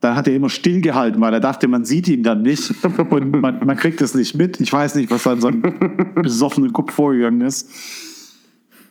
dann 0.00 0.16
hat 0.16 0.26
er 0.26 0.34
immer 0.34 0.48
stillgehalten, 0.48 1.20
weil 1.20 1.32
er 1.32 1.40
dachte, 1.40 1.68
man 1.68 1.84
sieht 1.84 2.08
ihn 2.08 2.22
dann 2.22 2.42
nicht. 2.42 2.72
Und 3.10 3.40
man, 3.40 3.64
man 3.64 3.76
kriegt 3.76 4.00
es 4.00 4.14
nicht 4.14 4.36
mit. 4.36 4.60
Ich 4.60 4.72
weiß 4.72 4.96
nicht, 4.96 5.10
was 5.10 5.22
da 5.24 5.32
in 5.32 5.40
seinem 5.40 5.62
besoffenen 6.14 6.72
Kopf 6.72 6.92
vorgegangen 6.92 7.40
ist. 7.40 7.68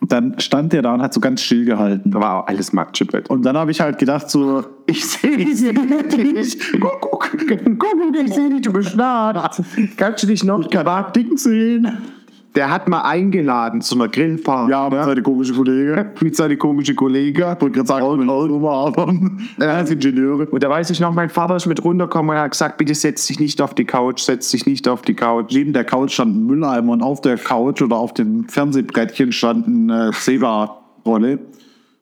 Und 0.02 0.10
dann 0.10 0.40
stand 0.40 0.72
der 0.72 0.82
da 0.82 0.94
und 0.94 1.00
hat 1.00 1.14
so 1.14 1.20
ganz 1.20 1.42
still 1.42 1.64
gehalten. 1.64 2.10
da 2.10 2.18
war 2.18 2.42
auch 2.42 2.48
alles 2.48 2.72
Matschebett. 2.72 3.30
Und 3.30 3.42
dann 3.42 3.56
habe 3.56 3.70
ich 3.70 3.80
halt 3.80 4.00
gedacht, 4.00 4.28
so, 4.28 4.64
ich 4.84 5.06
sehe 5.06 5.36
dich 5.36 5.62
nicht. 5.62 6.60
Guck, 6.80 7.00
guck, 7.00 7.30
guck, 7.78 8.16
ich 8.24 8.34
sehe 8.34 8.50
dich, 8.50 8.62
du 8.62 8.72
bist 8.72 8.96
nah. 8.96 9.48
Kannst 9.96 10.24
du 10.24 10.26
dich 10.26 10.42
noch? 10.42 10.58
Ich 10.58 10.70
kann 10.70 11.12
Ding 11.12 11.36
sehen. 11.36 11.86
Der 12.54 12.70
hat 12.70 12.86
mal 12.86 13.00
eingeladen 13.00 13.80
zu 13.80 13.94
einer 13.94 14.08
Grillfahrt. 14.08 14.68
Ja, 14.68 14.80
aber 14.80 15.04
seine 15.04 15.22
komische 15.22 15.54
Kollege. 15.54 16.12
Mit 16.20 16.36
seine 16.36 16.58
komische 16.58 16.94
Kollege. 16.94 17.54
Ich 17.56 17.62
wollte 17.62 17.70
gerade 17.70 17.86
sagen, 17.86 18.18
mit 18.18 18.28
Automaten. 18.28 19.48
Er 19.58 19.82
ist 19.82 19.90
Ingenieure. 19.90 20.46
Und 20.46 20.62
da 20.62 20.68
weiß 20.68 20.90
ich 20.90 21.00
noch, 21.00 21.14
mein 21.14 21.30
Vater 21.30 21.56
ist 21.56 21.66
mit 21.66 21.82
runtergekommen 21.82 22.36
und 22.36 22.42
hat 22.42 22.50
gesagt, 22.50 22.76
bitte 22.76 22.94
setz 22.94 23.26
dich 23.26 23.40
nicht 23.40 23.62
auf 23.62 23.74
die 23.74 23.86
Couch, 23.86 24.20
setz 24.20 24.50
dich 24.50 24.66
nicht 24.66 24.86
auf 24.86 25.00
die 25.00 25.14
Couch. 25.14 25.54
Neben 25.54 25.72
der 25.72 25.84
Couch 25.84 26.12
stand 26.12 26.36
ein 26.36 26.46
Mülleimer 26.46 26.92
und 26.92 27.02
auf 27.02 27.22
der 27.22 27.38
Couch 27.38 27.80
oder 27.80 27.96
auf 27.96 28.12
dem 28.12 28.46
Fernsehbrettchen 28.48 29.32
stand 29.32 29.66
eine 29.66 30.08
äh, 30.08 30.12
Zebra-Rolle. 30.12 31.38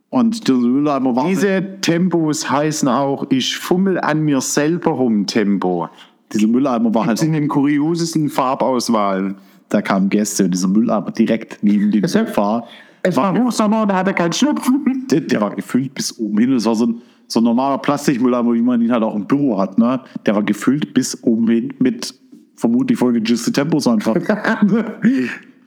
Und 0.08 0.48
dieser 0.48 0.58
Mülleimer 0.58 1.14
war... 1.14 1.28
Diese 1.28 1.80
Tempos 1.80 2.50
heißen 2.50 2.88
auch, 2.88 3.24
ich 3.30 3.56
fummel 3.56 4.00
an 4.00 4.22
mir 4.22 4.40
selber 4.40 4.90
rum 4.90 5.26
Tempo. 5.26 5.88
Dieser 6.32 6.48
Mülleimer 6.48 6.92
war 6.92 7.06
halt... 7.06 7.22
In 7.22 7.34
den 7.34 7.46
kuriosesten 7.46 8.28
Farbauswahlen. 8.28 9.36
Da 9.70 9.80
kamen 9.80 10.10
Gäste 10.10 10.44
und 10.44 10.50
dieser 10.52 10.68
Mülleimer 10.68 11.10
direkt 11.12 11.62
neben 11.62 11.90
dem 11.90 12.06
Sofa. 12.06 12.64
Es 13.02 13.16
war 13.16 13.36
Hochsommer, 13.36 13.86
da 13.86 13.96
hat 13.96 14.08
er 14.08 14.12
keinen 14.12 14.32
Schnupfen. 14.32 15.06
Der, 15.10 15.22
der 15.22 15.40
war 15.40 15.54
gefüllt 15.54 15.94
bis 15.94 16.18
oben 16.18 16.38
hin. 16.38 16.52
Das 16.52 16.66
war 16.66 16.74
so 16.74 16.86
ein, 16.86 17.02
so 17.28 17.40
ein 17.40 17.44
normaler 17.44 17.78
Plastikmülleimer, 17.78 18.52
wie 18.52 18.60
man 18.60 18.82
ihn 18.82 18.92
halt 18.92 19.02
auch 19.02 19.14
im 19.14 19.26
Büro 19.26 19.58
hat. 19.58 19.78
Ne? 19.78 20.00
Der 20.26 20.34
war 20.34 20.42
gefüllt 20.42 20.92
bis 20.92 21.22
oben 21.22 21.48
hin 21.48 21.72
mit 21.78 22.14
vermutlich 22.56 22.98
vollgejiste 22.98 23.52
Tempos 23.52 23.86
einfach. 23.86 24.16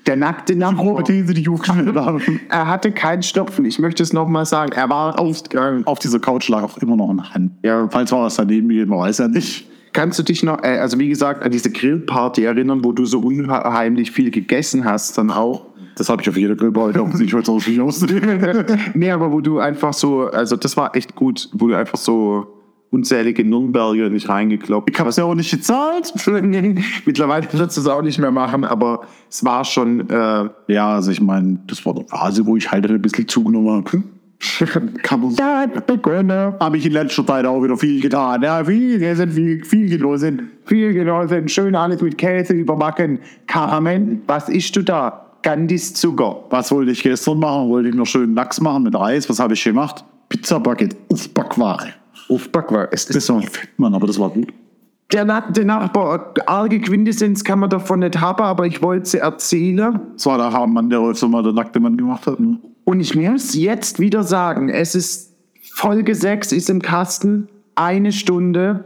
Der 0.06 0.18
nackte 0.18 0.54
Nachbar. 0.56 1.02
These, 1.06 1.34
die 1.34 1.42
ich 1.42 1.50
aufgeschnitten 1.50 1.96
habe. 1.96 2.22
Er 2.50 2.68
hatte 2.68 2.92
keinen 2.92 3.24
Schnupfen. 3.24 3.64
Ich 3.64 3.80
möchte 3.80 4.04
es 4.04 4.12
nochmal 4.12 4.46
sagen. 4.46 4.74
Er 4.74 4.90
war 4.90 5.18
ausgegangen. 5.18 5.88
Auf 5.88 6.00
dieser 6.00 6.20
Couch 6.20 6.50
lag 6.50 6.62
auch 6.62 6.78
immer 6.80 6.98
noch 6.98 7.10
ein 7.10 7.34
Hand. 7.34 7.52
Ja. 7.64 7.88
Falls 7.90 8.12
war 8.12 8.26
das 8.26 8.36
daneben 8.36 8.68
geht, 8.68 8.90
man 8.90 9.00
weiß 9.00 9.20
ja 9.20 9.30
nicht. 9.30 9.66
Kannst 9.94 10.18
du 10.20 10.24
dich 10.24 10.44
noch, 10.44 10.64
äh, 10.64 10.80
also 10.80 11.00
wie 11.00 11.08
gesagt, 11.08 11.44
an 11.44 11.52
diese 11.52 11.72
Grillparty 11.72 12.44
erinnern, 12.44 12.84
wo 12.84 12.92
du 12.92 13.06
so 13.06 13.20
unheimlich 13.20 14.12
viel 14.12 14.32
gegessen 14.32 14.86
hast, 14.86 15.18
dann 15.18 15.32
auch? 15.32 15.68
Das 15.96 16.10
habe 16.10 16.22
ich 16.22 16.30
auf 16.30 16.36
jeder 16.36 16.56
Grillparty, 16.56 17.00
um 17.00 17.12
sich 17.12 17.34
heute 17.34 17.52
auch 17.52 17.66
nicht 17.66 17.80
auszunehmen. 17.80 18.66
nee, 18.96 19.12
aber 19.12 19.32
wo 19.32 19.42
du 19.42 19.60
einfach 19.60 19.94
so, 19.94 20.24
also 20.24 20.56
das 20.56 20.76
war 20.76 20.96
echt 20.96 21.16
gut, 21.16 21.50
wo 21.54 21.68
du 21.68 21.78
einfach 21.78 21.98
so 21.98 22.48
unzählige 22.94 23.44
Nürnberger 23.44 24.10
nicht 24.10 24.30
reingekloppt 24.30 24.90
Ich 24.92 25.00
habe 25.00 25.10
es 25.10 25.16
ja 25.16 25.24
auch 25.24 25.34
nicht 25.34 25.50
gezahlt. 25.50 26.14
Mittlerweile 27.06 27.48
du 27.48 27.64
es 27.64 27.88
auch 27.88 28.04
nicht 28.04 28.20
mehr 28.20 28.32
machen, 28.32 28.64
aber 28.64 29.02
es 29.30 29.44
war 29.44 29.66
schon, 29.66 30.10
äh, 30.10 30.50
Ja, 30.68 30.96
also 30.96 31.12
ich 31.12 31.20
meine, 31.20 31.60
das 31.68 31.84
war 31.86 31.96
eine 31.96 32.06
Phase, 32.06 32.46
wo 32.46 32.56
ich 32.56 32.72
halt 32.72 32.90
ein 32.90 33.02
bisschen 33.02 33.28
zugenommen 33.28 33.84
habe. 33.84 34.04
Kann 35.04 35.22
man 35.22 35.72
Begründe. 35.88 36.56
Habe 36.60 36.78
ich 36.78 36.86
in 36.86 36.92
letzter 36.94 37.26
Zeit 37.26 37.46
auch 37.46 37.64
wieder 37.64 37.78
viel 37.78 38.02
getan. 38.02 38.42
Ja, 38.44 38.64
viel, 38.64 39.16
sind 39.16 39.32
viel, 39.32 39.64
viel 39.64 39.90
genossen. 39.90 40.52
Viel 40.66 40.94
genossen, 40.94 41.48
schön 41.48 41.76
alles 41.76 42.02
mit 42.02 42.18
Käse 42.18 42.54
überbacken. 42.54 43.20
Carmen, 43.48 44.22
was 44.28 44.50
isst 44.50 44.76
du 44.76 44.82
da? 44.84 45.26
Gandis 45.44 45.94
Zucker. 45.94 46.44
Was 46.50 46.72
wollte 46.72 46.92
ich 46.92 47.04
gestern 47.04 47.40
machen? 47.40 47.70
Wollte 47.70 47.90
ich 47.90 47.96
noch 47.96 48.06
schön 48.06 48.34
Lachs 48.34 48.62
machen 48.62 48.84
mit 48.84 48.96
Reis. 48.96 49.30
Was 49.30 49.40
habe 49.40 49.54
ich 49.54 49.64
gemacht? 49.64 50.04
Pizza 50.30 50.60
Bucket 50.60 50.96
auf 51.12 51.30
Backware. 51.30 51.90
Auf 52.30 52.50
Backware. 52.50 52.88
Es 52.92 53.06
Das 53.08 53.28
war 53.30 53.42
fett, 53.42 53.70
Mann, 53.78 53.94
aber 53.94 54.08
das 54.08 54.18
war 54.20 54.30
gut. 54.30 54.54
Der, 55.12 55.26
Na- 55.26 55.42
der 55.52 55.66
Nachbar, 55.66 56.34
arge 56.46 56.80
Quintessenz 56.80 57.44
kann 57.44 57.60
man 57.60 57.70
davon 57.70 58.00
nicht 58.00 58.20
haben, 58.20 58.42
aber 58.42 58.66
ich 58.66 58.82
wollte 58.82 59.06
sie 59.06 59.18
erzählen. 59.20 60.00
Das 60.14 60.26
war 60.26 60.38
der 60.38 60.52
Haarmann, 60.52 60.90
der 60.90 61.00
öfter 61.02 61.28
mal 61.28 61.44
der 61.44 61.52
nackte 61.54 61.80
Mann 61.80 61.98
gemacht 61.98 62.26
hat. 62.26 62.40
Ne? 62.40 62.58
Und 62.86 63.00
ich 63.00 63.16
muss 63.16 63.56
jetzt 63.56 64.00
wieder 64.00 64.24
sagen, 64.24 64.70
es 64.70 64.96
ist 64.96 65.34
Folge 65.74 66.14
6 66.16 66.52
ist 66.52 66.70
im 66.70 66.82
Kasten, 66.82 67.48
eine 67.76 68.12
Stunde, 68.12 68.86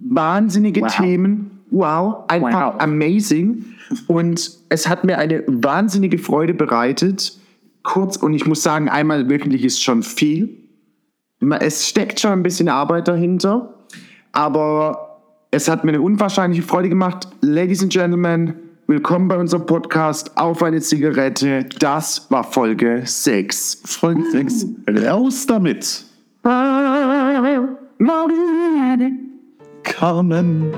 wahnsinnige 0.00 0.82
Wow. 0.82 0.96
Themen. 0.96 1.50
Wow, 1.70 2.24
einfach 2.28 2.74
Wow. 2.74 2.80
amazing. 2.82 3.64
Und 4.06 4.50
es 4.68 4.88
hat 4.88 5.04
mir 5.04 5.18
eine 5.18 5.44
wahnsinnige 5.46 6.18
Freude 6.18 6.54
bereitet. 6.54 7.38
Kurz, 7.82 8.16
und 8.16 8.34
ich 8.34 8.46
muss 8.46 8.62
sagen, 8.62 8.88
einmal 8.88 9.28
wöchentlich 9.30 9.64
ist 9.64 9.82
schon 9.82 10.02
viel. 10.02 10.50
Es 11.60 11.88
steckt 11.88 12.20
schon 12.20 12.32
ein 12.32 12.42
bisschen 12.42 12.68
Arbeit 12.68 13.08
dahinter, 13.08 13.84
aber 14.32 15.20
es 15.50 15.68
hat 15.68 15.84
mir 15.84 15.92
eine 15.92 16.02
unwahrscheinliche 16.02 16.62
Freude 16.62 16.88
gemacht. 16.88 17.28
Ladies 17.40 17.82
and 17.82 17.92
Gentlemen, 17.92 18.54
willkommen 18.88 19.28
bei 19.28 19.36
unserem 19.36 19.66
Podcast 19.66 20.34
Auf 20.38 20.62
eine 20.62 20.80
Zigarette. 20.80 21.66
Das 21.78 22.30
war 22.30 22.42
Folge 22.42 23.02
6. 23.04 23.82
Folge 23.84 24.22
6. 24.30 24.66
Raus 25.04 25.46
damit. 25.46 26.04
Carmen. 29.82 30.72